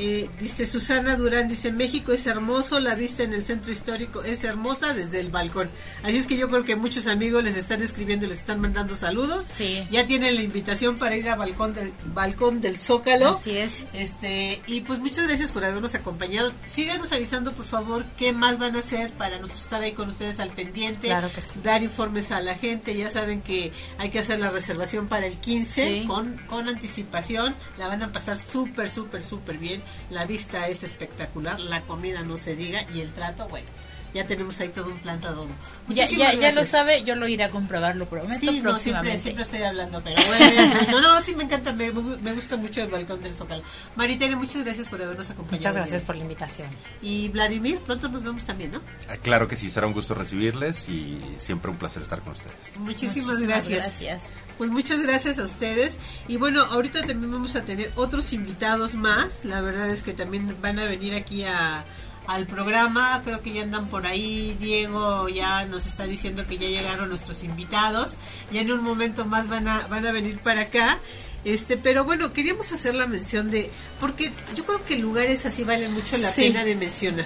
Eh, 0.02 0.30
dice 0.40 0.64
Susana 0.64 1.14
Durán, 1.16 1.46
dice 1.46 1.70
México 1.72 2.12
es 2.14 2.26
hermoso, 2.26 2.80
la 2.80 2.94
vista 2.94 3.22
en 3.22 3.34
el 3.34 3.44
centro 3.44 3.70
histórico 3.70 4.22
es 4.22 4.42
hermosa 4.44 4.94
desde 4.94 5.20
el 5.20 5.28
balcón. 5.28 5.68
Así 6.02 6.16
es 6.16 6.26
que 6.26 6.38
yo 6.38 6.48
creo 6.48 6.64
que 6.64 6.74
muchos 6.74 7.06
amigos 7.06 7.44
les 7.44 7.58
están 7.58 7.82
escribiendo, 7.82 8.26
les 8.26 8.38
están 8.38 8.60
mandando 8.62 8.96
saludos. 8.96 9.44
Sí. 9.54 9.86
Ya 9.90 10.06
tienen 10.06 10.36
la 10.36 10.42
invitación 10.42 10.96
para 10.96 11.16
ir 11.16 11.28
al 11.28 11.38
balcón 11.38 11.74
del 11.74 11.92
balcón 12.14 12.62
del 12.62 12.78
Zócalo. 12.78 13.28
Así 13.36 13.58
es. 13.58 13.84
Este, 13.92 14.62
y 14.66 14.80
pues 14.80 15.00
muchas 15.00 15.26
gracias 15.26 15.52
por 15.52 15.66
habernos 15.66 15.94
acompañado. 15.94 16.50
Síganos 16.64 17.12
avisando, 17.12 17.52
por 17.52 17.66
favor, 17.66 18.06
qué 18.16 18.32
más 18.32 18.58
van 18.58 18.76
a 18.76 18.78
hacer 18.78 19.10
para 19.12 19.38
nosotros 19.38 19.64
estar 19.64 19.82
ahí 19.82 19.92
con 19.92 20.08
ustedes 20.08 20.40
al 20.40 20.48
pendiente. 20.48 21.08
Claro 21.08 21.30
que 21.34 21.42
sí. 21.42 21.60
Dar 21.62 21.82
informes 21.82 22.32
a 22.32 22.40
la 22.40 22.54
gente. 22.54 22.96
Ya 22.96 23.10
saben 23.10 23.42
que 23.42 23.70
hay 23.98 24.08
que 24.08 24.20
hacer 24.20 24.38
la 24.38 24.48
reservación 24.48 25.08
para 25.08 25.26
el 25.26 25.36
15 25.36 26.00
Sí. 26.00 26.06
con, 26.06 26.38
con 26.46 26.70
anticipación. 26.70 27.54
La 27.76 27.86
van 27.86 28.02
a 28.02 28.12
pasar 28.12 28.38
súper, 28.38 28.90
súper, 28.90 29.22
súper 29.22 29.58
bien. 29.58 29.82
La 30.10 30.24
vista 30.26 30.68
es 30.68 30.82
espectacular. 30.82 31.58
La 31.60 31.82
comida 31.82 32.22
no 32.22 32.36
se 32.36 32.56
diga. 32.56 32.84
Y 32.94 33.00
el 33.00 33.12
trato, 33.12 33.48
bueno. 33.48 33.66
Ya 34.12 34.26
tenemos 34.26 34.58
ahí 34.58 34.70
todo 34.70 34.88
un 34.90 34.98
plan 34.98 35.22
redondo. 35.22 35.54
Ya, 35.88 36.04
ya, 36.04 36.32
ya 36.34 36.50
lo 36.50 36.64
sabe, 36.64 37.04
yo 37.04 37.14
lo 37.14 37.28
iré 37.28 37.44
a 37.44 37.50
comprobar, 37.50 37.94
lo 37.94 38.08
prometo 38.08 38.40
Sí, 38.40 38.60
no, 38.60 38.76
siempre, 38.76 39.16
siempre 39.18 39.44
estoy 39.44 39.62
hablando, 39.62 40.00
pero 40.02 40.20
bueno, 40.26 40.80
no, 40.90 41.00
no, 41.00 41.22
sí 41.22 41.32
me 41.36 41.44
encanta, 41.44 41.72
me, 41.72 41.92
me 41.92 42.32
gusta 42.32 42.56
mucho 42.56 42.82
el 42.82 42.88
balcón 42.90 43.22
del 43.22 43.32
Zócalo. 43.32 43.62
Maritere, 43.94 44.34
muchas 44.34 44.64
gracias 44.64 44.88
por 44.88 45.00
habernos 45.00 45.30
acompañado. 45.30 45.58
Muchas 45.58 45.76
gracias 45.76 46.02
por 46.02 46.16
la 46.16 46.22
invitación. 46.22 46.66
Y 47.00 47.28
Vladimir, 47.28 47.78
pronto 47.78 48.08
nos 48.08 48.24
vemos 48.24 48.42
también, 48.42 48.72
¿no? 48.72 48.80
Ah, 49.08 49.16
Claro 49.22 49.46
que 49.46 49.54
sí, 49.54 49.70
será 49.70 49.86
un 49.86 49.92
gusto 49.92 50.14
recibirles 50.14 50.88
y 50.88 51.22
siempre 51.36 51.70
un 51.70 51.76
placer 51.76 52.02
estar 52.02 52.18
con 52.20 52.32
ustedes. 52.32 52.78
Muchísimas, 52.78 53.26
Muchísimas 53.28 53.42
gracias. 53.44 54.00
gracias. 54.00 54.22
Pues 54.60 54.68
muchas 54.70 55.00
gracias 55.00 55.38
a 55.38 55.44
ustedes. 55.44 55.98
Y 56.28 56.36
bueno, 56.36 56.60
ahorita 56.62 57.00
también 57.00 57.32
vamos 57.32 57.56
a 57.56 57.62
tener 57.62 57.90
otros 57.96 58.34
invitados 58.34 58.94
más. 58.94 59.46
La 59.46 59.62
verdad 59.62 59.88
es 59.88 60.02
que 60.02 60.12
también 60.12 60.54
van 60.60 60.78
a 60.78 60.84
venir 60.84 61.14
aquí 61.14 61.44
a, 61.44 61.82
al 62.26 62.46
programa. 62.46 63.22
Creo 63.24 63.40
que 63.40 63.54
ya 63.54 63.62
andan 63.62 63.86
por 63.88 64.06
ahí. 64.06 64.54
Diego 64.60 65.30
ya 65.30 65.64
nos 65.64 65.86
está 65.86 66.04
diciendo 66.04 66.46
que 66.46 66.58
ya 66.58 66.68
llegaron 66.68 67.08
nuestros 67.08 67.42
invitados. 67.42 68.16
Ya 68.52 68.60
en 68.60 68.70
un 68.70 68.82
momento 68.84 69.24
más 69.24 69.48
van 69.48 69.66
a, 69.66 69.86
van 69.86 70.06
a 70.06 70.12
venir 70.12 70.38
para 70.40 70.60
acá. 70.60 70.98
Este, 71.46 71.78
pero 71.78 72.04
bueno, 72.04 72.34
queríamos 72.34 72.70
hacer 72.70 72.94
la 72.94 73.06
mención 73.06 73.50
de, 73.50 73.70
porque 73.98 74.30
yo 74.54 74.66
creo 74.66 74.84
que 74.84 74.98
lugares 74.98 75.46
así 75.46 75.64
valen 75.64 75.94
mucho 75.94 76.18
la 76.18 76.28
Sí. 76.30 76.42
pena 76.48 76.64
de 76.66 76.76
mencionar. 76.76 77.24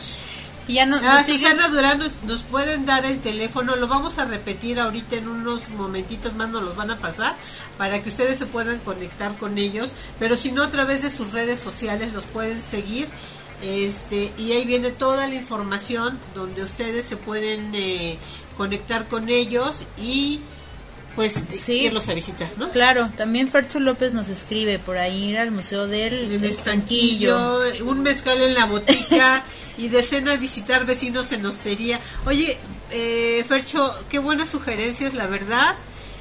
Y 0.67 0.75
ya 0.75 0.87
no, 0.87 0.97
Ah, 1.03 1.19
nos 1.19 1.27
Susana 1.27 1.69
Durán, 1.69 1.99
nos, 1.99 2.11
nos 2.27 2.43
pueden 2.43 2.87
dar 2.87 3.05
el 3.05 3.21
teléfono, 3.21 3.77
lo 3.77 3.87
vamos 3.87 4.19
a 4.19 4.25
repetir 4.25 4.81
ahorita 4.81 5.17
en 5.17 5.29
unos 5.29 5.69
momentitos 5.71 6.35
más, 6.35 6.49
nos 6.49 6.63
los 6.63 6.75
van 6.77 6.91
a 6.91 6.97
pasar 6.99 7.35
para 7.77 8.03
que 8.03 8.09
ustedes 8.09 8.39
se 8.39 8.47
puedan 8.47 8.79
conectar 8.79 9.35
con 9.37 9.59
ellos, 9.59 9.93
pero 10.19 10.37
si 10.37 10.53
no 10.53 10.63
a 10.63 10.71
través 10.71 11.03
de 11.03 11.11
sus 11.11 11.33
redes 11.33 11.61
sociales 11.61 12.13
los 12.15 12.25
pueden 12.25 12.63
seguir, 12.63 13.09
este 13.63 14.33
y 14.39 14.53
ahí 14.53 14.65
viene 14.65 14.91
toda 14.91 15.27
la 15.29 15.35
información 15.35 16.19
donde 16.35 16.63
ustedes 16.63 17.05
se 17.07 17.17
pueden 17.17 17.71
eh, 17.75 18.19
conectar 18.57 19.07
con 19.09 19.29
ellos 19.29 19.83
y 20.01 20.41
pues 21.15 21.45
Sí. 21.57 21.85
irlos 21.85 22.09
a 22.09 22.15
visitar, 22.15 22.49
¿no? 22.57 22.71
Claro, 22.71 23.09
también 23.17 23.49
Fercho 23.49 23.79
López 23.81 24.13
nos 24.13 24.29
escribe 24.29 24.79
por 24.81 24.97
ahí 24.99 25.31
ir 25.31 25.39
al 25.39 25.51
Museo 25.53 25.87
del 25.87 26.13
el 26.15 26.45
Estanquillo. 26.45 27.63
estanquillo, 27.63 27.91
un 27.91 28.03
mezcal 28.03 28.41
en 28.43 28.55
la 28.55 28.65
botica 28.67 29.45
y 29.77 29.89
de 29.89 30.03
cena 30.03 30.37
visitar 30.37 30.87
vecinos 30.87 31.33
en 31.33 31.45
hostería. 31.47 32.01
Oye, 32.27 32.57
eh, 32.91 33.45
Fercho, 33.47 33.93
qué 34.09 34.19
buenas 34.19 34.49
sugerencias, 34.49 35.15
la 35.15 35.27
verdad. 35.27 35.75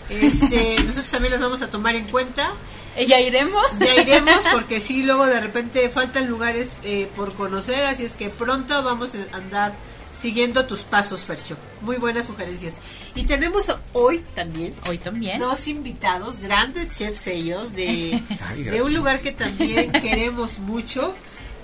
Este, 0.09 0.75
nosotros 0.83 1.09
también 1.09 1.33
las 1.33 1.41
vamos 1.41 1.61
a 1.61 1.67
tomar 1.69 1.95
en 1.95 2.05
cuenta. 2.05 2.51
Eh, 2.95 3.05
¿Ya 3.07 3.19
iremos? 3.19 3.63
Ya 3.79 3.95
iremos 4.01 4.41
porque 4.51 4.79
sí, 4.81 5.03
luego 5.03 5.25
de 5.25 5.39
repente 5.39 5.89
faltan 5.89 6.27
lugares 6.27 6.71
eh, 6.83 7.09
por 7.15 7.33
conocer, 7.33 7.83
así 7.85 8.05
es 8.05 8.13
que 8.13 8.29
pronto 8.29 8.83
vamos 8.83 9.11
a 9.15 9.35
andar 9.37 9.73
siguiendo 10.13 10.65
tus 10.65 10.81
pasos, 10.81 11.21
Fercho. 11.21 11.57
Muy 11.81 11.97
buenas 11.97 12.27
sugerencias. 12.27 12.75
Y 13.15 13.23
tenemos 13.23 13.75
hoy 13.93 14.23
también 14.35 14.75
Hoy 14.87 14.99
también. 14.99 15.39
dos 15.39 15.67
invitados, 15.67 16.39
grandes 16.39 16.97
chefs 16.97 17.27
ellos, 17.27 17.73
de, 17.73 18.21
Ay, 18.47 18.63
de 18.63 18.81
un 18.81 18.93
lugar 18.93 19.19
que 19.21 19.31
también 19.31 19.91
queremos 19.91 20.59
mucho. 20.59 21.15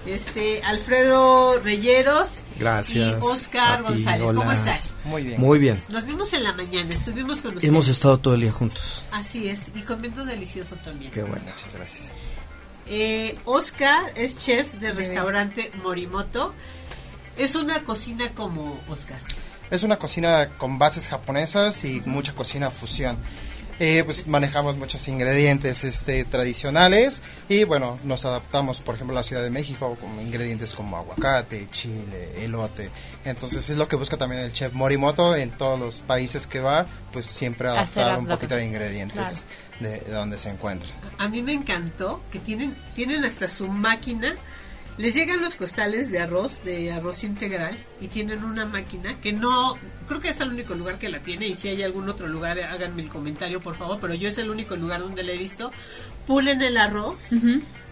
Este, 0.06 0.64
Alfredo 0.64 1.60
Reyeros 1.60 2.42
Gracias. 2.58 3.12
y 3.12 3.26
Oscar 3.26 3.84
ti, 3.84 3.94
González. 3.94 4.28
¿Cómo 4.28 4.52
estás? 4.52 4.90
Muy 5.06 5.24
bien. 5.24 5.42
Muy 5.42 5.60
bien. 5.60 5.82
Nos 5.90 6.06
vimos 6.06 6.34
en 6.34 6.44
la 6.44 6.54
mañana, 6.54 6.90
estuvimos 6.90 7.42
con 7.42 7.52
ustedes. 7.52 7.68
Hemos 7.70 7.88
estado 7.88 8.18
todo 8.18 8.34
el 8.36 8.42
día 8.42 8.52
juntos. 8.52 9.04
Así 9.12 9.48
es, 9.50 9.68
y 9.76 9.82
comiendo 9.82 10.26
delicioso 10.26 10.76
también. 10.78 11.12
Qué 11.12 11.22
bueno. 11.22 11.44
Muchas 11.46 11.74
gracias. 11.74 12.06
Eh, 12.88 13.38
Oscar 13.46 14.12
es 14.16 14.38
chef 14.40 14.74
del 14.76 14.96
restaurante 14.96 15.72
Morimoto. 15.84 16.54
Es 17.38 17.56
una 17.56 17.84
cocina 17.84 18.30
como 18.34 18.80
Oscar. 18.90 19.20
Es 19.70 19.84
una 19.84 19.98
cocina 19.98 20.50
con 20.58 20.80
bases 20.80 21.08
japonesas 21.08 21.84
y 21.84 22.02
mucha 22.06 22.34
cocina 22.34 22.72
fusión. 22.72 23.18
Eh, 23.80 24.04
pues 24.04 24.28
manejamos 24.28 24.76
muchos 24.76 25.08
ingredientes 25.08 25.86
este, 25.86 26.26
tradicionales 26.26 27.22
y 27.48 27.64
bueno, 27.64 27.98
nos 28.04 28.26
adaptamos, 28.26 28.82
por 28.82 28.96
ejemplo, 28.96 29.16
a 29.16 29.22
la 29.22 29.24
Ciudad 29.24 29.42
de 29.42 29.50
México 29.50 29.98
con 30.00 30.20
ingredientes 30.20 30.74
como 30.74 30.98
aguacate, 30.98 31.68
chile, 31.72 32.44
elote. 32.44 32.92
Entonces 33.24 33.70
es 33.70 33.78
lo 33.78 33.88
que 33.88 33.96
busca 33.96 34.18
también 34.18 34.42
el 34.42 34.52
chef 34.52 34.74
Morimoto 34.74 35.34
en 35.36 35.52
todos 35.52 35.80
los 35.80 36.02
países 36.02 36.46
que 36.46 36.60
va, 36.60 36.86
pues 37.14 37.26
siempre 37.26 37.70
adaptar 37.70 38.20
un 38.20 38.28
poquito 38.28 38.56
de 38.56 38.66
ingredientes 38.66 39.46
de, 39.80 40.02
de 40.02 40.12
donde 40.12 40.38
se 40.38 40.50
encuentra. 40.50 40.90
A 41.18 41.30
mí 41.30 41.42
me 41.42 41.54
encantó 41.54 42.22
que 42.32 42.40
tienen, 42.40 42.76
tienen 42.96 43.24
hasta 43.24 43.48
su 43.48 43.68
máquina. 43.68 44.34
Les 45.00 45.16
llegan 45.16 45.42
los 45.42 45.56
costales 45.56 46.12
de 46.12 46.20
arroz, 46.20 46.62
de 46.66 46.92
arroz 46.92 47.24
integral, 47.24 47.78
y 48.02 48.10
tienen 48.10 48.44
una 48.44 48.66
máquina 48.66 49.18
que 49.22 49.32
no, 49.32 49.78
creo 50.10 50.20
que 50.20 50.28
es 50.28 50.42
el 50.42 50.50
único 50.50 50.76
lugar 50.76 51.00
que 51.00 51.08
la 51.08 51.20
tiene, 51.20 51.48
y 51.48 51.56
si 51.56 51.70
hay 51.70 51.84
algún 51.84 52.10
otro 52.10 52.28
lugar, 52.28 52.60
háganme 52.60 53.04
el 53.04 53.08
comentario, 53.08 53.62
por 53.62 53.78
favor, 53.78 54.00
pero 54.02 54.14
yo 54.14 54.28
es 54.28 54.38
el 54.40 54.50
único 54.50 54.76
lugar 54.76 55.00
donde 55.00 55.24
la 55.24 55.32
he 55.32 55.38
visto. 55.38 55.72
Pulen 56.28 56.62
el 56.62 56.76
arroz. 56.76 57.30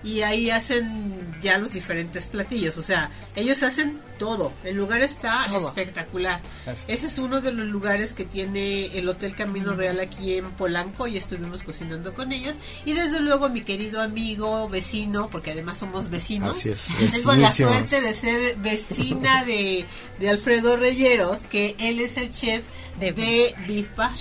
Y 0.04 0.22
ahí 0.22 0.50
hacen 0.50 1.38
ya 1.42 1.58
los 1.58 1.74
diferentes 1.74 2.28
platillos, 2.28 2.78
o 2.78 2.82
sea, 2.84 3.10
ellos 3.36 3.62
hacen 3.64 4.00
todo, 4.18 4.52
el 4.64 4.76
lugar 4.76 5.02
está 5.02 5.46
Todo. 5.48 5.68
espectacular. 5.68 6.40
Ese 6.88 7.06
es 7.08 7.20
uno 7.20 7.42
de 7.42 7.52
los 7.52 7.68
lugares 7.68 8.14
que 8.14 8.26
tiene 8.26 8.98
el 8.98 9.08
Hotel 9.08 9.36
Camino 9.36 9.74
Real 9.76 10.00
aquí 10.00 10.36
en 10.36 10.50
Polanco 10.52 11.06
y 11.06 11.18
estuvimos 11.18 11.62
cocinando 11.62 12.14
con 12.14 12.32
ellos. 12.32 12.56
Y 12.86 12.94
desde 12.94 13.20
luego 13.20 13.50
mi 13.50 13.62
querido 13.62 14.02
amigo, 14.02 14.68
vecino, 14.70 15.30
porque 15.30 15.52
además 15.52 15.78
somos 15.78 16.10
vecinos. 16.10 16.58
Así 16.58 16.70
es, 16.72 16.88
Tengo 17.12 17.34
la 17.34 17.52
suerte 17.52 18.02
de 18.02 18.14
ser 18.14 18.56
vecina 18.58 19.44
de, 19.46 19.86
de 20.20 20.30
Alfredo 20.30 20.78
Reyeros, 20.78 21.42
que 21.42 21.76
él 21.78 22.00
es 22.00 22.18
el 22.18 22.32
chef 22.32 22.64
De 23.00 23.12
de, 23.12 23.54
Beef 23.68 23.96
Bar. 23.96 24.12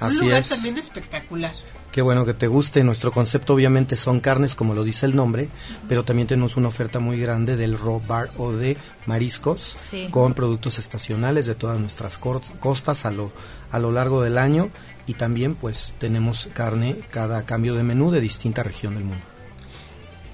Así 0.00 0.16
Un 0.18 0.24
lugar 0.24 0.40
es. 0.40 0.48
también 0.50 0.76
espectacular. 0.78 1.52
Qué 1.98 2.02
bueno 2.02 2.24
que 2.24 2.32
te 2.32 2.46
guste. 2.46 2.84
Nuestro 2.84 3.10
concepto 3.10 3.54
obviamente 3.54 3.96
son 3.96 4.20
carnes, 4.20 4.54
como 4.54 4.72
lo 4.72 4.84
dice 4.84 5.04
el 5.04 5.16
nombre, 5.16 5.48
pero 5.88 6.04
también 6.04 6.28
tenemos 6.28 6.56
una 6.56 6.68
oferta 6.68 7.00
muy 7.00 7.18
grande 7.18 7.56
del 7.56 7.76
raw 7.76 8.00
bar 8.06 8.30
o 8.36 8.52
de 8.52 8.76
mariscos 9.06 9.76
Sí. 9.80 10.06
con 10.12 10.32
productos 10.32 10.78
estacionales 10.78 11.46
de 11.46 11.56
todas 11.56 11.80
nuestras 11.80 12.16
costas 12.16 13.04
a 13.04 13.10
lo, 13.10 13.32
a 13.72 13.80
lo 13.80 13.90
largo 13.90 14.22
del 14.22 14.38
año 14.38 14.70
y 15.08 15.14
también 15.14 15.56
pues 15.56 15.92
tenemos 15.98 16.48
carne 16.54 17.00
cada 17.10 17.44
cambio 17.44 17.74
de 17.74 17.82
menú 17.82 18.12
de 18.12 18.20
distinta 18.20 18.62
región 18.62 18.94
del 18.94 19.02
mundo. 19.02 19.24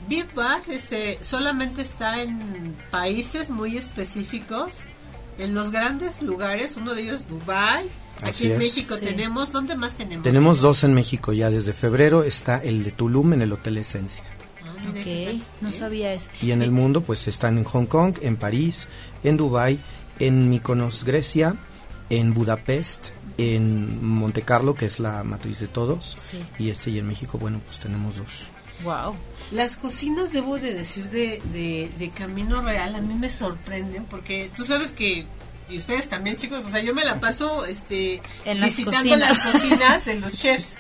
Beef 0.07 0.35
Bar 0.35 0.61
ese, 0.69 1.19
solamente 1.23 1.81
está 1.81 2.21
en 2.21 2.77
países 2.91 3.49
muy 3.49 3.79
específicos, 3.79 4.81
en 5.39 5.55
los 5.55 5.71
grandes 5.71 6.21
lugares, 6.21 6.77
uno 6.77 6.93
de 6.93 7.05
ellos 7.05 7.27
Dubai. 7.27 7.89
Aquí 8.23 8.47
en 8.47 8.53
es. 8.53 8.59
México 8.59 8.97
Sí. 8.97 9.05
tenemos, 9.07 9.53
¿dónde 9.53 9.77
más 9.77 9.95
tenemos? 9.95 10.23
Tenemos 10.23 10.61
dos 10.61 10.85
en 10.85 10.95
México 10.95 11.33
ya 11.33 11.51
desde 11.51 11.73
febrero, 11.73 12.23
está 12.25 12.63
el 12.63 12.85
de 12.85 12.93
Tulum 12.93 13.33
en 13.35 13.43
el 13.43 13.53
Hotel 13.53 13.79
Esencia. 13.79 14.25
Ah, 14.65 14.71
Ok, 14.91 15.41
no 15.61 15.73
sabía 15.73 16.13
eso. 16.13 16.29
Y 16.43 16.51
en 16.53 16.63
el 16.63 16.71
mundo 16.71 17.01
pues 17.03 17.27
están 17.29 17.59
en 17.59 17.65
Hong 17.65 17.87
Kong, 17.87 18.17
en 18.23 18.37
París, 18.37 18.89
en 19.23 19.37
Dubai, 19.37 19.79
en 20.19 20.49
Mykonos, 20.51 21.05
Grecia, 21.05 21.57
en 22.11 22.35
Budapest, 22.35 23.09
en 23.39 24.05
Monte 24.07 24.43
Carlo, 24.43 24.75
que 24.75 24.87
es 24.87 25.01
la 25.01 25.25
matriz 25.25 25.59
de 25.61 25.67
todos. 25.69 26.15
Sí. 26.19 26.43
Y 26.59 26.71
este 26.71 26.91
y 26.91 26.99
en 26.99 27.07
México, 27.09 27.39
bueno, 27.39 27.61
pues 27.67 27.79
tenemos 27.81 28.19
dos. 28.19 28.49
Wow. 28.85 29.15
Las 29.51 29.77
cocinas, 29.77 30.33
debo 30.33 30.59
de 30.59 30.75
decir, 30.75 31.09
de, 31.11 31.41
de, 31.53 31.91
de 31.99 32.11
Camino 32.11 32.61
Real, 32.61 32.95
a 32.95 33.01
mí 33.01 33.15
me 33.15 33.29
sorprenden 33.29 34.05
porque 34.05 34.51
tú 34.57 34.65
sabes 34.65 34.93
que, 34.93 35.27
y 35.69 35.79
ustedes 35.79 36.09
también 36.09 36.37
chicos, 36.37 36.65
o 36.67 36.71
sea, 36.71 36.81
yo 36.83 36.95
me 36.95 37.05
la 37.05 37.21
paso 37.21 37.65
este, 37.65 38.21
En 38.45 38.61
las 38.61 38.71
visitando 38.71 38.99
cocinas. 39.11 39.21
las 39.21 39.41
cocinas 39.41 40.05
de 40.05 40.15
los 40.21 40.33
chefs. 40.39 40.77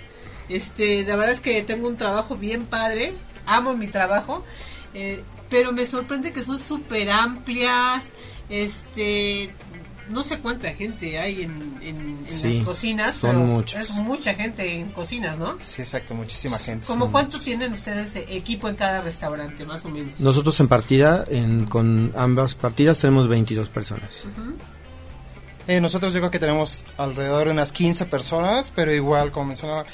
Este, 0.49 1.05
la 1.05 1.17
verdad 1.17 1.33
es 1.33 1.41
que 1.41 1.63
tengo 1.63 1.89
un 1.89 1.97
trabajo 1.97 2.37
bien 2.37 2.67
padre, 2.67 3.15
amo 3.47 3.75
mi 3.75 3.87
trabajo, 3.89 4.45
eh, 4.93 5.23
pero 5.49 5.73
me 5.73 5.87
sorprende 5.87 6.33
que 6.33 6.43
son 6.43 6.59
súper 6.59 7.11
amplias, 7.11 8.11
este, 8.51 9.55
no 10.11 10.23
sé 10.23 10.39
cuánta 10.41 10.69
gente 10.75 11.19
hay 11.19 11.43
en, 11.45 11.79
en, 11.83 12.27
Sí, 12.31 12.59
las 12.59 12.65
cocinas. 12.67 13.17
son 13.17 13.31
pero 13.31 13.41
muchos. 13.45 13.81
Es 13.81 13.91
mucha 14.03 14.35
gente 14.35 14.71
en 14.71 14.91
cocinas, 14.91 15.39
¿no? 15.39 15.57
Sí, 15.63 15.81
exacto, 15.81 16.15
muchísima 16.15 16.59
gente. 16.59 16.85
¿Como 16.87 17.05
Son 17.07 17.13
cuánto 17.13 17.33
muchos. 17.39 17.45
tienen 17.45 17.73
ustedes 17.73 18.13
de 18.15 18.21
equipo 18.37 18.69
en 18.69 18.77
cada 18.77 19.01
restaurante, 19.01 19.65
más 19.65 19.85
o 19.87 19.89
menos? 19.89 20.21
Nosotros 20.21 20.59
en 20.61 20.69
partida, 20.69 21.25
en, 21.29 21.65
con 21.67 22.13
ambas 22.17 22.55
partidas, 22.55 22.99
tenemos 22.99 23.29
22 23.29 23.69
personas. 23.71 24.25
Eh, 25.67 25.81
nosotros 25.81 26.13
yo 26.13 26.21
creo 26.21 26.31
que 26.31 26.39
tenemos 26.39 26.85
alrededor 26.99 27.47
de 27.47 27.53
unas 27.53 27.73
15 27.73 28.07
personas, 28.07 28.71
pero 28.75 28.93
igual, 28.93 29.33
como 29.33 29.47
mencionaba, 29.47 29.87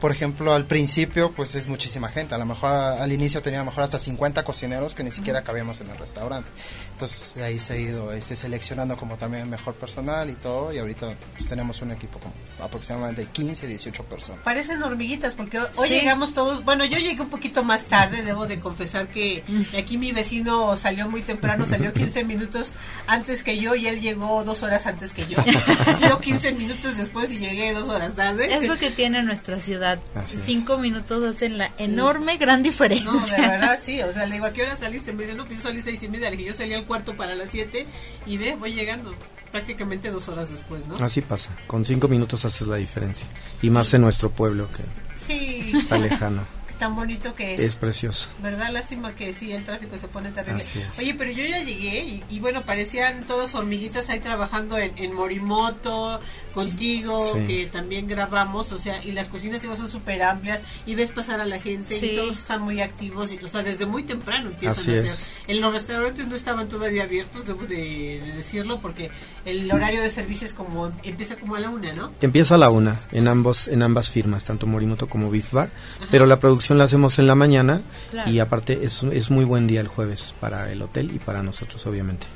por 0.00 0.12
ejemplo, 0.12 0.52
al 0.52 0.64
principio, 0.66 1.32
pues 1.32 1.54
es 1.54 1.66
muchísima 1.66 2.08
gente. 2.08 2.34
A 2.34 2.38
lo 2.38 2.44
mejor 2.46 2.70
al 2.70 3.12
inicio 3.12 3.40
tenía 3.42 3.60
a 3.60 3.62
lo 3.62 3.70
mejor 3.70 3.84
hasta 3.84 3.98
50 3.98 4.42
cocineros 4.44 4.94
que 4.94 5.02
ni 5.02 5.10
siquiera 5.12 5.42
cabíamos 5.42 5.80
en 5.80 5.90
el 5.90 5.96
restaurante. 5.98 6.50
Entonces, 6.92 7.34
de 7.34 7.44
ahí 7.44 7.58
se 7.58 7.72
ha 7.72 7.76
ido 7.76 8.12
este, 8.12 8.36
seleccionando 8.36 8.96
como 8.96 9.16
también 9.16 9.48
mejor 9.48 9.74
personal 9.74 10.28
y 10.30 10.34
todo. 10.34 10.72
Y 10.72 10.78
ahorita 10.78 11.14
pues, 11.36 11.48
tenemos 11.48 11.80
un 11.82 11.92
equipo 11.92 12.18
como 12.18 12.34
aproximadamente 12.64 13.26
15, 13.30 13.66
18 13.66 14.04
personas. 14.04 14.42
Parecen 14.44 14.82
hormiguitas 14.82 15.34
porque 15.34 15.58
hoy 15.58 15.88
Sí. 15.88 15.94
llegamos 15.94 16.34
todos, 16.34 16.64
bueno, 16.64 16.84
yo 16.84 16.98
llegué 16.98 17.20
un 17.20 17.30
poquito 17.30 17.62
más 17.64 17.86
tarde, 17.86 18.22
debo 18.22 18.46
de 18.46 18.60
confesar 18.60 19.08
que 19.08 19.44
aquí 19.78 19.98
mi 19.98 20.12
vecino 20.12 20.76
salió 20.76 21.08
muy 21.08 21.22
temprano, 21.22 21.66
salió 21.66 21.92
15 21.92 22.24
minutos 22.24 22.72
antes 23.06 23.44
que 23.44 23.58
yo 23.58 23.74
y 23.74 23.86
él 23.86 24.00
llegó 24.00 24.42
dos 24.44 24.62
horas 24.62 24.86
antes 24.86 25.12
que 25.12 25.26
yo. 25.26 25.42
yo 26.08 26.20
15 26.20 26.52
minutos 26.52 26.96
después 26.96 27.32
y 27.32 27.38
llegué 27.38 27.72
dos 27.72 27.88
horas 27.88 28.16
tarde. 28.16 28.46
Es 28.52 28.66
lo 28.68 28.76
que 28.76 28.90
tiene 28.90 29.22
nuestra 29.22 29.58
ciudad. 29.60 29.85
Así 30.14 30.36
es. 30.36 30.42
Cinco 30.44 30.78
minutos 30.78 31.22
hacen 31.24 31.58
la 31.58 31.70
enorme, 31.78 32.36
gran 32.36 32.62
diferencia. 32.62 33.10
No, 33.10 33.18
de 33.26 33.36
verdad, 33.40 33.78
sí. 33.82 34.00
O 34.02 34.12
sea, 34.12 34.26
le 34.26 34.34
digo, 34.34 34.46
¿a 34.46 34.52
qué 34.52 34.62
hora 34.62 34.76
saliste? 34.76 35.12
Me 35.12 35.22
dice, 35.24 35.34
no, 35.34 35.44
pues 35.46 35.58
yo 35.58 35.62
salí 35.68 35.80
seis 35.82 36.02
y 36.02 36.08
media. 36.08 36.30
Le 36.30 36.36
dije, 36.36 36.48
yo 36.50 36.56
salí 36.56 36.74
al 36.74 36.84
cuarto 36.86 37.14
para 37.16 37.34
las 37.34 37.50
siete 37.50 37.86
y 38.26 38.36
ve, 38.38 38.56
voy 38.58 38.74
llegando 38.74 39.14
prácticamente 39.52 40.10
dos 40.10 40.28
horas 40.28 40.50
después, 40.50 40.86
¿no? 40.86 40.96
Así 40.96 41.22
pasa. 41.22 41.50
Con 41.66 41.84
cinco 41.84 42.08
minutos 42.08 42.44
haces 42.44 42.66
la 42.66 42.76
diferencia. 42.76 43.26
Y 43.62 43.70
más 43.70 43.92
en 43.94 44.02
nuestro 44.02 44.30
pueblo, 44.30 44.68
que 44.72 44.82
Sí, 45.18 45.72
está 45.74 45.96
lejano. 45.98 46.42
tan 46.78 46.94
bonito 46.96 47.34
que 47.34 47.54
es. 47.54 47.60
Es 47.60 47.74
precioso. 47.74 48.28
¿Verdad? 48.42 48.70
Lástima 48.72 49.14
que 49.14 49.32
sí, 49.32 49.52
el 49.52 49.64
tráfico 49.64 49.96
se 49.98 50.08
pone 50.08 50.30
terrible. 50.30 50.62
Así 50.62 50.78
es. 50.80 50.98
Oye, 50.98 51.14
pero 51.14 51.30
yo 51.30 51.44
ya 51.44 51.62
llegué 51.62 52.00
y, 52.04 52.22
y 52.30 52.40
bueno, 52.40 52.62
parecían 52.62 53.24
todas 53.26 53.54
hormiguitas 53.54 54.08
ahí 54.10 54.20
trabajando 54.20 54.78
en, 54.78 54.92
en 54.96 55.12
Morimoto, 55.12 56.20
contigo, 56.54 57.22
Sí. 57.34 57.46
que 57.46 57.66
también 57.66 58.06
grabamos, 58.08 58.72
o 58.72 58.78
sea, 58.78 59.02
y 59.04 59.12
las 59.12 59.28
cocinas 59.28 59.60
digo, 59.60 59.76
son 59.76 59.88
súper 59.88 60.22
amplias 60.22 60.62
y 60.86 60.94
ves 60.94 61.10
pasar 61.10 61.40
a 61.40 61.44
la 61.44 61.60
gente 61.60 61.98
Sí. 62.00 62.10
y 62.12 62.16
todos 62.16 62.38
están 62.38 62.62
muy 62.62 62.80
activos, 62.80 63.30
y, 63.32 63.38
o 63.44 63.48
sea, 63.48 63.62
desde 63.62 63.84
muy 63.84 64.04
temprano 64.04 64.48
empiezan 64.48 64.78
Así 64.80 64.90
a 64.90 64.94
hacer. 64.94 65.06
es. 65.06 65.30
En 65.48 65.60
los 65.60 65.72
restaurantes 65.74 66.26
no 66.26 66.34
estaban 66.34 66.68
todavía 66.68 67.02
abiertos, 67.02 67.46
debo 67.46 67.62
de, 67.66 68.20
de 68.24 68.32
decirlo, 68.36 68.80
porque 68.80 69.10
el 69.44 69.70
horario 69.70 70.00
de 70.00 70.08
servicio 70.10 70.46
es 70.46 70.54
como, 70.54 70.90
empieza 71.02 71.36
como 71.36 71.56
a 71.56 71.60
la 71.60 71.68
una, 71.68 71.92
¿no? 71.92 72.10
Empieza 72.22 72.54
a 72.54 72.58
la 72.58 72.70
una 72.70 72.98
en 73.12 73.28
ambos 73.28 73.68
en 73.68 73.82
ambas 73.82 74.10
firmas, 74.10 74.44
tanto 74.44 74.66
Morimoto 74.66 75.08
como 75.08 75.30
Beef 75.30 75.52
Bar, 75.52 75.68
pero 76.10 76.24
la 76.26 76.38
producción 76.40 76.65
la 76.74 76.84
hacemos 76.84 77.18
en 77.18 77.26
la 77.26 77.34
mañana 77.34 77.80
Claro. 78.10 78.30
y 78.30 78.38
aparte 78.40 78.80
es, 78.84 79.02
es 79.04 79.30
muy 79.30 79.44
buen 79.44 79.66
día 79.66 79.80
el 79.80 79.88
jueves 79.88 80.34
para 80.40 80.70
el 80.70 80.82
hotel 80.82 81.10
y 81.14 81.18
para 81.18 81.42
nosotros 81.42 81.86
obviamente. 81.86 82.26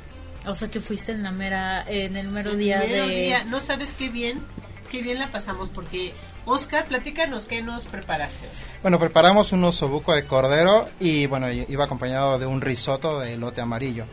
O 0.47 0.55
sea 0.55 0.69
que 0.71 0.81
fuiste 0.81 1.11
en 1.11 1.21
la 1.23 1.31
mera, 1.31 1.83
en 1.87 2.15
el 2.17 2.29
mero 2.29 2.51
El 2.51 2.57
día 2.57 2.79
mero 2.79 3.05
de... 3.07 3.15
día, 3.25 3.43
no 3.43 3.59
sabes 3.59 3.93
qué 3.97 4.09
bien, 4.09 4.41
qué 4.89 5.01
bien 5.03 5.19
la 5.19 5.29
pasamos, 5.31 5.69
porque 5.69 6.13
Oscar, 6.45 6.85
platícanos 6.85 7.45
qué 7.45 7.61
nos 7.61 7.83
preparaste. 7.85 8.47
Bueno, 8.81 8.99
preparamos 8.99 9.51
un 9.51 9.63
osobuco 9.63 10.15
de 10.15 10.25
cordero 10.25 10.89
y 10.99 11.27
bueno, 11.27 11.51
iba 11.51 11.85
acompañado 11.85 12.39
de 12.39 12.47
un 12.47 12.61
risotto 12.61 13.19
de 13.19 13.33
elote 13.35 13.61
amarillo. 13.61 14.05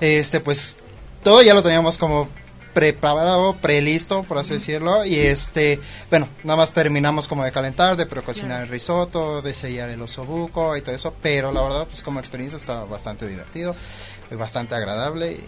Este, 0.00 0.40
pues 0.40 0.78
todo 1.22 1.42
ya 1.42 1.54
lo 1.54 1.62
teníamos 1.62 1.96
como 1.98 2.28
preparado, 2.74 3.54
prelisto, 3.56 4.22
por 4.22 4.38
así 4.38 4.54
decirlo, 4.54 5.04
y 5.04 5.16
este, 5.16 5.80
bueno, 6.10 6.28
nada 6.44 6.56
más 6.56 6.72
terminamos 6.72 7.28
como 7.28 7.44
de 7.44 7.52
calentar, 7.52 7.96
de 7.96 8.06
precocinar 8.06 8.62
el 8.62 8.68
risotto, 8.68 9.42
de 9.42 9.54
sellar 9.54 9.88
el 9.90 10.00
osobuco 10.02 10.76
y 10.76 10.82
todo 10.82 10.94
eso, 10.94 11.14
pero 11.22 11.52
la 11.52 11.62
verdad, 11.62 11.86
pues 11.88 12.02
como 12.02 12.20
experiencia 12.20 12.56
está 12.56 12.84
bastante 12.84 13.26
divertido, 13.26 13.74
bastante 14.32 14.74
agradable. 14.74 15.32
y- 15.32 15.44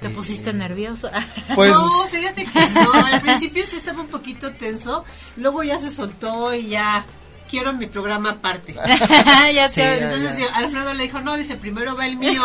¿Te 0.00 0.10
pusiste 0.10 0.52
nervioso? 0.52 1.10
pues 1.54 1.70
no, 1.72 1.88
fíjate 2.10 2.44
que 2.44 2.68
no, 2.74 2.92
al 3.06 3.20
principio 3.22 3.66
sí 3.66 3.76
estaba 3.76 4.00
un 4.02 4.08
poquito 4.08 4.52
tenso, 4.54 5.04
luego 5.36 5.62
ya 5.62 5.78
se 5.78 5.90
soltó 5.90 6.52
y 6.52 6.68
ya 6.68 7.06
quiero 7.48 7.72
mi 7.72 7.86
programa 7.86 8.30
aparte. 8.32 8.74
ya 9.54 9.68
Sí, 9.68 9.80
te... 9.80 9.80
ya, 9.80 9.96
Entonces 9.98 10.38
ya. 10.38 10.54
Alfredo 10.54 10.94
le 10.94 11.04
dijo, 11.04 11.20
no, 11.20 11.36
dice, 11.36 11.56
primero 11.56 11.96
va 11.96 12.06
el 12.06 12.16
mío 12.16 12.42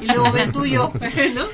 y 0.00 0.06
luego 0.06 0.32
va 0.32 0.42
el 0.42 0.52
tuyo, 0.52 0.92
¿no? 1.34 1.46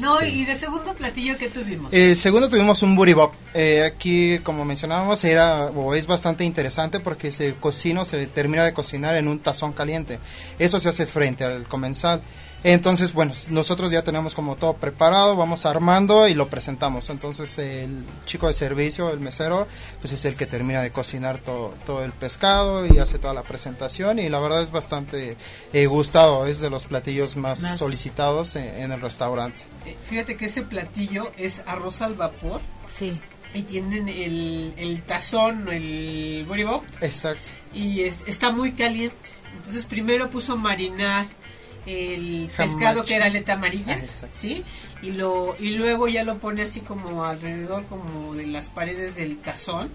No, 0.00 0.22
y 0.24 0.44
de 0.44 0.56
segundo 0.56 0.94
platillo 0.94 1.36
que 1.38 1.48
tuvimos. 1.48 1.92
Eh, 1.92 2.14
segundo 2.14 2.48
tuvimos 2.48 2.82
un 2.82 2.96
buribop. 2.96 3.34
Eh, 3.54 3.82
aquí, 3.84 4.38
como 4.40 4.64
mencionábamos, 4.64 5.22
era 5.24 5.66
o 5.66 5.94
es 5.94 6.06
bastante 6.06 6.44
interesante 6.44 7.00
porque 7.00 7.30
se 7.30 7.54
cocina, 7.54 8.04
se 8.04 8.26
termina 8.26 8.64
de 8.64 8.72
cocinar 8.72 9.14
en 9.16 9.28
un 9.28 9.38
tazón 9.38 9.72
caliente. 9.72 10.18
Eso 10.58 10.80
se 10.80 10.88
hace 10.88 11.06
frente 11.06 11.44
al 11.44 11.64
comensal. 11.64 12.22
Entonces, 12.66 13.12
bueno, 13.12 13.32
nosotros 13.50 13.90
ya 13.90 14.02
tenemos 14.02 14.34
como 14.34 14.56
todo 14.56 14.72
preparado, 14.72 15.36
vamos 15.36 15.66
armando 15.66 16.26
y 16.26 16.34
lo 16.34 16.48
presentamos. 16.48 17.10
Entonces, 17.10 17.58
el 17.58 18.04
chico 18.24 18.46
de 18.48 18.54
servicio, 18.54 19.10
el 19.10 19.20
mesero, 19.20 19.68
pues 20.00 20.14
es 20.14 20.24
el 20.24 20.34
que 20.34 20.46
termina 20.46 20.80
de 20.80 20.90
cocinar 20.90 21.38
todo, 21.42 21.74
todo 21.84 22.02
el 22.02 22.12
pescado 22.12 22.86
y 22.86 22.98
hace 22.98 23.18
toda 23.18 23.34
la 23.34 23.42
presentación. 23.42 24.18
Y 24.18 24.30
la 24.30 24.38
verdad 24.40 24.62
es 24.62 24.70
bastante 24.70 25.36
eh, 25.74 25.86
gustado, 25.86 26.46
es 26.46 26.60
de 26.60 26.70
los 26.70 26.86
platillos 26.86 27.36
más, 27.36 27.60
Más- 27.60 27.76
solicitados 27.78 28.56
en- 28.56 28.74
en 28.76 28.92
el 28.92 29.00
restaurante. 29.02 29.60
Eh, 29.84 29.94
Fíjate 30.08 30.36
que 30.38 30.46
ese 30.46 30.62
platillo 30.62 31.30
es 31.36 31.62
arroz 31.66 32.00
al 32.00 32.14
vapor 32.14 32.62
Sí. 32.90 33.20
y 33.52 33.60
tienen 33.62 34.08
el, 34.08 34.72
el 34.78 35.02
tazón, 35.02 35.68
el 35.68 36.46
buribop, 36.48 36.82
Exacto. 37.02 37.48
y 37.74 38.00
es, 38.04 38.24
está 38.26 38.52
muy 38.52 38.72
caliente. 38.72 39.16
Entonces 39.58 39.84
primero 39.84 40.30
puso 40.30 40.54
a 40.54 40.56
marinar 40.56 41.26
el 41.86 42.44
Hamachi. 42.44 42.56
pescado 42.56 43.04
que 43.04 43.14
era 43.16 43.26
aleta 43.26 43.54
amarilla, 43.54 43.98
Ah. 44.02 44.26
¿sí? 44.30 44.64
Y 45.02 45.12
lo 45.12 45.54
y 45.58 45.70
luego 45.70 46.08
ya 46.08 46.24
lo 46.24 46.38
pone 46.38 46.62
así 46.62 46.80
como 46.80 47.24
alrededor 47.24 47.84
como 47.86 48.34
de 48.34 48.46
las 48.46 48.68
paredes 48.70 49.16
del 49.16 49.38
tazón, 49.38 49.90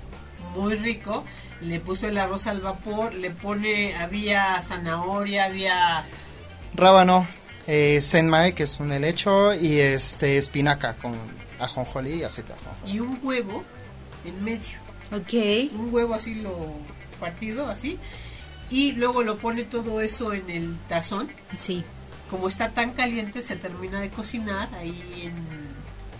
muy 0.56 0.76
rico. 0.76 1.24
Le 1.62 1.80
puso 1.80 2.08
el 2.08 2.18
arroz 2.18 2.48
al 2.48 2.62
vapor, 2.62 3.14
le 3.14 3.32
pone 3.32 3.96
había 3.96 4.62
zanahoria, 4.62 5.46
había 5.46 6.04
Rábano, 6.74 7.28
eh, 7.68 8.00
senmai, 8.02 8.54
que 8.56 8.64
es 8.64 8.80
un 8.80 8.92
helecho, 8.92 9.54
y 9.54 9.80
este 9.80 10.38
espinaca 10.38 10.94
con 10.94 11.14
ajonjolí 11.60 12.20
y 12.20 12.24
aceite 12.24 12.54
de 12.54 12.60
ajonjolí. 12.60 12.92
y 12.94 13.00
un 13.02 13.20
huevo 13.24 13.64
en 14.26 14.44
medio. 14.44 14.78
Ok. 15.12 15.34
un 15.74 15.90
huevo 15.94 16.14
así 16.14 16.36
lo 16.36 16.54
partido 17.20 17.68
así 17.68 17.98
y 18.70 18.92
luego 18.94 19.24
lo 19.24 19.38
pone 19.38 19.64
todo 19.64 20.02
eso 20.02 20.34
en 20.34 20.50
el 20.50 20.78
tazón 20.88 21.30
Sí. 21.58 21.84
como 22.30 22.48
está 22.48 22.70
tan 22.72 22.92
caliente 22.92 23.42
se 23.42 23.56
termina 23.56 24.00
de 24.00 24.10
cocinar 24.10 24.70
ahí 24.76 25.22
en 25.24 25.34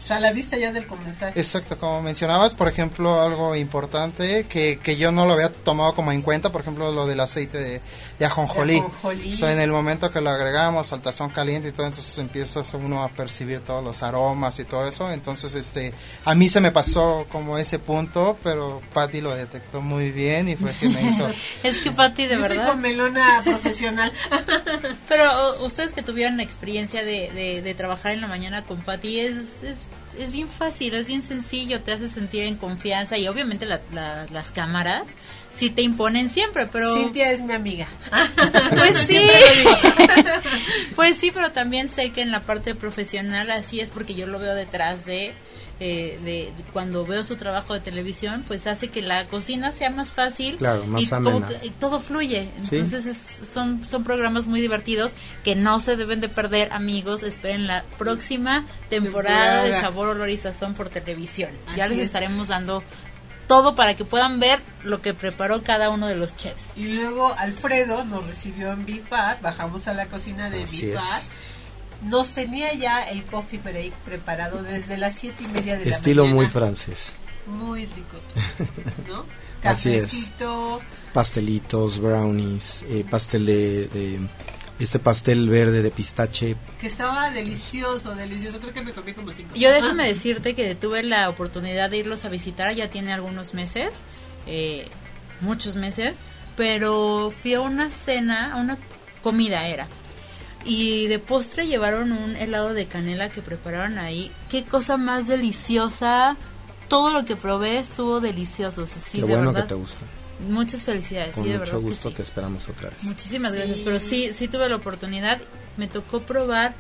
o 0.04 0.08
sea, 0.08 0.20
la 0.20 0.32
vista 0.32 0.58
ya 0.58 0.72
del 0.72 0.88
comenzar 0.88 1.34
Exacto, 1.36 1.78
como 1.78 2.02
mencionabas, 2.02 2.56
por 2.56 2.68
ejemplo, 2.68 3.22
algo 3.22 3.56
importante 3.56 4.46
que, 4.48 4.80
que 4.82 4.98
yo 4.98 5.12
no 5.12 5.26
lo 5.26 5.34
había 5.34 5.52
tomado 5.52 5.94
como 5.94 6.12
en 6.12 6.22
cuenta, 6.22 6.52
por 6.52 6.62
ejemplo, 6.62 6.92
lo 6.92 7.06
del 7.06 7.20
aceite 7.20 7.58
de, 7.58 7.82
de 8.18 8.26
ajonjolí. 8.26 8.74
De 8.74 8.80
ajonjolí. 8.80 9.34
O 9.34 9.36
sea, 9.36 9.54
en 9.54 9.60
el 9.60 9.72
momento 9.72 10.10
que 10.10 10.22
lo 10.22 10.30
agregamos 10.30 10.92
al 10.94 11.02
tazón 11.02 11.30
caliente 11.30 11.70
y 11.70 11.72
todo, 11.72 11.88
entonces 11.88 12.18
empiezas 12.18 12.74
uno 12.74 13.04
a 13.04 13.10
percibir 13.10 13.60
todos 13.62 13.84
los 13.84 14.02
aromas 14.04 14.58
y 14.60 14.64
todo 14.64 14.88
eso. 14.88 15.12
Entonces, 15.12 15.54
este, 15.54 15.94
a 16.26 16.34
mí 16.36 16.50
se 16.50 16.62
me 16.62 16.72
pasó 16.72 17.28
como 17.32 17.58
ese 17.58 17.80
punto, 17.80 18.38
pero 18.44 18.82
Patty 18.94 19.22
lo 19.22 19.36
detectó 19.36 19.82
muy 19.82 20.12
bien 20.12 20.50
y 20.50 20.56
fue 20.56 20.72
que 20.80 20.90
me 20.90 21.02
hizo... 21.02 21.28
Es 21.64 21.78
que 21.82 21.92
Pati, 21.92 22.26
de 22.26 22.36
Yo 22.36 22.46
soy 22.48 22.58
verdad. 22.58 22.72
con 22.72 22.82
melona 22.82 23.42
profesional 23.46 24.12
Pero 25.08 25.66
ustedes 25.66 25.92
que 25.92 26.02
tuvieron 26.02 26.38
la 26.38 26.44
experiencia 26.44 27.04
de, 27.04 27.30
de, 27.32 27.62
de 27.62 27.74
trabajar 27.76 28.14
en 28.14 28.22
la 28.22 28.28
mañana 28.28 28.64
con 28.64 28.82
Pati, 28.82 29.20
es, 29.20 29.64
es, 29.64 29.88
es 30.20 30.32
bien 30.32 30.48
fácil, 30.50 30.94
es 30.94 31.08
bien 31.08 31.24
sencillo, 31.24 31.82
te 31.82 31.92
hace 31.92 32.10
sentir 32.10 32.44
en 32.44 32.56
confianza 32.56 33.18
y 33.18 33.28
obviamente 33.28 33.66
la- 33.66 33.82
la- 33.94 34.26
las 34.32 34.52
cámaras 34.52 35.04
sí 35.50 35.70
te 35.72 35.82
imponen 35.82 36.30
siempre, 36.30 36.68
pero... 36.68 36.96
Cintia 36.96 37.32
es 37.32 37.42
mi 37.42 37.54
amiga 37.54 37.88
Pues 38.70 38.98
sí. 39.08 39.18
pues 40.96 41.18
sí, 41.18 41.32
pero 41.34 41.52
también 41.52 41.90
sé 41.90 42.12
que 42.12 42.22
en 42.22 42.32
la 42.32 42.42
parte 42.42 42.76
profesional 42.76 43.50
así 43.52 43.80
es 43.80 43.90
porque 43.92 44.16
yo 44.16 44.28
lo 44.28 44.40
veo 44.40 44.56
detrás 44.56 45.06
de, 45.06 45.34
eh, 45.82 46.20
de, 46.24 46.52
de 46.58 46.64
cuando 46.74 47.06
veo 47.06 47.24
su 47.24 47.36
trabajo 47.38 47.74
de 47.74 47.80
televisión, 47.80 48.44
pues 48.48 48.68
hace 48.68 48.90
que 48.90 49.02
la 49.02 49.26
cocina 49.26 49.72
sea 49.72 49.90
más 49.90 50.12
fácil 50.12 50.58
Claro, 50.58 50.86
más 50.86 51.02
y 51.04 51.08
como 51.08 51.30
amena. 51.30 51.48
que- 51.48 51.68
y 51.68 51.70
todo 51.70 52.00
fluye. 52.02 52.50
Sí. 52.70 52.76
Entonces 52.76 53.06
es- 53.06 53.48
son 53.54 53.86
son 53.86 54.04
programas 54.04 54.46
muy 54.46 54.60
divertidos 54.62 55.16
que 55.44 55.56
no 55.56 55.80
se 55.80 55.96
deben 55.96 56.20
de 56.22 56.28
perder, 56.30 56.74
amigos. 56.74 57.24
Esperen 57.24 57.66
la 57.68 57.84
próxima 57.98 58.66
temporada, 58.90 59.64
de. 59.64 59.72
Sabor, 59.82 60.10
Olor 60.10 60.30
y 60.30 60.38
Sazón 60.38 60.74
por 60.74 60.90
televisión. 60.90 61.52
ya 61.78 61.88
les 61.88 62.00
es. 62.00 62.06
estaremos 62.08 62.50
dando 62.50 62.84
todo 63.48 63.74
para 63.76 63.96
que 63.96 64.06
puedan 64.06 64.40
ver 64.40 64.60
lo 64.84 65.02
que 65.02 65.14
preparó 65.16 65.64
cada 65.64 65.90
uno 65.90 66.06
de 66.08 66.16
los 66.16 66.36
chefs. 66.36 66.68
y 66.76 66.84
luego 66.90 67.34
Alfredo 67.38 68.04
nos 68.06 68.28
recibió 68.28 68.72
en 68.74 68.86
Big 68.86 69.08
Bar 69.10 69.40
bajamos 69.42 69.88
a 69.88 69.94
la 69.96 70.06
cocina 70.08 70.50
de 70.52 70.64
Así 70.64 70.86
Big 70.88 70.96
es. 70.96 71.02
Nos 72.04 72.32
tenía 72.32 72.74
ya 72.74 73.04
el 73.10 73.24
coffee 73.26 73.60
break 73.60 73.92
preparado 74.06 74.64
desde 74.64 74.98
las 74.98 75.16
siete 75.18 75.44
y 75.44 75.48
media 75.50 75.78
de 75.78 75.90
Estilo 75.90 76.24
la 76.24 76.30
muy 76.30 76.38
mañana. 76.46 76.54
francés. 76.54 77.16
Muy 77.48 77.86
rico, 77.86 78.18
¿no? 79.08 79.26
Así 79.70 79.94
es. 79.96 80.04
Cafecito, 80.04 80.82
Pastelitos, 81.14 82.00
brownies, 82.00 82.86
eh, 82.90 83.04
pastel 83.10 83.46
de, 83.46 83.88
de- 83.90 84.20
Este 84.80 85.00
pastel 85.00 85.50
verde 85.50 85.82
de 85.82 85.92
pistache. 85.92 86.56
que 86.80 86.88
estaba 86.88 87.30
delicioso, 87.32 88.16
delicioso. 88.16 88.60
Creo 88.62 88.74
que 88.74 88.82
me 88.82 88.94
comí 88.94 89.14
como 89.14 89.32
cinco. 89.34 89.56
Yo 89.56 89.70
déjame 89.74 90.08
decirte 90.08 90.56
que 90.56 90.76
tuve 90.76 91.04
la 91.04 91.28
oportunidad 91.28 91.90
de 91.90 91.98
irlos 91.98 92.24
a 92.24 92.30
visitar, 92.30 92.74
ya 92.74 92.90
tiene 92.90 93.12
algunos 93.12 93.54
meses, 93.54 93.90
eh, 94.48 94.86
muchos 95.42 95.76
meses, 95.76 96.14
pero 96.56 97.34
fui 97.42 97.56
a 97.56 97.60
una 97.62 97.92
cena, 97.92 98.54
a 98.54 98.58
una 98.58 98.78
comida 99.22 99.68
era. 99.68 99.88
Y 100.70 101.08
de 101.08 101.18
postre 101.20 101.66
llevaron 101.68 102.12
un 102.12 102.36
helado 102.36 102.74
de 102.74 102.86
canela 102.86 103.30
que 103.30 103.42
prepararon 103.42 103.98
ahí. 103.98 104.32
Qué 104.50 104.64
cosa 104.64 104.98
más 104.98 105.28
deliciosa. 105.28 106.38
Todo 106.88 107.12
lo 107.12 107.26
que 107.26 107.36
probé 107.36 107.80
estuvo 107.80 108.20
delicioso. 108.22 108.84
o 108.84 108.88
sea, 108.88 109.02
sí, 109.02 109.20
Qué 109.22 109.26
de 109.28 109.34
bueno 109.36 109.52
verdad. 109.52 109.64
que 109.68 109.74
te 109.74 109.80
gusta. 109.80 110.06
Muchas 110.48 110.84
felicidades, 110.84 111.34
Con 111.34 111.44
sí, 111.44 111.50
de 111.50 111.58
mucho 111.58 111.72
verdad. 111.72 111.84
que 111.86 111.90
gusto 111.90 112.10
sí. 112.10 112.16
te 112.16 112.22
esperamos 112.22 112.70
otra 112.70 112.90
vez. 112.90 113.04
Muchísimas 113.04 113.52
Sí. 113.52 113.58
gracias, 113.58 113.80
pero 113.84 114.00
sí, 114.00 114.32
sí 114.38 114.48
tuve 114.48 114.70
la 114.70 114.76
oportunidad. 114.76 115.40
Me 115.78 115.88
tocó 115.88 116.22
probar 116.22 116.74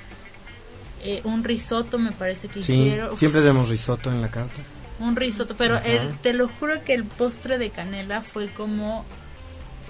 eh, 1.03 1.21
un 1.23 1.43
risotto, 1.43 1.97
me 1.97 2.11
parece 2.11 2.47
que 2.49 2.61
Sí, 2.61 2.73
hicieron. 2.73 3.11
Uf, 3.13 3.19
siempre 3.19 3.41
tenemos 3.41 3.69
risotto 3.69 4.11
en 4.11 4.21
la 4.21 4.29
carta. 4.29 4.61
un 4.99 5.15
risotto, 5.15 5.55
pero 5.57 5.77
el- 5.85 6.13
te 6.17 6.33
lo 6.33 6.47
juro 6.49 6.83
que 6.83 6.93
el 6.93 7.05
postre 7.05 7.57
de 7.57 7.69
canela 7.69 8.21
fue 8.21 8.49
como 8.51 9.05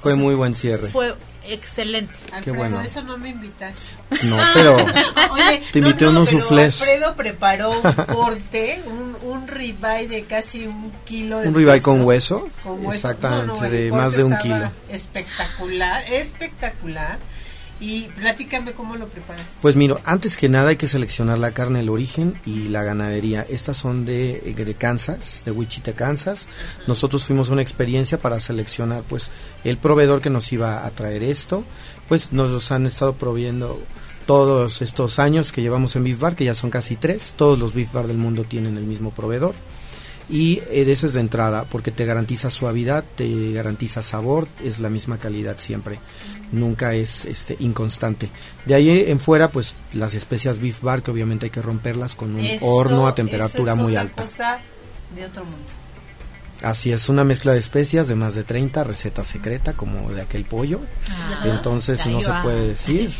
Fue 0.02 0.16
muy 0.16 0.36
buen 0.36 0.54
cierre. 0.54 0.88
fue 0.90 1.16
excelente. 1.48 2.14
Alfredo, 2.34 2.58
bueno. 2.58 2.82
eso 2.82 3.02
no 3.02 3.18
me 3.18 3.30
invitaste. 3.30 3.82
No, 4.24 4.38
pero 4.54 4.76
Oye, 4.76 5.62
Te 5.72 5.80
invité 5.80 6.06
no, 6.06 6.12
no, 6.12 6.20
unos 6.22 6.30
soufflés. 6.30 6.82
Alfredo 6.82 7.16
preparó 7.16 7.72
un 7.72 7.82
corte, 8.06 8.82
un, 8.86 9.18
un 9.22 9.48
ribeye 9.48 10.08
de 10.08 10.24
casi 10.24 10.66
un 10.68 10.92
kilo 11.06 11.40
de 11.40 11.48
un 11.48 11.56
ribeye 11.56 11.82
con 11.82 12.02
hueso, 12.04 12.50
Con 12.64 12.80
hueso. 12.86 12.92
exactamente, 12.92 13.48
No, 13.48 13.60
no, 13.60 13.66
el 13.66 13.72
de 13.72 13.92
más 13.92 14.14
de 14.16 14.24
un 14.24 14.38
kilo. 14.38 14.72
Espectacular, 14.90 16.04
espectacular. 16.12 17.18
Y 17.82 18.04
platícame 18.10 18.74
cómo 18.74 18.98
lo 18.98 19.08
preparaste. 19.08 19.60
Pues 19.62 19.76
miro, 19.76 20.02
antes 20.04 20.36
que 20.36 20.50
nada 20.50 20.70
hay 20.70 20.76
que 20.76 20.88
seleccionar 20.88 21.40
la 21.40 21.54
carne, 21.54 21.80
el 21.80 21.90
origen 21.90 22.40
y 22.46 22.68
la 22.68 22.84
ganadería. 22.84 23.46
Estas 23.48 23.78
son 23.78 24.06
de, 24.06 24.42
de 24.42 24.74
Kansas, 24.74 25.44
de 25.46 25.52
Wichita, 25.52 25.94
Kansas. 25.94 26.50
Nosotros 26.88 27.26
fuimos 27.26 27.50
a 27.50 27.54
una 27.54 27.62
experiencia 27.62 28.20
para 28.20 28.40
seleccionar 28.40 29.04
pues 29.04 29.32
el 29.64 29.78
proveedor 29.78 30.22
que 30.22 30.30
nos 30.30 30.52
iba 30.52 30.86
a 30.86 30.90
traer 30.92 31.24
esto. 31.24 31.64
Pues 32.10 32.34
nos 32.34 32.50
los 32.50 32.72
han 32.72 32.86
estado 32.86 33.14
proveyendo 33.14 33.82
todos 34.26 34.82
estos 34.82 35.18
años 35.18 35.52
que 35.52 35.62
llevamos 35.62 35.96
en 35.96 36.04
Beef 36.04 36.20
Bar, 36.20 36.36
que 36.36 36.46
ya 36.46 36.54
son 36.54 36.70
casi 36.70 36.98
tres. 36.98 37.34
Todos 37.38 37.58
los 37.58 37.74
Beef 37.74 37.94
Bar 37.94 38.08
del 38.08 38.18
mundo 38.18 38.44
tienen 38.44 38.78
el 38.78 38.84
mismo 38.84 39.12
proveedor. 39.12 39.56
Y 40.30 40.62
eh, 40.70 40.86
de 40.86 40.92
eso 40.92 41.08
es 41.08 41.14
de 41.14 41.22
entrada, 41.22 41.66
porque 41.66 41.90
te 41.92 42.06
garantiza 42.06 42.50
suavidad, 42.52 43.04
te 43.16 43.52
garantiza 43.52 44.02
sabor, 44.04 44.48
es 44.64 44.80
la 44.80 44.90
misma 44.90 45.18
calidad 45.18 45.58
siempre, 45.58 46.00
nunca 46.52 46.94
es 46.94 47.26
este 47.26 47.58
inconstante. 47.60 48.30
De 48.66 48.76
ahí 48.76 49.06
en 49.08 49.20
fuera, 49.20 49.50
pues 49.50 49.76
las 49.94 50.14
especias 50.14 50.60
Beef 50.60 50.82
Bar, 50.84 51.02
que 51.02 51.10
obviamente 51.10 51.48
hay 51.48 51.50
que 51.50 51.62
romperlas 51.64 52.14
con 52.14 52.36
un 52.36 52.42
Eso- 52.46 52.64
horno 52.66 53.08
a 53.08 53.10
eso 53.10 53.16
temperatura 53.16 53.72
es 53.74 53.78
muy 53.80 53.94
una 53.94 54.02
alta. 54.02 54.24
cosa 54.24 54.60
de 55.16 55.26
otro 55.26 55.44
mundo. 55.46 55.58
Así 56.62 56.92
es, 56.92 57.08
una 57.10 57.24
mezcla 57.24 57.54
de 57.54 57.60
especias 57.60 58.08
de 58.10 58.16
más 58.16 58.36
de 58.36 58.44
30, 58.44 58.84
receta 58.84 59.24
secreta 59.24 59.74
como 59.74 60.12
de 60.12 60.22
aquel 60.22 60.44
pollo. 60.46 60.82
Entonces 61.46 62.06
no 62.08 62.22
se 62.22 62.32
puede 62.44 62.68
decir. 62.68 63.10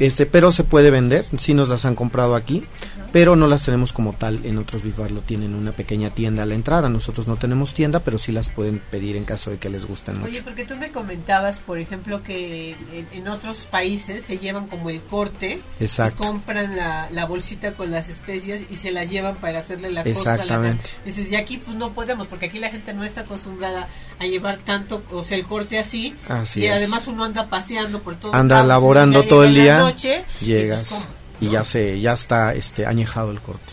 Este, 0.00 0.26
pero 0.26 0.50
se 0.50 0.64
puede 0.64 0.90
vender, 0.90 1.24
sí 1.38 1.54
nos 1.54 1.68
las 1.68 1.84
han 1.84 1.94
comprado 1.94 2.34
aquí, 2.34 2.66
pero 3.14 3.36
no 3.36 3.46
las 3.46 3.62
tenemos 3.62 3.92
como 3.92 4.12
tal 4.14 4.40
en 4.44 4.58
otros 4.58 4.82
Bar, 4.96 5.12
lo 5.12 5.20
tienen 5.20 5.54
una 5.54 5.70
pequeña 5.70 6.10
tienda 6.10 6.42
a 6.42 6.46
la 6.46 6.56
entrada. 6.56 6.88
Nosotros 6.88 7.28
no 7.28 7.36
tenemos 7.36 7.72
tienda, 7.72 8.00
pero 8.00 8.18
sí 8.18 8.32
las 8.32 8.48
pueden 8.48 8.80
pedir 8.80 9.14
en 9.14 9.24
caso 9.24 9.52
de 9.52 9.58
que 9.58 9.70
les 9.70 9.86
gusten 9.86 10.16
Oye, 10.16 10.30
mucho. 10.32 10.42
porque 10.42 10.64
tú 10.64 10.74
me 10.76 10.90
comentabas, 10.90 11.60
por 11.60 11.78
ejemplo, 11.78 12.24
que 12.24 12.72
en, 12.92 13.06
en 13.12 13.28
otros 13.28 13.68
países 13.70 14.24
se 14.24 14.38
llevan 14.38 14.66
como 14.66 14.90
el 14.90 15.00
corte, 15.00 15.60
Exacto. 15.78 16.24
y 16.24 16.26
compran 16.26 16.74
la, 16.74 17.06
la 17.12 17.24
bolsita 17.24 17.74
con 17.74 17.92
las 17.92 18.08
especias 18.08 18.62
y 18.68 18.74
se 18.74 18.90
las 18.90 19.08
llevan 19.08 19.36
para 19.36 19.60
hacerle 19.60 19.92
la 19.92 20.02
costra 20.02 20.32
a 20.32 20.36
la 20.38 20.42
Exactamente. 20.42 20.90
Dices, 21.04 21.30
y 21.30 21.36
aquí 21.36 21.58
pues 21.58 21.76
no 21.76 21.92
podemos, 21.92 22.26
porque 22.26 22.46
aquí 22.46 22.58
la 22.58 22.70
gente 22.70 22.94
no 22.94 23.04
está 23.04 23.20
acostumbrada 23.20 23.86
a 24.18 24.24
llevar 24.26 24.56
tanto, 24.64 25.04
o 25.12 25.22
sea, 25.22 25.38
el 25.38 25.44
corte 25.46 25.78
así, 25.78 26.16
Así 26.28 26.62
y 26.62 26.66
es. 26.66 26.72
además 26.72 27.06
uno 27.06 27.22
anda 27.22 27.48
paseando 27.48 28.00
por 28.02 28.16
todo 28.16 28.34
Anda 28.34 28.64
laborando 28.64 29.22
todo 29.22 29.44
el 29.44 29.54
día, 29.54 29.78
noche, 29.78 30.16
y, 30.18 30.38
pues, 30.38 30.40
llegas. 30.48 31.08
Y 31.40 31.48
ya 31.50 31.64
se 31.64 32.00
ya 32.00 32.12
está 32.12 32.54
este 32.54 32.86
añejado 32.86 33.30
el 33.30 33.40
corte. 33.40 33.72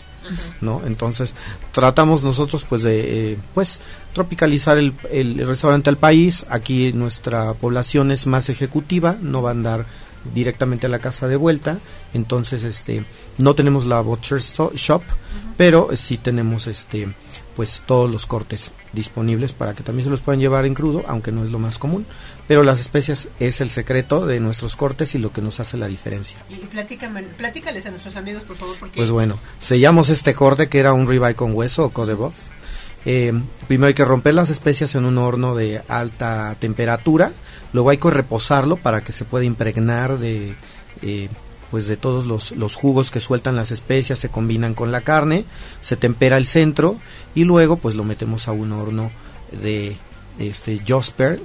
¿no? 0.60 0.82
Entonces 0.86 1.34
tratamos 1.72 2.22
nosotros 2.22 2.64
pues 2.68 2.82
de 2.84 3.32
eh, 3.32 3.38
pues 3.54 3.80
tropicalizar 4.14 4.78
el, 4.78 4.94
el- 5.10 5.46
restaurante 5.46 5.90
al 5.90 5.96
país. 5.96 6.46
Aquí 6.48 6.92
nuestra 6.92 7.52
población 7.54 8.12
es 8.12 8.26
más 8.26 8.48
ejecutiva, 8.48 9.16
no 9.20 9.42
va 9.42 9.50
a 9.50 9.52
andar 9.52 9.84
directamente 10.32 10.86
a 10.86 10.90
la 10.90 11.00
casa 11.00 11.26
de 11.26 11.34
vuelta, 11.34 11.80
entonces 12.14 12.62
este 12.62 13.04
no 13.38 13.54
tenemos 13.56 13.86
la 13.86 14.00
butcher 14.00 14.38
shop, 14.40 15.02
pero 15.56 15.88
sí 15.96 16.16
tenemos 16.16 16.68
este 16.68 17.08
pues 17.54 17.82
todos 17.86 18.10
los 18.10 18.26
cortes 18.26 18.72
disponibles 18.92 19.52
para 19.52 19.74
que 19.74 19.82
también 19.82 20.04
se 20.04 20.10
los 20.10 20.20
puedan 20.20 20.40
llevar 20.40 20.66
en 20.66 20.74
crudo, 20.74 21.04
aunque 21.06 21.32
no 21.32 21.44
es 21.44 21.50
lo 21.50 21.58
más 21.58 21.78
común, 21.78 22.06
pero 22.48 22.62
las 22.62 22.80
especias 22.80 23.28
es 23.40 23.60
el 23.60 23.70
secreto 23.70 24.26
de 24.26 24.40
nuestros 24.40 24.76
cortes 24.76 25.14
y 25.14 25.18
lo 25.18 25.32
que 25.32 25.40
nos 25.42 25.60
hace 25.60 25.76
la 25.76 25.88
diferencia. 25.88 26.38
Y 26.48 26.56
platícales 26.56 27.86
a 27.86 27.90
nuestros 27.90 28.16
amigos, 28.16 28.42
por 28.44 28.56
favor, 28.56 28.76
porque 28.78 28.96
Pues 28.96 29.10
bueno, 29.10 29.38
sellamos 29.58 30.08
este 30.08 30.34
corte 30.34 30.68
que 30.68 30.78
era 30.78 30.92
un 30.92 31.06
ribeye 31.06 31.34
con 31.34 31.52
hueso 31.54 31.86
o 31.86 31.90
code 31.90 32.14
boeuf. 32.14 32.34
Eh, 33.04 33.32
primero 33.66 33.88
hay 33.88 33.94
que 33.94 34.04
romper 34.04 34.34
las 34.34 34.50
especias 34.50 34.94
en 34.94 35.04
un 35.04 35.18
horno 35.18 35.56
de 35.56 35.82
alta 35.88 36.56
temperatura, 36.60 37.32
luego 37.72 37.90
hay 37.90 37.98
que 37.98 38.10
reposarlo 38.10 38.76
para 38.76 39.02
que 39.02 39.10
se 39.10 39.24
pueda 39.24 39.44
impregnar 39.44 40.18
de 40.18 40.54
eh, 41.02 41.28
pues 41.72 41.88
de 41.88 41.96
todos 41.96 42.24
los, 42.26 42.52
los 42.52 42.76
jugos 42.76 43.10
que 43.10 43.18
sueltan 43.18 43.56
las 43.56 43.72
especias, 43.72 44.20
se 44.20 44.28
combinan 44.28 44.74
con 44.74 44.92
la 44.92 45.00
carne, 45.00 45.44
se 45.80 45.96
tempera 45.96 46.36
el 46.36 46.46
centro 46.46 46.98
y 47.34 47.42
luego 47.42 47.78
pues 47.78 47.96
lo 47.96 48.04
metemos 48.04 48.46
a 48.46 48.52
un 48.52 48.70
horno 48.72 49.10
de 49.50 49.96
este 50.38 50.80
Josper 50.86 51.40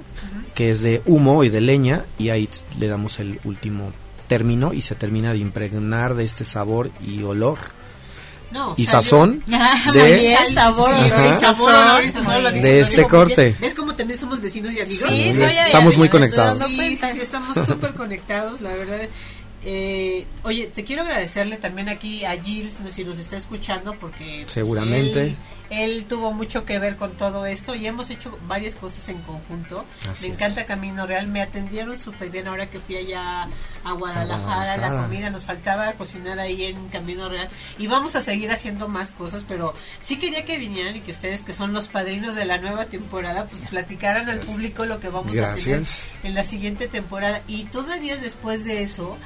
que 0.54 0.70
es 0.70 0.82
de 0.82 1.02
humo 1.06 1.42
y 1.44 1.48
de 1.48 1.60
leña 1.60 2.04
y 2.18 2.28
ahí 2.28 2.48
le 2.78 2.86
damos 2.88 3.18
el 3.20 3.40
último 3.44 3.92
término 4.28 4.72
y 4.74 4.82
se 4.82 4.94
termina 4.94 5.32
de 5.32 5.38
impregnar 5.38 6.14
de 6.14 6.24
este 6.24 6.44
sabor 6.44 6.90
y 7.06 7.22
olor 7.22 7.58
No, 8.50 8.74
y 8.76 8.84
salió- 8.86 9.02
sazón 9.02 9.44
Muy 9.86 9.94
de 9.98 10.16
bien, 10.16 10.54
sabor, 10.54 10.90
Sí, 10.90 11.00
olor 11.10 11.20
y 11.24 11.28
Ajá. 11.28 11.40
sabor, 11.40 11.70
sazón. 11.70 11.90
olor 11.90 12.04
y 12.04 12.10
sazón, 12.10 12.62
De 12.62 12.80
este 12.80 13.06
corte. 13.06 13.56
¿Ves 13.60 13.74
cómo 13.74 13.94
también 13.94 14.18
somos 14.18 14.40
vecinos 14.40 14.72
y 14.74 14.80
amigos? 14.80 15.08
Sí, 15.08 15.32
no, 15.32 15.40
Yes. 15.40 15.40
ya, 15.40 15.52
ya, 15.52 15.66
Estamos 15.66 15.92
ya 15.94 15.98
muy 15.98 16.08
conectados. 16.08 16.66
Sí, 16.68 16.96
sí, 16.96 17.06
sí, 17.12 17.20
estamos 17.20 17.56
súper 17.66 17.94
conectados, 17.94 18.60
la 18.60 18.70
verdad. 18.74 19.08
Eh, 19.64 20.24
oye, 20.44 20.66
te 20.66 20.84
quiero 20.84 21.02
agradecerle 21.02 21.56
también 21.56 21.88
aquí 21.88 22.24
a 22.24 22.40
Gilles, 22.42 22.78
no 22.80 22.86
sé 22.86 22.92
si 22.92 23.04
nos 23.04 23.18
está 23.18 23.36
escuchando, 23.36 23.94
porque 23.98 24.40
pues, 24.42 24.52
Seguramente. 24.52 25.22
él, 25.24 25.36
él 25.70 26.06
tuvo 26.08 26.32
mucho 26.32 26.64
que 26.64 26.78
ver 26.78 26.96
con 26.96 27.12
todo 27.12 27.46
esto 27.46 27.74
y 27.74 27.86
hemos 27.86 28.10
hecho 28.10 28.38
varias 28.46 28.76
cosas 28.76 29.08
en 29.08 29.20
conjunto. 29.22 29.84
Así 30.10 30.28
me 30.28 30.34
es. 30.34 30.34
encanta 30.34 30.66
Camino 30.66 31.06
Real, 31.06 31.26
me 31.26 31.42
atendieron 31.42 31.98
súper 31.98 32.30
bien 32.30 32.48
ahora 32.48 32.70
que 32.70 32.80
fui 32.80 32.96
allá 32.96 33.48
a 33.84 33.92
Guadalajara, 33.92 34.76
la 34.76 35.02
comida, 35.02 35.30
nos 35.30 35.44
faltaba 35.44 35.92
cocinar 35.92 36.38
ahí 36.38 36.64
en 36.64 36.88
Camino 36.88 37.28
Real 37.28 37.48
y 37.78 37.86
vamos 37.86 38.16
a 38.16 38.20
seguir 38.20 38.50
haciendo 38.50 38.88
más 38.88 39.12
cosas, 39.12 39.44
pero 39.46 39.74
sí 40.00 40.18
quería 40.18 40.44
que 40.44 40.58
vinieran 40.58 40.96
y 40.96 41.00
que 41.00 41.10
ustedes 41.10 41.42
que 41.42 41.52
son 41.52 41.72
los 41.72 41.88
padrinos 41.88 42.34
de 42.34 42.44
la 42.44 42.58
nueva 42.58 42.86
temporada, 42.86 43.46
pues 43.46 43.64
platicaran 43.66 44.28
al 44.28 44.40
público 44.40 44.84
lo 44.86 45.00
que 45.00 45.08
vamos 45.08 45.36
a 45.38 45.54
tener 45.54 45.82
en 46.22 46.34
la 46.34 46.44
siguiente 46.44 46.88
temporada 46.88 47.42
y 47.46 47.64
todavía 47.64 48.16
después 48.16 48.64
de 48.64 48.82
eso 48.82 49.16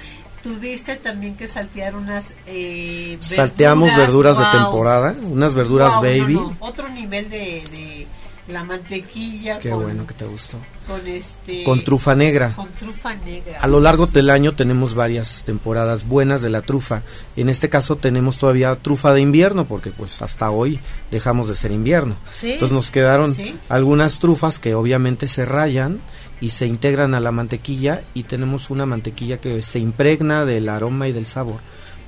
tuviste 0.42 0.96
también 0.96 1.36
que 1.36 1.48
saltear 1.48 1.96
unas 1.96 2.34
eh, 2.46 3.16
Salteamos 3.20 3.94
verduras 3.96 4.38
de 4.38 4.44
temporada, 4.46 5.14
unas 5.22 5.54
verduras 5.54 5.94
Wow, 5.94 6.02
no, 6.02 6.08
baby. 6.08 6.34
no, 6.34 6.56
otro 6.60 6.88
nivel 6.88 7.30
de, 7.30 7.64
de 7.70 8.06
la 8.52 8.64
mantequilla 8.64 9.58
Qué 9.58 9.70
con, 9.70 9.82
bueno 9.82 10.06
que 10.06 10.14
te 10.14 10.24
gustó. 10.24 10.58
con 10.86 11.06
este 11.06 11.64
Con 11.64 11.82
trufa 11.84 12.14
negra. 12.14 12.52
con 12.54 12.68
trufa 12.70 13.14
negra 13.14 13.58
A 13.60 13.66
lo 13.66 13.80
largo 13.80 14.06
del 14.06 14.30
año 14.30 14.54
tenemos 14.54 14.94
varias 14.94 15.42
temporadas 15.44 16.06
buenas 16.06 16.42
de 16.42 16.50
la 16.50 16.62
trufa. 16.62 17.02
En 17.36 17.48
este 17.48 17.68
caso 17.68 17.96
tenemos 17.96 18.38
todavía 18.38 18.74
trufa 18.76 19.12
de 19.12 19.20
invierno 19.20 19.64
porque 19.66 19.90
pues 19.90 20.22
hasta 20.22 20.50
hoy 20.50 20.78
dejamos 21.10 21.48
de 21.48 21.54
ser 21.54 21.72
invierno. 21.72 22.14
Sí. 22.32 22.52
Entonces 22.52 22.74
nos 22.74 22.90
quedaron 22.90 23.34
Sí. 23.34 23.54
algunas 23.68 24.18
trufas 24.18 24.58
que 24.58 24.74
obviamente 24.74 25.26
se 25.28 25.44
rayan 25.44 26.00
y 26.40 26.50
se 26.50 26.66
integran 26.66 27.14
a 27.14 27.20
la 27.20 27.32
mantequilla 27.32 28.02
y 28.14 28.24
tenemos 28.24 28.68
una 28.70 28.84
mantequilla 28.86 29.40
que 29.40 29.62
se 29.62 29.78
impregna 29.78 30.44
del 30.44 30.68
aroma 30.68 31.08
y 31.08 31.12
del 31.12 31.26
sabor 31.26 31.60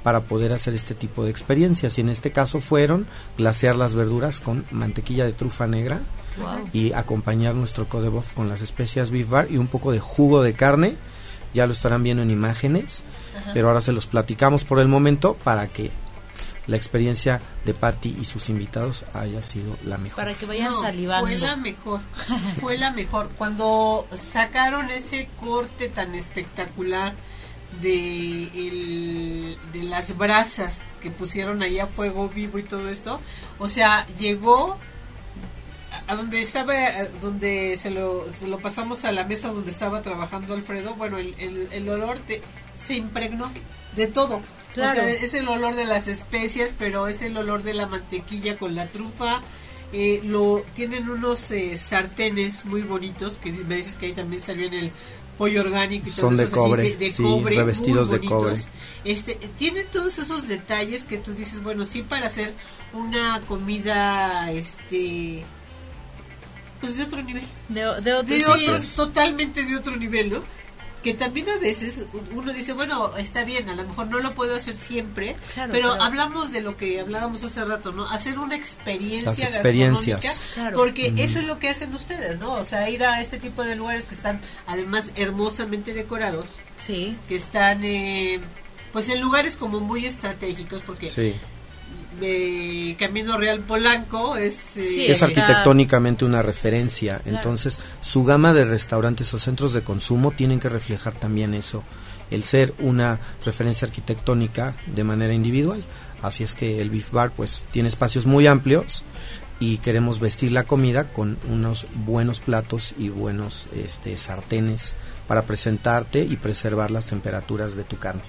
para 0.02 0.20
poder 0.20 0.52
hacer 0.52 0.74
este 0.74 0.94
tipo 0.94 1.24
de 1.24 1.30
experiencias 1.30 1.96
y 1.96 2.02
en 2.02 2.10
este 2.10 2.30
caso 2.30 2.60
fueron 2.60 3.06
glasear 3.38 3.76
las 3.76 3.94
verduras 3.94 4.38
con 4.40 4.66
mantequilla 4.70 5.24
de 5.24 5.32
trufa 5.32 5.66
negra 5.66 6.00
y 6.72 6.92
acompañar 6.92 7.54
nuestro 7.54 7.88
code 7.88 8.08
boeuf 8.08 8.32
con 8.32 8.48
las 8.48 8.60
especias 8.62 9.10
beef 9.10 9.28
bar 9.28 9.46
y 9.50 9.56
un 9.58 9.68
poco 9.68 9.92
de 9.92 10.00
jugo 10.00 10.42
de 10.42 10.54
carne 10.54 10.96
ya 11.52 11.66
lo 11.66 11.72
estarán 11.72 12.02
viendo 12.02 12.22
en 12.24 12.30
imágenes, 12.30 13.04
pero 13.52 13.68
ahora 13.68 13.80
se 13.80 13.92
los 13.92 14.06
platicamos 14.06 14.64
por 14.64 14.80
el 14.80 14.88
momento 14.88 15.34
para 15.44 15.68
que 15.68 15.90
la 16.66 16.76
experiencia 16.76 17.40
de 17.64 17.74
Patty 17.74 18.16
y 18.20 18.24
sus 18.24 18.48
invitados 18.48 19.04
haya 19.14 19.40
sido 19.42 19.76
la 19.84 19.96
mejor. 19.98 20.16
Para 20.24 20.34
que 20.34 20.46
vayan 20.46 20.72
No, 20.72 20.82
salivando. 20.82 21.26
Fue 21.26 21.38
la 21.38 21.54
mejor. 21.56 22.00
fue 22.60 22.78
la 22.78 22.90
mejor. 22.90 23.28
Cuando 23.38 24.08
sacaron 24.16 24.90
ese 24.90 25.28
corte 25.40 25.88
tan 25.90 26.14
espectacular 26.16 27.12
de, 27.82 28.44
el- 28.44 29.58
de 29.72 29.82
las 29.84 30.16
brasas 30.16 30.82
que 31.02 31.10
pusieron 31.10 31.62
ahí 31.62 31.78
a 31.78 31.86
fuego 31.86 32.28
vivo 32.28 32.58
y 32.58 32.62
todo 32.62 32.88
esto, 32.88 33.20
o 33.58 33.68
sea, 33.68 34.06
llegó 34.18 34.76
a- 36.06 36.16
donde 36.16 36.42
estaba, 36.42 36.74
a 36.74 37.04
donde 37.22 37.76
se 37.76 37.90
lo, 37.90 38.26
se 38.38 38.46
lo 38.46 38.58
pasamos 38.58 39.04
a 39.04 39.12
la 39.12 39.24
mesa 39.24 39.48
donde 39.48 39.70
estaba 39.70 40.02
trabajando 40.02 40.54
Alfredo, 40.54 40.94
bueno, 40.94 41.18
el, 41.18 41.34
el, 41.38 41.68
el 41.72 41.88
olor 41.88 42.24
de, 42.26 42.40
se 42.74 42.94
impregnó 42.94 43.50
de 43.96 44.06
todo. 44.06 44.40
Claro. 44.74 45.00
O 45.00 45.04
sea, 45.04 45.10
es 45.10 45.34
el 45.34 45.46
olor 45.48 45.76
de 45.76 45.84
las 45.84 46.08
especias, 46.08 46.74
pero 46.76 47.06
es 47.06 47.22
el 47.22 47.36
olor 47.36 47.62
de 47.62 47.74
la 47.74 47.86
mantequilla 47.86 48.56
con 48.58 48.74
la 48.74 48.88
trufa. 48.88 49.40
Eh, 49.92 50.20
lo 50.24 50.64
tienen 50.74 51.08
unos 51.08 51.50
eh, 51.52 51.78
sartenes 51.78 52.64
muy 52.64 52.82
bonitos 52.82 53.36
que 53.38 53.52
me 53.52 53.76
dices 53.76 53.94
que 53.96 54.06
ahí 54.06 54.12
también 54.12 54.42
salió 54.42 54.66
en 54.66 54.74
el 54.74 54.90
pollo 55.38 55.60
orgánico 55.60 56.08
y 56.08 56.10
todo 56.10 56.20
Son 56.28 56.36
de 56.36 56.44
eso, 56.44 56.54
así, 56.56 56.68
cobre, 56.68 57.10
sí, 57.12 57.22
muy 57.22 57.52
revestidos 57.54 58.10
de 58.10 58.16
bonitos. 58.16 58.36
cobre. 58.42 58.56
Este, 59.04 59.34
tiene 59.58 59.84
todos 59.84 60.18
esos 60.18 60.48
detalles 60.48 61.04
que 61.04 61.18
tú 61.18 61.32
dices, 61.34 61.62
bueno, 61.62 61.84
sí 61.84 62.02
para 62.02 62.26
hacer 62.26 62.52
una 62.92 63.40
comida, 63.46 64.50
este, 64.50 65.44
pues 66.84 66.96
de 66.96 67.04
otro 67.04 67.22
nivel, 67.22 67.44
De, 67.68 67.80
de 67.80 68.12
otro, 68.14 68.22
de 68.36 68.46
otro- 68.46 68.80
totalmente 68.96 69.62
de 69.64 69.76
otro 69.76 69.96
nivel, 69.96 70.30
¿no? 70.30 70.42
Que 71.02 71.12
también 71.12 71.50
a 71.50 71.58
veces 71.58 72.06
uno 72.32 72.50
dice, 72.54 72.72
bueno, 72.72 73.14
está 73.18 73.44
bien, 73.44 73.68
a 73.68 73.74
lo 73.74 73.84
mejor 73.84 74.06
no 74.06 74.20
lo 74.20 74.34
puedo 74.34 74.56
hacer 74.56 74.74
siempre, 74.74 75.36
Claro, 75.52 75.70
pero 75.70 75.88
claro. 75.88 76.02
hablamos 76.02 76.50
de 76.50 76.62
lo 76.62 76.78
que 76.78 76.98
hablábamos 77.00 77.44
hace 77.44 77.62
rato, 77.62 77.92
¿no? 77.92 78.08
Hacer 78.08 78.38
una 78.38 78.56
experiencia 78.56 79.30
Las 79.46 79.54
experiencias. 79.54 80.22
gastronómica, 80.22 80.54
Claro. 80.54 80.76
porque 80.78 81.12
eso 81.18 81.40
es 81.40 81.44
lo 81.46 81.58
que 81.58 81.68
hacen 81.68 81.94
ustedes, 81.94 82.38
¿no? 82.38 82.54
O 82.54 82.64
sea, 82.64 82.88
ir 82.88 83.04
a 83.04 83.20
este 83.20 83.38
tipo 83.38 83.64
de 83.64 83.76
lugares 83.76 84.06
que 84.06 84.14
están 84.14 84.40
además 84.66 85.12
hermosamente 85.16 85.92
decorados, 85.92 86.56
Sí, 86.76 87.18
que 87.28 87.36
están 87.36 87.84
eh, 87.84 88.40
pues 88.92 89.10
en 89.10 89.20
lugares 89.20 89.56
como 89.58 89.80
muy 89.80 90.06
estratégicos 90.06 90.80
porque 90.80 91.10
Sí. 91.10 91.34
Eh, 92.20 92.96
Camino 92.98 93.36
Real 93.36 93.60
Polanco 93.60 94.36
es 94.36 94.76
eh, 94.76 94.88
Sí, 94.88 95.06
es 95.06 95.22
arquitectónicamente 95.22 96.24
una 96.24 96.42
referencia. 96.42 97.20
Entonces, 97.24 97.78
su 98.00 98.24
gama 98.24 98.52
de 98.52 98.64
restaurantes 98.64 99.32
o 99.34 99.38
centros 99.38 99.72
de 99.72 99.82
consumo 99.82 100.30
tienen 100.30 100.60
que 100.60 100.68
reflejar 100.68 101.14
también 101.14 101.54
eso, 101.54 101.82
el 102.30 102.42
ser 102.42 102.74
una 102.78 103.20
referencia 103.44 103.86
arquitectónica 103.86 104.74
de 104.86 105.04
manera 105.04 105.32
individual. 105.32 105.82
Así 106.22 106.42
es 106.42 106.54
que 106.54 106.80
el 106.80 106.90
Beef 106.90 107.10
Bar 107.10 107.32
pues 107.32 107.66
tiene 107.70 107.88
espacios 107.88 108.24
muy 108.24 108.46
amplios 108.46 109.04
y 109.60 109.78
queremos 109.78 110.20
vestir 110.20 110.52
la 110.52 110.64
comida 110.64 111.12
con 111.12 111.38
unos 111.50 111.86
buenos 111.94 112.40
platos 112.40 112.94
y 112.98 113.08
buenos 113.08 113.68
este 113.74 114.16
sartenes 114.16 114.96
para 115.28 115.42
presentarte 115.42 116.24
y 116.24 116.36
preservar 116.36 116.90
las 116.90 117.06
temperaturas 117.06 117.76
de 117.76 117.84
tu 117.84 117.98
carne. 117.98 118.22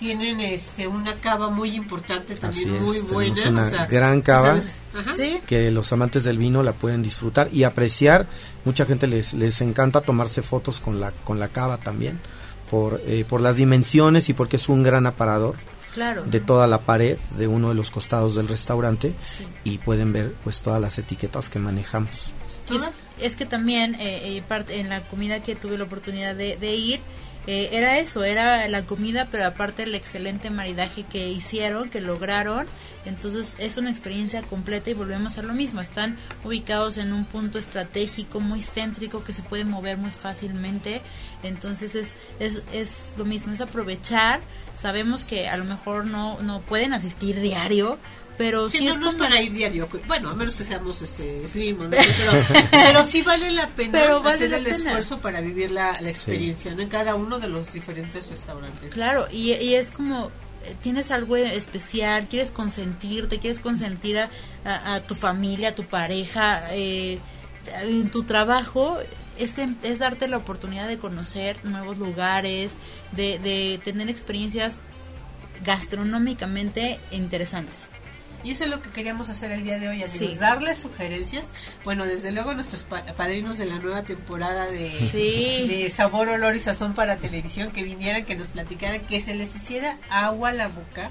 Tienen 0.00 0.40
este 0.40 0.86
una 0.88 1.14
cava 1.16 1.50
muy 1.50 1.76
importante 1.76 2.32
Así 2.32 2.40
también 2.40 2.74
es, 2.74 2.80
muy 2.82 2.92
tenemos 2.96 3.12
buena 3.12 3.48
una 3.50 3.62
o 3.62 3.68
sea, 3.68 3.86
gran 3.86 4.22
cava. 4.22 4.58
sí. 5.14 5.40
que 5.46 5.70
los 5.70 5.92
amantes 5.92 6.24
del 6.24 6.38
vino 6.38 6.62
la 6.64 6.72
pueden 6.72 7.02
disfrutar 7.02 7.50
y 7.52 7.62
apreciar. 7.64 8.26
Mucha 8.64 8.86
gente 8.86 9.06
les, 9.06 9.34
les 9.34 9.60
encanta 9.60 10.00
tomarse 10.00 10.42
fotos 10.42 10.80
con 10.80 10.98
la, 10.98 11.12
con 11.24 11.38
la 11.38 11.48
cava 11.48 11.76
también, 11.76 12.18
por, 12.70 13.00
eh, 13.06 13.24
por 13.28 13.40
las 13.42 13.56
dimensiones 13.56 14.28
y 14.28 14.32
porque 14.34 14.56
es 14.56 14.68
un 14.68 14.82
gran 14.82 15.06
aparador 15.06 15.54
Claro. 15.94 16.22
de 16.24 16.38
toda 16.40 16.66
la 16.68 16.82
pared 16.82 17.18
de 17.36 17.48
uno 17.48 17.68
de 17.70 17.74
los 17.74 17.90
costados 17.90 18.36
del 18.36 18.46
restaurante 18.46 19.12
y 19.64 19.78
pueden 19.78 20.12
ver 20.12 20.32
pues 20.44 20.60
todas 20.62 20.80
las 20.80 20.98
etiquetas 20.98 21.48
que 21.50 21.58
manejamos. 21.58 22.32
Es, 22.70 22.80
es 23.20 23.34
que 23.36 23.44
también 23.44 23.96
eh, 23.96 24.36
eh, 24.36 24.42
parte 24.46 24.78
en 24.78 24.88
la 24.88 25.02
comida 25.02 25.42
que 25.42 25.56
tuve 25.56 25.76
la 25.76 25.84
oportunidad 25.84 26.36
de, 26.36 26.56
de 26.56 26.74
ir 26.76 27.00
eh, 27.46 27.70
era 27.72 27.98
eso, 27.98 28.22
era 28.22 28.68
la 28.68 28.82
comida, 28.82 29.28
pero 29.30 29.46
aparte 29.46 29.84
el 29.84 29.94
excelente 29.94 30.50
maridaje 30.50 31.04
que 31.04 31.28
hicieron, 31.28 31.88
que 31.88 32.00
lograron. 32.00 32.66
Entonces 33.06 33.54
es 33.58 33.78
una 33.78 33.90
experiencia 33.90 34.42
completa 34.42 34.90
y 34.90 34.94
volvemos 34.94 35.38
a 35.38 35.42
lo 35.42 35.54
mismo. 35.54 35.80
Están 35.80 36.16
ubicados 36.44 36.98
en 36.98 37.12
un 37.12 37.24
punto 37.24 37.58
estratégico 37.58 38.40
muy 38.40 38.60
céntrico 38.60 39.24
que 39.24 39.32
se 39.32 39.42
puede 39.42 39.64
mover 39.64 39.96
muy 39.96 40.10
fácilmente. 40.10 41.00
Entonces 41.42 41.94
es, 41.94 42.08
es, 42.38 42.62
es 42.72 43.06
lo 43.16 43.24
mismo, 43.24 43.52
es 43.52 43.60
aprovechar. 43.60 44.40
Sabemos 44.78 45.24
que 45.24 45.48
a 45.48 45.56
lo 45.56 45.64
mejor 45.64 46.04
no, 46.04 46.40
no 46.42 46.60
pueden 46.60 46.92
asistir 46.92 47.40
diario, 47.40 47.98
pero 48.40 48.70
Sí, 48.70 48.78
sí, 48.78 48.84
no, 48.86 48.92
es 48.94 49.00
no 49.00 49.08
es 49.08 49.14
como... 49.16 49.24
para 49.28 49.42
ir 49.42 49.52
diario. 49.52 49.86
Bueno, 50.08 50.30
a 50.30 50.34
menos 50.34 50.54
que 50.56 50.64
seamos 50.64 51.02
este, 51.02 51.46
slim, 51.46 51.76
no 51.78 51.90
pero, 51.90 52.58
pero 52.70 53.06
sí 53.06 53.20
vale 53.20 53.50
la 53.50 53.66
pena 53.68 53.92
Pero 54.00 54.22
vale 54.22 54.34
hacer 54.36 54.50
la 54.50 54.56
el 54.56 54.64
pena. 54.64 54.76
esfuerzo 54.76 55.18
para 55.18 55.42
vivir 55.42 55.70
la, 55.70 55.92
la 56.00 56.08
experiencia, 56.08 56.74
¿no? 56.74 56.80
En 56.80 56.88
cada 56.88 57.16
uno 57.16 57.38
de 57.38 57.48
los 57.48 57.70
diferentes 57.74 58.30
restaurantes. 58.30 58.94
Claro, 58.94 59.26
y, 59.30 59.52
y 59.56 59.74
es 59.74 59.90
como 59.92 60.30
eh, 60.64 60.74
tienes 60.80 61.10
algo 61.10 61.36
especial, 61.36 62.28
quieres 62.28 62.50
consentirte, 62.50 63.40
quieres 63.40 63.60
consentir 63.60 64.16
a, 64.16 64.30
a- 64.64 64.94
a 64.94 65.00
tu 65.02 65.14
familia, 65.14 65.68
a 65.68 65.74
tu 65.74 65.84
pareja, 65.84 66.62
eh, 66.72 67.18
en 67.82 68.10
tu 68.10 68.22
trabajo, 68.22 68.96
es, 69.38 69.58
em- 69.58 69.76
es 69.82 69.98
darte 69.98 70.28
la 70.28 70.38
oportunidad 70.38 70.88
de 70.88 70.96
conocer 70.96 71.62
nuevos 71.64 71.98
lugares, 71.98 72.72
de, 73.12 73.38
de 73.38 73.78
tener 73.84 74.08
experiencias 74.08 74.76
gastronómicamente 75.62 76.98
interesantes. 77.10 77.89
Y 78.42 78.52
eso 78.52 78.64
es 78.64 78.70
lo 78.70 78.80
que 78.80 78.90
queríamos 78.90 79.28
hacer 79.28 79.52
el 79.52 79.64
día 79.64 79.78
de 79.78 79.88
hoy, 79.88 80.02
amigos. 80.02 80.18
Sí. 80.18 80.36
Darles 80.36 80.78
sugerencias. 80.78 81.48
Bueno, 81.84 82.06
desde 82.06 82.32
luego 82.32 82.54
nuestros 82.54 82.82
pa- 82.82 83.02
padrinos 83.16 83.58
de 83.58 83.66
la 83.66 83.78
nueva 83.78 84.02
temporada 84.02 84.66
de, 84.66 84.90
Sí. 85.12 85.66
de 85.68 85.90
Sabor, 85.90 86.28
Olor 86.28 86.56
y 86.56 86.60
Sazón 86.60 86.94
para 86.94 87.16
Televisión, 87.16 87.70
que 87.70 87.82
vinieran, 87.82 88.24
que 88.24 88.36
nos 88.36 88.48
platicaran, 88.48 89.00
que 89.00 89.20
se 89.20 89.34
les 89.34 89.54
hiciera 89.54 89.96
agua 90.08 90.50
a 90.50 90.52
la 90.52 90.68
boca. 90.68 91.10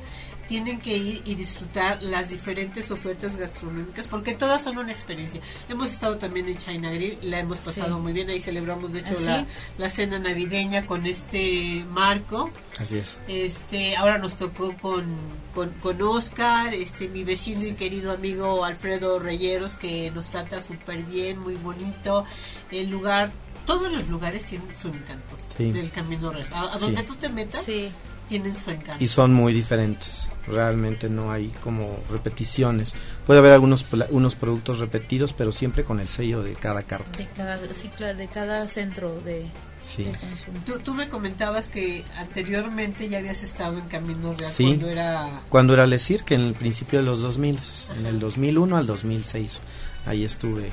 Tienen 0.49 0.79
que 0.81 0.97
ir 0.97 1.21
y 1.25 1.35
disfrutar 1.35 2.01
las 2.01 2.29
diferentes 2.29 2.89
ofertas 2.89 3.37
gastronómicas, 3.37 4.07
porque 4.07 4.33
todas 4.33 4.63
son 4.63 4.79
una 4.79 4.91
experiencia. 4.91 5.39
Hemos 5.69 5.91
estado 5.91 6.17
también 6.17 6.49
en 6.49 6.57
China 6.57 6.89
Grill, 6.91 7.19
la 7.21 7.39
hemos 7.39 7.59
pasado 7.59 7.95
Sí. 7.97 8.01
muy 8.01 8.13
bien. 8.13 8.29
Ahí 8.31 8.41
celebramos, 8.41 8.91
de 8.91 8.99
hecho, 8.99 9.15
¿Ah, 9.19 9.23
la, 9.23 9.45
la 9.77 9.89
cena 9.91 10.17
navideña 10.17 10.87
con 10.87 11.05
este 11.05 11.85
marco. 11.91 12.49
Así 12.79 12.97
es. 12.97 13.19
Este, 13.27 13.95
ahora 13.95 14.17
nos 14.17 14.37
tocó 14.37 14.75
con, 14.77 15.05
con, 15.53 15.69
con 15.81 16.01
Oscar, 16.01 16.73
este, 16.73 17.07
mi 17.09 17.23
vecino 17.23 17.65
y 17.67 17.73
querido 17.73 18.11
amigo 18.11 18.65
Alfredo 18.65 19.19
Reyeros, 19.19 19.75
que 19.75 20.09
nos 20.09 20.31
trata 20.31 20.61
súper 20.61 21.03
bien, 21.03 21.37
muy 21.39 21.53
bonito. 21.55 22.25
El 22.71 22.89
lugar, 22.89 23.31
todos 23.67 23.91
los 23.91 24.07
lugares 24.09 24.45
tienen 24.45 24.73
su 24.73 24.87
encanto 24.87 25.37
Sí. 25.57 25.71
del 25.71 25.91
Camino 25.91 26.31
Real. 26.31 26.47
A, 26.53 26.61
a 26.63 26.73
Sí. 26.73 26.79
donde 26.81 27.03
tú 27.03 27.13
te 27.15 27.29
metas, 27.29 27.63
Sí, 27.65 27.91
tienen 28.27 28.57
su 28.57 28.71
encanto. 28.71 29.03
Y 29.03 29.05
son 29.05 29.31
muy 29.31 29.53
diferentes. 29.53 30.28
Realmente 30.49 31.09
no 31.09 31.31
hay 31.31 31.47
como 31.63 31.97
repeticiones. 32.11 32.93
Puede 33.25 33.39
haber 33.39 33.53
algunos 33.53 33.83
pla- 33.83 34.07
unos 34.09 34.35
productos 34.35 34.79
repetidos, 34.79 35.33
pero 35.33 35.51
siempre 35.51 35.83
con 35.83 35.99
el 35.99 36.07
sello 36.07 36.41
de 36.43 36.53
cada 36.53 36.83
carta. 36.83 37.17
de 37.17 37.27
cada, 37.27 37.57
sí, 37.73 37.89
claro, 37.95 38.17
de 38.17 38.27
cada 38.27 38.67
centro 38.67 39.19
de, 39.21 39.45
Sí. 39.83 40.03
de 40.03 40.11
consumo. 40.11 40.59
Tú, 40.65 40.79
tú 40.79 40.93
me 40.93 41.07
comentabas 41.09 41.67
que 41.69 42.03
anteriormente 42.17 43.07
ya 43.09 43.19
habías 43.19 43.43
estado 43.43 43.77
en 43.77 43.85
Camino 43.87 44.33
Real 44.37 44.51
Sí. 44.51 44.65
cuando 44.65 44.89
era... 44.89 45.29
Cuando 45.49 45.73
era 45.73 45.87
Lecir, 45.87 46.23
que 46.23 46.35
en 46.35 46.41
el 46.41 46.53
principio 46.53 46.99
de 46.99 47.05
los 47.05 47.19
2000, 47.21 47.57
en 47.97 48.05
el 48.05 48.19
2001 48.19 48.75
al 48.77 48.85
2006, 48.87 49.61
ahí 50.05 50.23
estuve. 50.25 50.69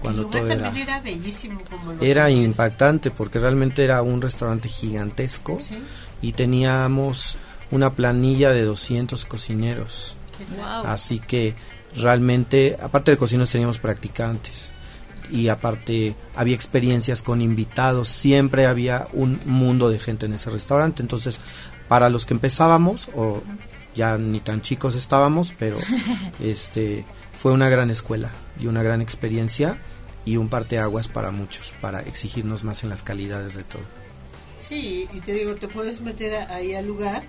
Cuando 0.00 0.20
el 0.22 0.26
lugar 0.28 0.42
todo 0.42 0.52
era, 0.52 0.62
también 0.64 0.88
era 0.88 1.00
bellísimo 1.00 1.60
como 1.68 1.92
lo 1.94 2.02
era 2.02 2.30
impactante 2.30 3.10
porque 3.10 3.40
realmente 3.40 3.82
era 3.84 4.00
un 4.02 4.22
restaurante 4.22 4.68
gigantesco 4.68 5.58
Sí. 5.60 5.76
y 6.22 6.32
teníamos 6.32 7.36
una 7.70 7.94
planilla 7.94 8.50
de 8.50 8.64
200 8.64 9.24
cocineros. 9.24 10.16
Wow. 10.56 10.86
Así 10.86 11.18
que 11.18 11.54
realmente, 11.96 12.76
aparte 12.80 13.10
de 13.10 13.16
cocineros, 13.16 13.50
teníamos 13.50 13.78
practicantes. 13.78 14.68
Y 15.30 15.48
aparte 15.48 16.14
había 16.34 16.54
experiencias 16.54 17.22
con 17.22 17.42
invitados, 17.42 18.08
siempre 18.08 18.66
había 18.66 19.08
un 19.12 19.38
mundo 19.44 19.90
de 19.90 19.98
gente 19.98 20.26
en 20.26 20.32
ese 20.32 20.48
restaurante. 20.48 21.02
Entonces, 21.02 21.38
para 21.86 22.08
los 22.08 22.24
que 22.24 22.34
empezábamos, 22.34 23.10
o 23.14 23.42
ya 23.94 24.16
ni 24.16 24.40
tan 24.40 24.62
chicos 24.62 24.94
estábamos, 24.94 25.54
pero 25.58 25.76
este 26.40 27.04
fue 27.38 27.52
una 27.52 27.68
gran 27.68 27.90
escuela 27.90 28.30
y 28.58 28.68
una 28.68 28.82
gran 28.82 29.02
experiencia 29.02 29.78
y 30.24 30.36
un 30.36 30.48
parteaguas 30.48 31.08
para 31.08 31.30
muchos, 31.30 31.72
para 31.80 32.00
exigirnos 32.00 32.64
más 32.64 32.82
en 32.82 32.90
las 32.90 33.02
calidades 33.02 33.54
de 33.54 33.64
todo. 33.64 33.82
Sí, 34.60 35.08
y 35.12 35.20
te 35.20 35.32
digo, 35.32 35.54
te 35.54 35.68
puedes 35.68 36.00
meter 36.00 36.50
ahí 36.50 36.74
al 36.74 36.86
lugar 36.86 37.22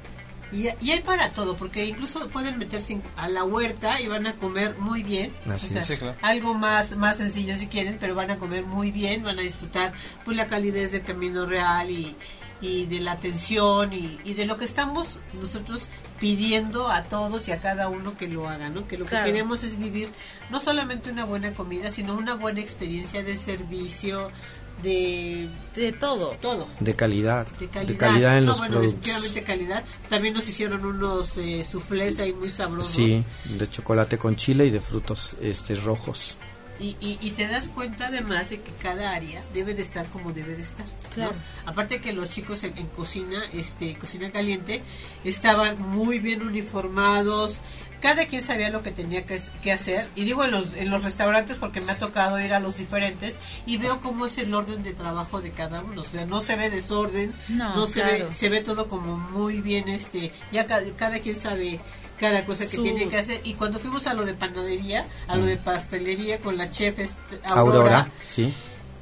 y, 0.52 0.68
y 0.82 0.92
hay 0.92 1.02
para 1.02 1.30
todo, 1.30 1.56
porque 1.58 1.86
incluso 1.86 2.28
pueden 2.30 2.58
meterse 2.58 2.94
en- 2.94 3.04
a 3.18 3.28
la 3.30 3.44
huerta 3.44 4.02
y 4.02 4.08
van 4.08 4.26
a 4.28 4.34
comer 4.34 4.76
muy 4.80 5.04
bien. 5.04 5.32
Así 5.50 5.68
O 5.68 5.70
sea, 5.72 5.82
es. 5.82 5.88
Sí, 5.88 5.98
claro. 5.98 6.18
Algo 6.22 6.54
más, 6.54 6.96
más 6.98 7.18
sencillo 7.18 7.56
si 7.58 7.68
quieren, 7.68 7.98
pero 8.00 8.16
van 8.16 8.32
a 8.32 8.38
comer 8.38 8.66
muy 8.66 8.92
bien, 8.92 9.24
van 9.24 9.38
a 9.40 9.42
disfrutar 9.44 9.94
pues 10.26 10.36
la 10.38 10.48
calidez 10.48 10.92
del 10.92 11.04
camino 11.04 11.46
real 11.46 11.90
y, 11.92 12.16
y 12.62 12.86
de 12.88 13.00
la 13.00 13.14
atención 13.14 13.94
y, 13.94 14.20
y 14.24 14.34
de 14.34 14.46
lo 14.46 14.58
que 14.58 14.66
estamos 14.66 15.18
nosotros 15.40 15.88
pidiendo 16.20 16.90
a 16.90 17.04
todos 17.04 17.48
y 17.48 17.54
a 17.54 17.62
cada 17.62 17.88
uno 17.88 18.18
que 18.18 18.28
lo 18.28 18.50
haga, 18.50 18.68
¿no? 18.68 18.86
Que 18.88 18.98
lo 18.98 19.06
que 19.06 19.16
queremos 19.24 19.64
es 19.64 19.80
vivir 19.80 20.10
no 20.50 20.60
solamente 20.60 21.12
una 21.12 21.24
buena 21.24 21.54
comida, 21.54 21.92
sino 21.92 22.14
una 22.16 22.34
buena 22.34 22.60
experiencia 22.60 23.24
de 23.24 23.38
servicio, 23.38 24.30
de 24.82 25.48
de 25.76 25.92
todo. 25.94 26.32
Todo. 26.42 26.68
De 26.80 26.96
calidad. 26.96 27.48
De 27.60 27.98
calidad, 27.98 28.38
en 28.38 28.46
los 28.46 28.58
bueno, 28.58 28.80
productos. 28.80 29.12
calidad. 29.46 29.84
También 30.10 30.34
nos 30.34 30.48
hicieron 30.48 30.86
unos 30.86 31.38
eh, 31.38 31.66
ahí 32.20 32.34
muy 32.34 32.50
sabrosos. 32.50 32.94
Sí 32.94 33.24
de 33.46 33.70
chocolate 33.70 34.18
con 34.18 34.36
chile 34.36 34.66
y 34.66 34.70
de 34.70 34.82
frutos 34.82 35.36
este 35.42 35.76
rojos. 35.76 36.38
Y, 36.82 36.96
y, 37.02 37.32
te 37.32 37.46
das 37.46 37.68
cuenta 37.68 38.08
además 38.08 38.52
de 38.52 38.62
que 38.62 38.72
cada 38.82 39.12
área 39.12 39.44
debe 39.54 39.74
de 39.74 39.82
estar 39.82 40.08
como 40.08 40.32
debe 40.32 40.56
de 40.56 40.62
estar. 40.62 40.86
Claro. 41.14 41.34
Aparte 41.66 42.00
que 42.00 42.14
los 42.14 42.30
chicos 42.30 42.64
en, 42.64 42.88
cocina, 42.96 43.44
este, 43.52 43.98
cocina 43.98 44.32
caliente, 44.32 44.82
estaban 45.26 45.82
muy 45.82 46.20
bien 46.20 46.42
uniformados, 46.42 47.60
cada 48.00 48.26
quien 48.28 48.44
sabía 48.44 48.70
lo 48.70 48.84
que 48.84 48.92
tenía 48.92 49.26
que, 49.26 49.72
hacer. 49.72 50.08
Y 50.16 50.24
digo 50.24 50.44
en 50.44 50.52
los, 50.52 50.74
en 50.74 50.90
los 50.90 51.04
restaurantes 51.04 51.58
porque 51.58 51.82
me 51.82 51.92
ha 51.92 51.98
tocado 51.98 52.40
ir 52.40 52.54
a 52.54 52.60
los 52.60 52.78
diferentes 52.78 53.36
y 53.66 53.78
veo 53.78 54.02
cómo 54.02 54.26
es 54.26 54.38
el 54.38 54.54
orden 54.54 54.84
de 54.84 54.94
trabajo 54.94 55.42
de 55.42 55.52
cada 55.52 55.82
uno. 55.82 56.02
O 56.02 56.04
sea, 56.04 56.26
no 56.26 56.40
se 56.40 56.56
ve 56.56 56.70
desorden, 56.70 57.34
no, 57.50 57.88
se, 57.88 58.04
ve, 58.04 58.28
se 58.34 58.50
ve 58.50 58.62
todo 58.62 58.88
como 58.88 59.18
muy 59.18 59.62
bien, 59.62 59.90
este, 59.90 60.32
ya 60.52 60.66
cada, 60.66 60.84
cada 60.96 61.20
quien 61.20 61.38
sabe 61.38 61.80
cada 62.20 62.46
cosa 62.46 62.70
que 62.70 62.78
tiene 62.78 63.08
que 63.08 63.18
hacer. 63.18 63.42
Y 63.44 63.54
cuando 63.54 63.80
fuimos 63.80 64.06
a 64.08 64.14
lo 64.14 64.26
de 64.26 64.34
panadería, 64.34 65.06
a 65.28 65.38
lo 65.38 65.46
de 65.46 65.56
mm. 65.56 65.60
pastelería 65.60 66.40
con 66.40 66.58
la 66.58 66.70
chef 66.70 67.00
Aurora, 67.46 68.10
sí. 68.24 68.54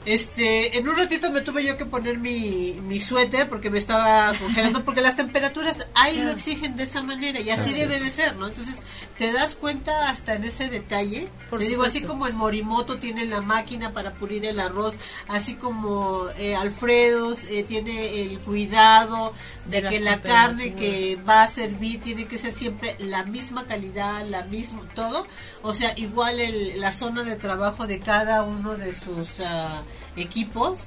Este, 0.07 0.77
en 0.77 0.87
un 0.87 0.95
ratito 0.95 1.29
me 1.31 1.41
tuve 1.41 1.65
yo 1.65 1.75
que 1.75 1.85
poner 1.85 2.17
mi, 2.17 2.79
mi 2.81 2.97
suéter 2.97 3.49
porque 3.49 3.69
me 3.69 3.77
estaba 3.77 4.31
congelando, 4.39 4.85
porque 4.85 5.01
las 5.01 5.17
temperaturas 5.17 5.85
ahí 5.95 6.21
lo 6.21 6.31
exigen 6.31 6.77
de 6.77 6.83
esa 6.83 7.01
manera 7.01 7.41
y 7.41 7.49
así, 7.49 7.73
debe 7.73 7.99
de 7.99 8.09
ser, 8.09 8.37
¿no? 8.37 8.47
Entonces, 8.47 8.79
te 9.17 9.33
das 9.33 9.55
cuenta 9.55 10.09
hasta 10.09 10.35
en 10.35 10.45
ese 10.45 10.69
detalle. 10.69 11.27
Por 11.49 11.59
digo, 11.59 11.83
así 11.83 12.03
como 12.03 12.25
el 12.25 12.33
Morimoto 12.33 12.99
tiene 12.99 13.25
la 13.25 13.41
máquina 13.41 13.91
para 13.91 14.13
pulir 14.13 14.45
el 14.45 14.61
arroz, 14.61 14.95
así 15.27 15.55
como 15.55 16.27
eh, 16.37 16.55
Alfredo 16.55 17.33
eh, 17.49 17.65
tiene 17.67 18.21
el 18.21 18.39
cuidado 18.39 19.33
de, 19.65 19.81
que 19.83 19.99
la 19.99 20.21
carne 20.21 20.73
que 20.73 21.19
va 21.27 21.43
a 21.43 21.49
servir 21.49 21.99
tiene 21.99 22.27
que 22.27 22.37
ser 22.37 22.53
siempre 22.53 22.95
la 22.99 23.25
misma 23.25 23.65
calidad, 23.65 24.25
la 24.25 24.43
misma, 24.43 24.83
todo. 24.95 25.27
O 25.63 25.73
sea, 25.73 25.91
igual 25.97 26.39
el, 26.39 26.79
la 26.79 26.93
zona 26.93 27.23
de 27.23 27.35
trabajo 27.35 27.87
de 27.87 27.99
cada 27.99 28.43
uno 28.43 28.77
de 28.77 28.93
sus 28.93 29.39
uh, 29.39 29.83
equipos 30.15 30.79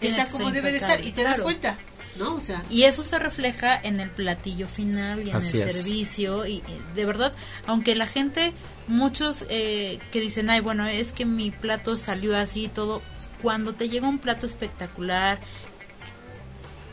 está 0.00 0.26
como 0.26 0.50
debe 0.50 0.72
de 0.72 0.78
estar 0.78 1.00
y 1.04 1.12
te 1.12 1.22
das 1.22 1.40
cuenta. 1.40 1.76
¿no? 2.16 2.34
O 2.34 2.40
sea, 2.40 2.62
y 2.70 2.82
eso 2.82 3.02
se 3.02 3.18
refleja 3.18 3.78
en 3.80 4.00
el 4.00 4.10
platillo 4.10 4.68
final 4.68 5.26
y 5.26 5.30
en 5.30 5.36
el 5.36 5.42
servicio 5.42 6.46
y, 6.46 6.62
de 6.94 7.06
verdad, 7.06 7.32
aunque 7.66 7.94
la 7.94 8.06
gente 8.06 8.52
muchos 8.88 9.44
eh, 9.48 10.00
que 10.10 10.20
dicen, 10.20 10.50
"Ay, 10.50 10.60
bueno, 10.60 10.84
es 10.86 11.12
que 11.12 11.24
mi 11.24 11.50
plato 11.50 11.96
salió 11.96 12.36
así 12.36 12.68
todo", 12.68 13.00
cuando 13.42 13.74
te 13.74 13.88
llega 13.88 14.08
un 14.08 14.18
plato 14.18 14.44
espectacular, 14.46 15.38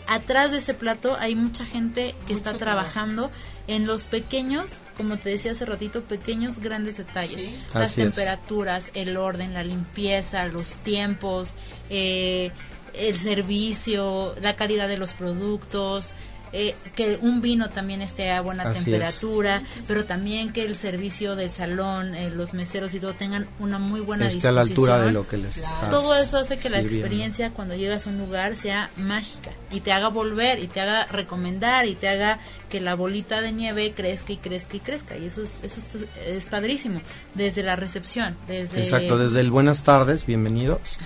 atrás 0.07 0.51
de 0.51 0.59
ese 0.59 0.73
plato 0.73 1.17
hay 1.19 1.35
mucha 1.35 1.65
gente 1.65 2.15
que 2.27 2.33
está 2.33 2.53
trabajando 2.53 3.31
en 3.67 3.85
los 3.85 4.03
pequeños, 4.03 4.71
como 4.95 5.17
te 5.17 5.29
decía 5.29 5.51
hace 5.51 5.65
ratito, 5.65 6.01
pequeños 6.03 6.59
grandes 6.59 6.97
detalles. 6.97 7.49
Las 7.73 7.95
temperaturas, 7.95 8.91
el 8.93 9.17
orden, 9.17 9.53
la 9.53 9.63
limpieza, 9.63 10.47
los 10.47 10.75
tiempos, 10.75 11.53
eh, 11.89 12.51
el 12.93 13.15
servicio, 13.15 14.35
la 14.41 14.55
calidad 14.55 14.87
de 14.87 14.97
los 14.97 15.13
productos, 15.13 16.13
eh, 16.53 16.75
que 16.95 17.17
un 17.21 17.41
vino 17.41 17.69
también 17.69 18.01
esté 18.01 18.31
a 18.31 18.41
buena 18.41 18.71
temperatura, 18.71 19.61
pero 19.87 20.05
también 20.05 20.53
que 20.53 20.63
el 20.63 20.75
servicio 20.75 21.35
del 21.35 21.51
salón, 21.51 22.15
eh, 22.15 22.29
los 22.29 22.53
meseros 22.53 22.93
y 22.93 22.99
todo 22.99 23.13
tengan 23.13 23.47
una 23.59 23.79
muy 23.79 24.01
buena 24.01 24.27
esté 24.27 24.47
a 24.47 24.51
la 24.51 24.61
altura 24.61 24.99
de 24.99 25.11
lo 25.11 25.27
que 25.27 25.37
les 25.37 25.57
está 25.57 25.89
Todo 25.89 26.15
eso 26.15 26.37
hace 26.37 26.57
que 26.57 26.69
la 26.69 26.79
experiencia 26.79 27.51
cuando 27.51 27.75
llegas 27.75 28.07
a 28.07 28.09
un 28.09 28.17
lugar 28.17 28.55
sea 28.55 28.89
mágica 28.97 29.51
y 29.71 29.81
te 29.81 29.91
haga 29.91 30.07
volver 30.09 30.59
y 30.59 30.67
te 30.67 30.81
haga 30.81 31.05
recomendar 31.05 31.85
y 31.85 31.95
te 31.95 32.07
haga 32.07 32.39
que 32.69 32.81
la 32.81 32.95
bolita 32.95 33.41
de 33.41 33.51
nieve 33.51 33.93
crezca 33.95 34.33
y 34.33 34.37
crezca 34.37 34.77
y 34.77 34.79
crezca. 34.79 35.17
Y 35.17 35.25
eso 35.25 35.43
es, 35.43 35.59
eso 35.63 35.81
es, 36.27 36.45
padrísimo. 36.45 37.01
Desde 37.33 37.63
la 37.63 37.75
recepción, 37.75 38.35
desde 38.47 38.79
Exacto, 38.79 39.17
desde 39.17 39.41
el 39.41 39.51
buenas 39.51 39.83
tardes, 39.83 40.25
bienvenidos. 40.25 40.99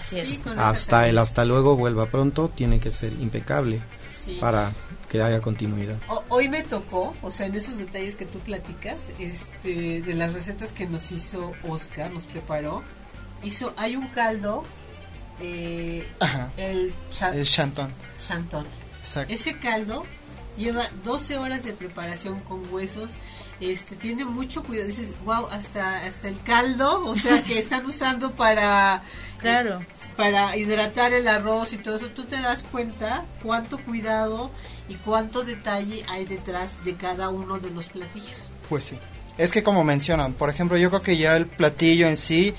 hasta 0.57 1.07
el 1.07 1.17
hasta 1.17 1.45
luego, 1.45 1.75
vuelva 1.75 2.07
pronto, 2.07 2.51
tiene 2.53 2.79
que 2.79 2.91
ser 2.91 3.13
impecable 3.13 3.79
para 4.39 4.71
que 5.11 5.21
haya 5.21 5.41
continuidad. 5.41 5.97
hoy 6.29 6.47
me 6.47 6.63
tocó, 6.63 7.13
o 7.21 7.31
sea, 7.31 7.45
en 7.45 7.55
esos 7.55 7.77
detalles 7.77 8.15
que 8.15 8.25
tú 8.25 8.39
platicas, 8.39 9.09
este, 9.19 10.01
de 10.01 10.13
las 10.13 10.31
recetas 10.31 10.71
que 10.71 10.87
nos 10.87 11.11
hizo 11.11 11.51
Oscar, 11.67 12.11
nos 12.11 12.23
preparó, 12.23 12.81
hizo, 13.43 13.73
hay 13.75 13.97
un 13.97 14.07
caldo, 14.07 14.63
eh, 15.41 16.07
el, 16.55 16.93
el 17.33 17.45
chantón. 17.45 17.91
Chantón. 18.25 18.65
Ese 19.27 19.57
caldo 19.57 20.05
lleva 20.55 20.85
12 21.03 21.39
horas 21.39 21.65
de 21.65 21.73
preparación 21.73 22.39
con 22.41 22.73
huesos, 22.73 23.09
este 23.61 23.95
tiene 23.95 24.25
mucho 24.25 24.63
cuidado 24.63 24.87
dices 24.87 25.13
wow 25.23 25.47
hasta 25.51 26.05
hasta 26.05 26.27
el 26.27 26.41
caldo 26.41 27.05
o 27.05 27.15
sea 27.15 27.43
que 27.43 27.59
están 27.59 27.85
usando 27.85 28.31
para 28.31 29.03
claro 29.37 29.85
para 30.17 30.57
hidratar 30.57 31.13
el 31.13 31.27
arroz 31.27 31.73
y 31.73 31.77
todo 31.77 31.95
eso 31.95 32.09
tú 32.09 32.25
te 32.25 32.41
das 32.41 32.63
cuenta 32.63 33.25
cuánto 33.43 33.77
cuidado 33.77 34.51
y 34.91 34.95
cuánto 34.95 35.43
detalle 35.43 36.03
hay 36.09 36.25
detrás 36.25 36.83
de 36.83 36.95
cada 36.95 37.29
uno 37.29 37.59
de 37.59 37.69
los 37.69 37.87
platillos. 37.87 38.51
Pues 38.67 38.83
sí. 38.83 38.99
Es 39.37 39.53
que 39.53 39.63
como 39.63 39.85
mencionan, 39.85 40.33
por 40.33 40.49
ejemplo, 40.49 40.77
yo 40.77 40.89
creo 40.89 41.01
que 41.01 41.15
ya 41.15 41.37
el 41.37 41.47
platillo 41.47 42.07
en 42.07 42.17
sí 42.17 42.53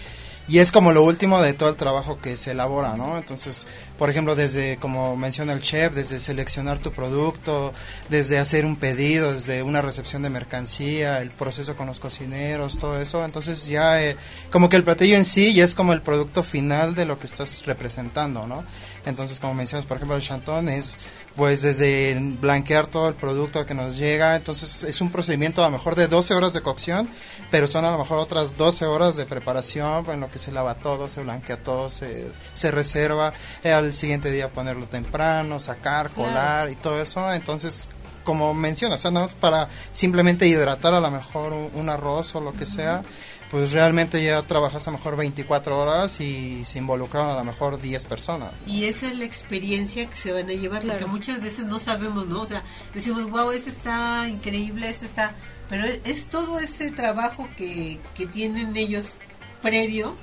y 0.48 0.58
es 0.58 0.72
como 0.72 0.92
lo 0.92 1.04
último 1.04 1.42
de 1.42 1.52
todo 1.52 1.68
el 1.68 1.76
trabajo 1.76 2.18
que 2.18 2.38
se 2.38 2.52
elabora, 2.52 2.96
¿no? 2.96 3.18
Entonces, 3.18 3.66
por 3.98 4.10
ejemplo, 4.10 4.34
desde, 4.34 4.76
como 4.78 5.16
menciona 5.16 5.52
el 5.52 5.60
chef, 5.60 5.94
desde 5.94 6.20
seleccionar 6.20 6.78
tu 6.78 6.92
producto, 6.92 7.72
desde 8.08 8.38
hacer 8.38 8.64
un 8.64 8.76
pedido, 8.76 9.32
desde 9.32 9.62
una 9.62 9.82
recepción 9.82 10.22
de 10.22 10.30
mercancía, 10.30 11.20
el 11.20 11.30
proceso 11.30 11.76
con 11.76 11.86
los 11.86 12.00
cocineros, 12.00 12.78
todo 12.78 13.00
eso, 13.00 13.24
entonces 13.24 13.66
ya 13.66 14.02
eh, 14.02 14.16
como 14.50 14.68
que 14.68 14.76
el 14.76 14.84
platillo 14.84 15.16
en 15.16 15.24
sí 15.24 15.54
ya 15.54 15.64
es 15.64 15.74
como 15.74 15.92
el 15.92 16.02
producto 16.02 16.42
final 16.42 16.94
de 16.94 17.04
lo 17.04 17.18
que 17.18 17.26
estás 17.26 17.64
representando, 17.66 18.46
¿no? 18.46 18.64
Entonces, 19.04 19.40
como 19.40 19.54
mencionas, 19.54 19.84
por 19.84 19.96
ejemplo, 19.96 20.16
el 20.16 20.22
chantón 20.22 20.68
es 20.68 20.98
pues 21.34 21.62
desde 21.62 22.16
blanquear 22.40 22.86
todo 22.86 23.08
el 23.08 23.14
producto 23.14 23.64
que 23.64 23.74
nos 23.74 23.96
llega, 23.96 24.36
entonces 24.36 24.84
es 24.84 25.00
un 25.00 25.10
procedimiento 25.10 25.62
a 25.62 25.66
lo 25.66 25.72
mejor 25.72 25.94
de 25.94 26.06
12 26.06 26.34
horas 26.34 26.52
de 26.52 26.60
cocción, 26.60 27.08
pero 27.50 27.66
son 27.66 27.84
a 27.84 27.90
lo 27.90 27.98
mejor 27.98 28.18
otras 28.18 28.56
12 28.56 28.84
horas 28.84 29.16
de 29.16 29.24
preparación 29.24 30.04
en 30.10 30.20
lo 30.20 30.30
que 30.30 30.38
se 30.38 30.52
lava 30.52 30.74
todo, 30.74 31.08
se 31.08 31.22
blanquea 31.22 31.56
todo, 31.56 31.88
se, 31.88 32.26
se 32.52 32.70
reserva, 32.70 33.32
eh, 33.64 33.72
al 33.82 33.94
siguiente 33.94 34.30
día 34.30 34.50
ponerlo 34.50 34.86
temprano, 34.86 35.60
sacar, 35.60 36.10
colar 36.10 36.70
y 36.70 36.76
todo 36.76 37.00
eso, 37.00 37.32
entonces 37.32 37.88
como 38.24 38.54
mencionas, 38.54 39.04
¿no? 39.10 39.26
para 39.40 39.68
simplemente 39.92 40.46
hidratar 40.46 40.94
a 40.94 41.00
lo 41.00 41.10
mejor 41.10 41.52
un, 41.52 41.88
arroz 41.88 42.34
o 42.34 42.40
lo 42.40 42.52
que 42.52 42.66
sea, 42.66 43.02
pues 43.50 43.72
realmente 43.72 44.22
ya 44.22 44.42
trabajas 44.42 44.86
a 44.88 44.90
lo 44.90 44.98
mejor 44.98 45.16
24 45.16 45.78
horas 45.78 46.20
y 46.20 46.64
se 46.64 46.78
involucraron 46.78 47.30
a 47.30 47.34
lo 47.34 47.44
mejor 47.44 47.80
10 47.80 48.04
personas. 48.06 48.50
Y 48.66 48.84
esa 48.84 49.08
es 49.08 49.16
la 49.18 49.24
experiencia 49.24 50.08
que 50.08 50.16
se 50.16 50.32
van 50.32 50.48
a 50.48 50.54
llevar, 50.54 50.82
porque 50.82 51.06
muchas 51.06 51.40
veces 51.42 51.66
no 51.66 51.78
sabemos, 51.78 52.26
¿no? 52.26 52.40
O 52.42 52.46
sea, 52.46 52.62
decimos, 52.94 53.28
wow, 53.28 53.50
ese 53.50 53.70
está 53.70 54.26
increíble, 54.28 54.88
ese 54.88 55.04
está... 55.06 55.34
Pero 55.68 55.84
es, 55.86 56.26
todo 56.26 56.60
ese 56.60 56.90
trabajo 56.90 57.48
que, 57.56 57.98
que 58.14 58.26
tienen 58.26 58.76
ellos 58.76 59.18
previo, 59.62 60.16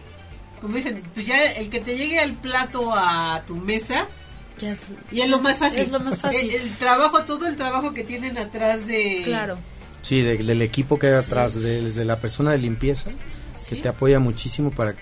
como 0.61 0.75
dicen, 0.75 1.03
pues 1.13 1.25
ya 1.25 1.43
el 1.43 1.69
que 1.69 1.79
te 1.79 1.97
llegue 1.97 2.19
al 2.19 2.33
plato 2.33 2.91
a 2.93 3.41
tu 3.47 3.55
mesa, 3.55 4.07
ya 4.57 4.71
es, 4.71 4.81
y 5.11 5.21
es 5.21 5.29
lo 5.29 5.39
más 5.39 5.57
fácil. 5.57 5.85
Es 5.85 5.91
lo 5.91 5.99
más 5.99 6.17
fácil. 6.17 6.51
El, 6.51 6.75
trabajo, 6.75 7.23
todo 7.23 7.47
el 7.47 7.55
trabajo 7.55 7.93
que 7.93 8.03
tienen 8.03 8.37
atrás 8.37 8.87
de... 8.87 9.21
Claro 9.23 9.57
Sí, 10.01 10.21
del 10.21 10.61
equipo 10.61 10.97
que 10.97 11.07
hay 11.07 11.13
atrás, 11.13 11.61
desde 11.61 12.05
la 12.05 12.19
persona 12.19 12.51
de 12.51 12.57
limpieza, 12.57 13.11
que 13.67 13.75
te 13.75 13.89
apoya 13.89 14.19
muchísimo 14.19 14.71
para 14.71 14.95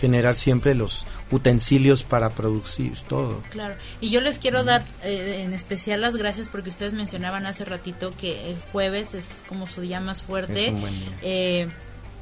generar 0.00 0.34
siempre 0.34 0.74
los 0.74 1.06
utensilios 1.30 2.02
para 2.02 2.30
producir 2.30 2.96
todo. 3.08 3.42
Claro, 3.50 3.74
y 4.00 4.10
yo 4.10 4.20
les 4.20 4.38
quiero 4.38 4.64
dar 4.64 4.84
eh, 5.02 5.42
en 5.44 5.52
especial 5.52 6.00
las 6.00 6.16
gracias 6.16 6.48
porque 6.48 6.70
ustedes 6.70 6.92
mencionaban 6.92 7.46
hace 7.46 7.64
ratito 7.64 8.12
que 8.18 8.50
el 8.50 8.56
jueves 8.72 9.14
es 9.14 9.44
como 9.48 9.66
su 9.66 9.80
día 9.80 10.00
más 10.00 10.22
fuerte. 10.22 10.66
Es 10.66 10.72
un 10.72 10.80
buen 10.80 10.98
día. 10.98 11.18
Eh, 11.22 11.68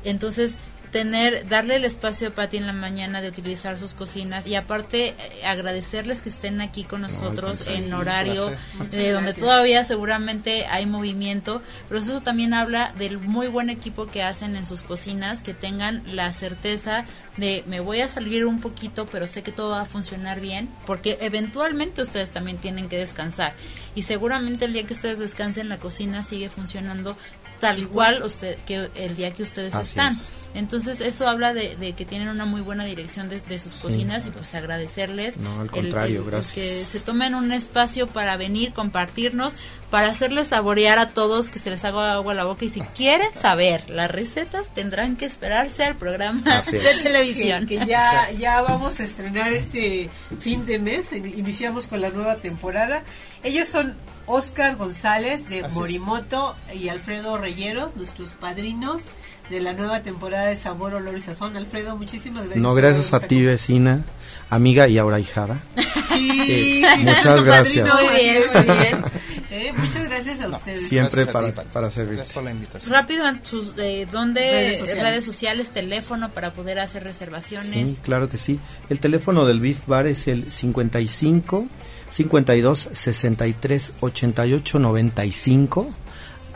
entonces, 0.04 0.52
tener, 0.96 1.46
darle 1.46 1.76
el 1.76 1.84
espacio 1.84 2.28
a 2.28 2.30
Pati 2.30 2.56
en 2.56 2.66
la 2.66 2.72
mañana 2.72 3.20
de 3.20 3.28
utilizar 3.28 3.78
sus 3.78 3.92
cocinas 3.92 4.46
y 4.46 4.54
aparte 4.54 5.08
eh, 5.08 5.14
agradecerles 5.44 6.22
que 6.22 6.30
estén 6.30 6.62
aquí 6.62 6.84
con 6.84 7.02
nosotros 7.02 7.66
en 7.66 7.92
horario 7.92 8.50
de 8.90 9.10
donde 9.12 9.34
todavía 9.34 9.84
seguramente 9.84 10.64
hay 10.64 10.86
movimiento, 10.86 11.60
pero 11.86 12.00
eso 12.00 12.22
también 12.22 12.54
habla 12.54 12.94
del 12.96 13.18
muy 13.18 13.48
buen 13.48 13.68
equipo 13.68 14.06
que 14.06 14.22
hacen 14.22 14.56
en 14.56 14.64
sus 14.64 14.82
cocinas, 14.82 15.42
que 15.42 15.52
tengan 15.52 16.02
la 16.06 16.32
certeza 16.32 17.04
de 17.36 17.62
me 17.66 17.80
voy 17.80 18.00
a 18.00 18.08
salir 18.08 18.46
un 18.46 18.62
poquito, 18.62 19.04
pero 19.04 19.26
sé 19.26 19.42
que 19.42 19.52
todo 19.52 19.72
va 19.72 19.82
a 19.82 19.84
funcionar 19.84 20.40
bien, 20.40 20.70
porque 20.86 21.18
eventualmente 21.20 22.00
ustedes 22.00 22.30
también 22.30 22.56
tienen 22.56 22.88
que 22.88 22.96
descansar. 22.96 23.52
Y 23.94 24.02
seguramente 24.02 24.64
el 24.64 24.72
día 24.72 24.86
que 24.86 24.94
ustedes 24.94 25.18
descansen 25.18 25.68
la 25.68 25.78
cocina 25.78 26.24
sigue 26.24 26.48
funcionando 26.48 27.18
tal 27.60 27.78
igual 27.78 28.22
usted 28.22 28.56
que 28.66 28.88
el 28.96 29.16
día 29.16 29.32
que 29.32 29.42
ustedes 29.42 29.74
están. 29.74 30.16
Entonces 30.56 31.02
eso 31.02 31.28
habla 31.28 31.52
de, 31.52 31.92
que 31.92 32.06
tienen 32.06 32.28
una 32.28 32.46
muy 32.46 32.62
buena 32.62 32.84
dirección 32.86 33.28
de, 33.28 33.60
sus 33.60 33.74
cocinas 33.74 34.24
y 34.26 34.30
pues 34.30 34.54
agradecerles. 34.54 35.36
No, 35.36 35.60
al 35.60 35.70
contrario, 35.70 36.24
gracias. 36.24 36.54
que 36.54 36.84
se 36.84 37.00
tomen 37.00 37.34
un 37.34 37.52
espacio 37.52 38.06
para 38.06 38.38
venir, 38.38 38.72
compartirnos, 38.72 39.54
para 39.90 40.06
hacerles 40.06 40.48
saborear 40.48 40.98
a 40.98 41.10
todos 41.10 41.50
que 41.50 41.58
se 41.58 41.68
les 41.68 41.84
haga 41.84 42.14
agua 42.14 42.32
a 42.32 42.34
la 42.34 42.44
boca 42.44 42.64
y 42.64 42.70
si 42.70 42.80
quieren 42.80 43.28
saber 43.34 43.90
las 43.90 44.10
recetas 44.10 44.72
tendrán 44.72 45.16
que 45.16 45.26
esperarse 45.26 45.84
al 45.84 45.96
programa 45.96 46.62
de 46.62 46.94
televisión. 47.02 47.66
Que, 47.66 47.84
ya, 47.84 48.30
ya 48.30 48.62
vamos 48.62 48.98
a 49.00 49.04
estrenar 49.04 49.52
este 49.52 50.08
fin 50.40 50.64
de 50.64 50.78
mes, 50.78 51.12
iniciamos 51.12 51.86
con 51.86 52.00
la 52.00 52.08
nueva 52.08 52.36
temporada. 52.36 53.02
Ellos 53.42 53.68
son 53.68 53.94
Oscar 54.26 54.76
González 54.76 55.48
de 55.48 55.62
Morimoto 55.68 56.56
y 56.74 56.88
Alfredo 56.88 57.38
Reyeros, 57.38 57.96
nuestros 57.96 58.32
padrinos 58.32 59.10
de 59.50 59.60
la 59.60 59.72
nueva 59.72 60.02
temporada 60.02 60.46
de 60.46 60.56
Sabor, 60.56 60.94
Olor 60.94 61.16
y 61.16 61.20
Sazón. 61.20 61.56
Alfredo, 61.56 61.96
muchísimas 61.96 62.44
gracias. 62.44 62.62
No, 62.62 62.74
gracias 62.74 63.14
a 63.14 63.20
ti, 63.20 63.42
vecina, 63.42 64.04
amiga 64.50 64.88
y 64.88 64.98
ahora 64.98 65.20
hijada. 65.20 65.60
Sí, 66.16 66.82
eh, 66.82 66.96
muchas 67.00 67.44
gracias. 67.44 67.92
Muy 67.92 68.14
bien, 68.18 68.42
muy 68.54 68.76
bien. 68.78 69.04
Eh, 69.48 69.72
muchas 69.74 70.06
gracias 70.06 70.42
a 70.42 70.48
ustedes. 70.48 70.86
Siempre 70.86 71.24
para, 71.24 71.54
para 71.54 71.88
servir. 71.88 72.16
Gracias 72.16 72.34
por 72.34 72.44
la 72.44 72.50
invitación. 72.50 72.92
Rápido, 72.92 73.26
en 73.26 73.40
sus, 73.42 73.72
eh, 73.78 74.06
¿dónde 74.12 74.78
redes 75.00 75.24
sociales. 75.24 75.70
teléfono 75.70 76.30
para 76.30 76.52
poder 76.52 76.78
hacer 76.78 77.04
reservaciones? 77.04 77.70
Sí, 77.70 77.98
claro 78.02 78.28
que 78.28 78.36
sí. 78.36 78.60
El 78.90 79.00
teléfono 79.00 79.46
del 79.46 79.60
Beef 79.60 79.86
Bar 79.86 80.06
es 80.06 80.28
el 80.28 80.52
55 80.52 81.68
52 82.16 82.88
63 82.92 83.92
88 84.00 84.78
95 84.78 85.94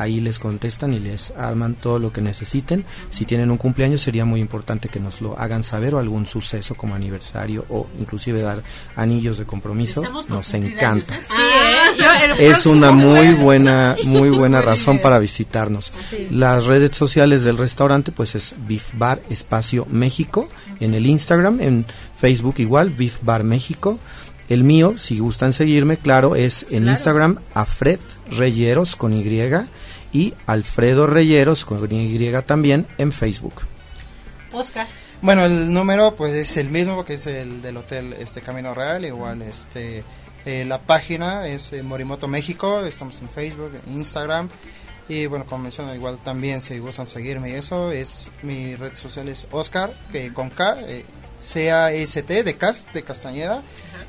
ahí 0.00 0.18
les 0.20 0.38
contestan 0.38 0.94
y 0.94 0.98
les 0.98 1.32
arman 1.32 1.74
todo 1.74 1.98
lo 1.98 2.10
que 2.10 2.22
necesiten. 2.22 2.86
Si 3.10 3.26
tienen 3.26 3.50
un 3.50 3.58
cumpleaños 3.58 4.00
sería 4.00 4.24
muy 4.24 4.40
importante 4.40 4.88
que 4.88 4.98
nos 4.98 5.20
lo 5.20 5.38
hagan 5.38 5.62
saber 5.62 5.94
o 5.94 5.98
algún 5.98 6.24
suceso 6.24 6.74
como 6.74 6.94
aniversario 6.94 7.66
o 7.68 7.86
inclusive 8.00 8.40
dar 8.40 8.62
anillos 8.96 9.36
de 9.36 9.44
compromiso. 9.44 10.02
Nos 10.28 10.54
encanta. 10.54 11.16
¿eh? 11.16 11.20
Ah, 11.28 12.16
es 12.38 12.64
una 12.64 12.90
muy 12.92 13.34
buena 13.34 13.94
muy 14.06 14.30
buena 14.30 14.62
razón 14.62 15.00
para 15.00 15.18
visitarnos. 15.18 15.92
Las 16.30 16.64
redes 16.64 16.96
sociales 16.96 17.44
del 17.44 17.58
restaurante 17.58 18.10
pues 18.10 18.34
es 18.34 18.54
Beef 18.66 18.94
Bar 18.94 19.20
Espacio 19.28 19.86
México 19.90 20.48
en 20.80 20.94
el 20.94 21.06
Instagram, 21.06 21.60
en 21.60 21.84
Facebook 22.16 22.54
igual 22.56 22.88
Beef 22.88 23.18
Bar 23.22 23.44
México. 23.44 23.98
El 24.50 24.64
mío, 24.64 24.98
si 24.98 25.20
gustan 25.20 25.52
seguirme, 25.52 25.96
claro, 25.96 26.34
es 26.34 26.66
en 26.70 26.88
Instagram 26.88 27.38
Afred 27.54 28.00
Reyeros 28.32 28.96
con 28.96 29.12
Y 29.12 29.22
y 30.12 30.34
Alfredo 30.44 31.06
Reyeros 31.06 31.64
con 31.64 31.88
Y 31.90 32.32
también 32.42 32.84
en 32.98 33.12
Facebook. 33.12 33.54
Oscar. 34.52 34.88
Bueno, 35.22 35.44
el 35.44 35.72
número 35.72 36.16
pues 36.16 36.34
es 36.34 36.56
el 36.56 36.68
mismo 36.68 37.04
que 37.04 37.14
es 37.14 37.28
el 37.28 37.62
del 37.62 37.76
hotel 37.76 38.12
este 38.14 38.40
Camino 38.40 38.74
Real, 38.74 39.04
igual 39.04 39.42
este 39.42 40.02
eh, 40.44 40.64
la 40.66 40.80
página 40.80 41.46
es 41.46 41.72
eh, 41.72 41.84
Morimoto 41.84 42.26
México, 42.26 42.80
estamos 42.80 43.20
en 43.20 43.28
Facebook, 43.28 43.70
en 43.86 43.94
Instagram 43.98 44.48
y 45.08 45.26
bueno, 45.26 45.46
como 45.46 45.62
menciono 45.62 45.94
igual 45.94 46.18
también 46.24 46.60
si 46.60 46.76
gustan 46.78 47.06
seguirme 47.06 47.50
y 47.50 47.52
eso 47.52 47.92
es 47.92 48.32
mi 48.42 48.74
red 48.74 48.96
social 48.96 49.28
es 49.28 49.46
Oscar 49.52 49.92
que 50.10 50.32
con 50.32 50.50
K 50.50 50.76
eh, 50.80 51.04
C 51.38 51.70
A 51.70 51.92
S 51.92 52.20
T 52.22 52.42
de 52.42 52.56
Cast 52.56 52.92
de 52.92 53.02
Castañeda 53.02 53.62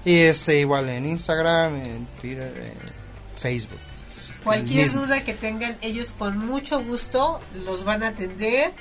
y 0.05 0.15
es 0.15 0.47
igual 0.49 0.89
en 0.89 1.05
Instagram, 1.05 1.75
en 1.75 2.05
Twitter, 2.19 2.53
en 2.57 3.37
Facebook. 3.37 3.79
Cualquier 4.43 4.91
duda 4.91 5.23
que 5.23 5.33
tengan, 5.33 5.77
ellos 5.81 6.13
con 6.17 6.37
mucho 6.37 6.83
gusto 6.83 7.39
los 7.65 7.85
van 7.85 8.03
a 8.03 8.09
atender, 8.09 8.71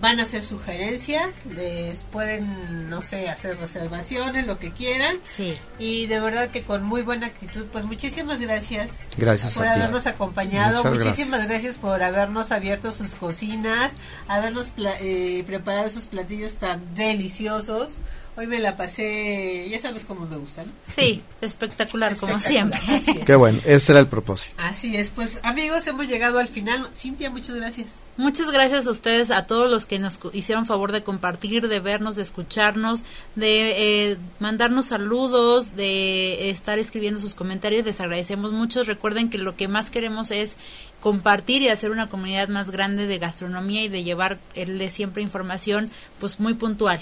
van 0.00 0.18
a 0.18 0.24
hacer 0.24 0.42
sugerencias, 0.42 1.46
les 1.46 2.02
pueden, 2.04 2.90
no 2.90 3.02
sé, 3.02 3.28
hacer 3.28 3.58
reservaciones, 3.58 4.46
lo 4.46 4.58
que 4.58 4.72
quieran. 4.72 5.16
Sí. 5.22 5.54
Y 5.78 6.06
de 6.06 6.18
verdad 6.18 6.50
que 6.50 6.62
con 6.62 6.82
muy 6.82 7.02
buena 7.02 7.28
actitud, 7.28 7.66
pues 7.66 7.84
muchísimas 7.84 8.40
gracias. 8.40 9.06
Gracias 9.16 9.54
por 9.54 9.66
habernos 9.68 10.08
acompañado, 10.08 10.82
muchísimas 10.82 11.46
gracias. 11.46 11.78
por 11.78 12.02
habernos 12.02 12.50
abierto 12.50 12.90
sus 12.90 13.14
cocinas, 13.14 13.92
habernos 14.26 14.72
eh, 15.00 15.44
preparado 15.46 15.86
esos 15.86 16.08
platillos 16.08 16.56
tan 16.56 16.94
deliciosos. 16.96 17.98
Hoy 18.34 18.46
me 18.46 18.60
la 18.60 18.78
pasé, 18.78 19.68
ya 19.68 19.78
sabes 19.78 20.06
cómo 20.06 20.26
me 20.26 20.38
gustan. 20.38 20.64
Sí, 20.96 21.22
espectacular, 21.42 22.16
como 22.16 22.38
siempre. 22.38 22.80
Qué 23.26 23.34
bueno, 23.34 23.60
ese 23.66 23.92
era 23.92 24.00
el 24.00 24.06
propósito. 24.06 24.56
Así 24.56 24.96
es, 24.96 25.10
pues 25.10 25.38
amigos, 25.42 25.86
hemos 25.86 26.08
llegado 26.08 26.38
al 26.38 26.48
final. 26.48 26.88
Cintia, 26.94 27.28
muchas 27.28 27.56
gracias. 27.56 28.00
Muchas 28.16 28.50
gracias 28.50 28.86
a 28.86 28.90
ustedes, 28.90 29.30
a 29.30 29.46
todos 29.46 29.70
los 29.70 29.84
que 29.84 29.98
nos 29.98 30.18
hicieron 30.32 30.64
favor 30.64 30.92
de 30.92 31.02
compartir, 31.02 31.68
de 31.68 31.80
vernos, 31.80 32.16
de 32.16 32.22
escucharnos, 32.22 33.04
de 33.34 34.12
eh, 34.12 34.18
mandarnos 34.40 34.86
saludos, 34.86 35.76
de 35.76 36.48
estar 36.48 36.78
escribiendo 36.78 37.20
sus 37.20 37.34
comentarios. 37.34 37.84
Les 37.84 38.00
agradecemos 38.00 38.52
mucho. 38.52 38.82
Recuerden 38.84 39.28
que 39.28 39.36
lo 39.36 39.56
que 39.56 39.68
más 39.68 39.90
queremos 39.90 40.30
es 40.30 40.56
compartir 41.02 41.60
y 41.60 41.68
hacer 41.68 41.90
una 41.90 42.08
comunidad 42.08 42.48
más 42.48 42.70
grande 42.70 43.06
de 43.06 43.18
gastronomía 43.18 43.84
y 43.84 43.88
de 43.88 44.04
llevarle 44.04 44.88
siempre 44.88 45.22
información 45.22 45.90
pues 46.18 46.40
muy 46.40 46.54
puntual. 46.54 46.98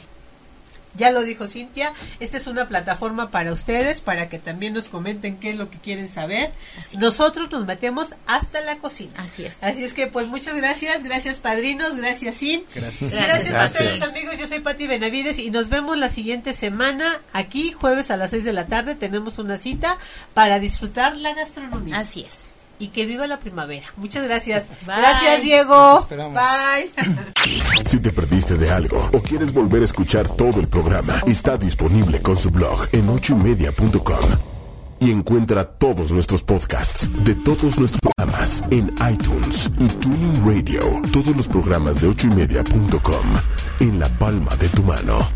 Ya 0.95 1.12
lo 1.12 1.22
dijo 1.22 1.47
Cintia, 1.47 1.93
esta 2.18 2.36
es 2.36 2.47
una 2.47 2.66
plataforma 2.66 3.30
para 3.30 3.53
ustedes, 3.53 4.01
para 4.01 4.28
que 4.28 4.38
también 4.38 4.74
nos 4.74 4.88
comenten 4.88 5.38
qué 5.38 5.51
es 5.51 5.57
lo 5.57 5.70
que 5.70 5.78
quieren 5.78 6.09
saber. 6.09 6.53
Nosotros 6.99 7.51
nos 7.51 7.66
metemos 7.66 8.14
hasta 8.26 8.61
la 8.61 8.78
cocina. 8.78 9.12
Así 9.16 9.45
es. 9.45 9.55
Así 9.61 9.84
es 9.84 9.95
que 9.95 10.07
pues 10.09 10.26
muchas 10.26 10.57
gracias, 10.57 11.05
gracias 11.05 11.38
padrinos, 11.38 11.97
gracias 11.97 12.38
Cin. 12.38 12.64
Gracias. 12.74 13.12
Gracias, 13.12 13.55
a 13.55 13.66
ustedes 13.66 14.03
amigos, 14.03 14.38
yo 14.38 14.49
soy 14.49 14.61
Pati 14.61 14.86
Benavides 14.86 15.38
y 15.38 15.51
nos 15.51 15.68
vemos 15.68 15.97
la 15.97 16.09
siguiente 16.09 16.53
semana 16.53 17.20
aquí, 17.32 17.72
jueves 17.72 18.11
a 18.11 18.16
las 18.16 18.30
6 18.30 18.45
de 18.45 18.53
la 18.53 18.66
tarde, 18.66 18.95
tenemos 18.95 19.38
una 19.38 19.59
cita 19.59 19.97
para 20.34 20.59
disfrutar 20.59 21.16
la 21.16 21.34
gastronomía. 21.34 21.99
Así 21.99 22.26
es 22.28 22.49
y 22.81 22.89
que 22.89 23.07
viva 23.07 23.28
la 23.28 23.39
primavera. 23.39 23.87
Muchas 23.97 24.24
gracias. 24.24 24.66
Gracias, 24.85 25.43
Diego. 25.43 26.05
Bye. 26.09 26.91
Si 27.87 27.99
te 27.99 28.11
perdiste 28.11 28.57
de 28.57 28.70
algo 28.70 29.11
o 29.12 29.20
quieres 29.20 29.53
volver 29.53 29.83
a 29.83 29.85
escuchar 29.85 30.28
todo 30.28 30.61
el 30.61 30.68
programa, 30.68 31.20
está 31.26 31.57
disponible 31.57 32.20
con 32.22 32.37
su 32.37 32.51
blog 32.51 32.87
en 32.93 33.09
ochoymedia.com. 33.09 34.31
Y 35.01 35.11
encuentra 35.11 35.64
todos 35.64 36.12
nuestros 36.12 36.43
podcasts 36.43 37.09
de 37.24 37.35
todos 37.35 37.78
nuestros 37.78 38.01
programas 38.01 38.62
en 38.70 38.95
iTunes 39.11 39.70
y 39.78 39.89
Tuning 39.89 40.47
Radio. 40.47 40.81
Todos 41.11 41.35
los 41.37 41.49
programas 41.49 42.01
de 42.01 42.09
ochoymedia.com 42.09 43.26
en 43.81 43.99
la 43.99 44.09
palma 44.18 44.55
de 44.57 44.68
tu 44.68 44.83
mano. 44.85 45.26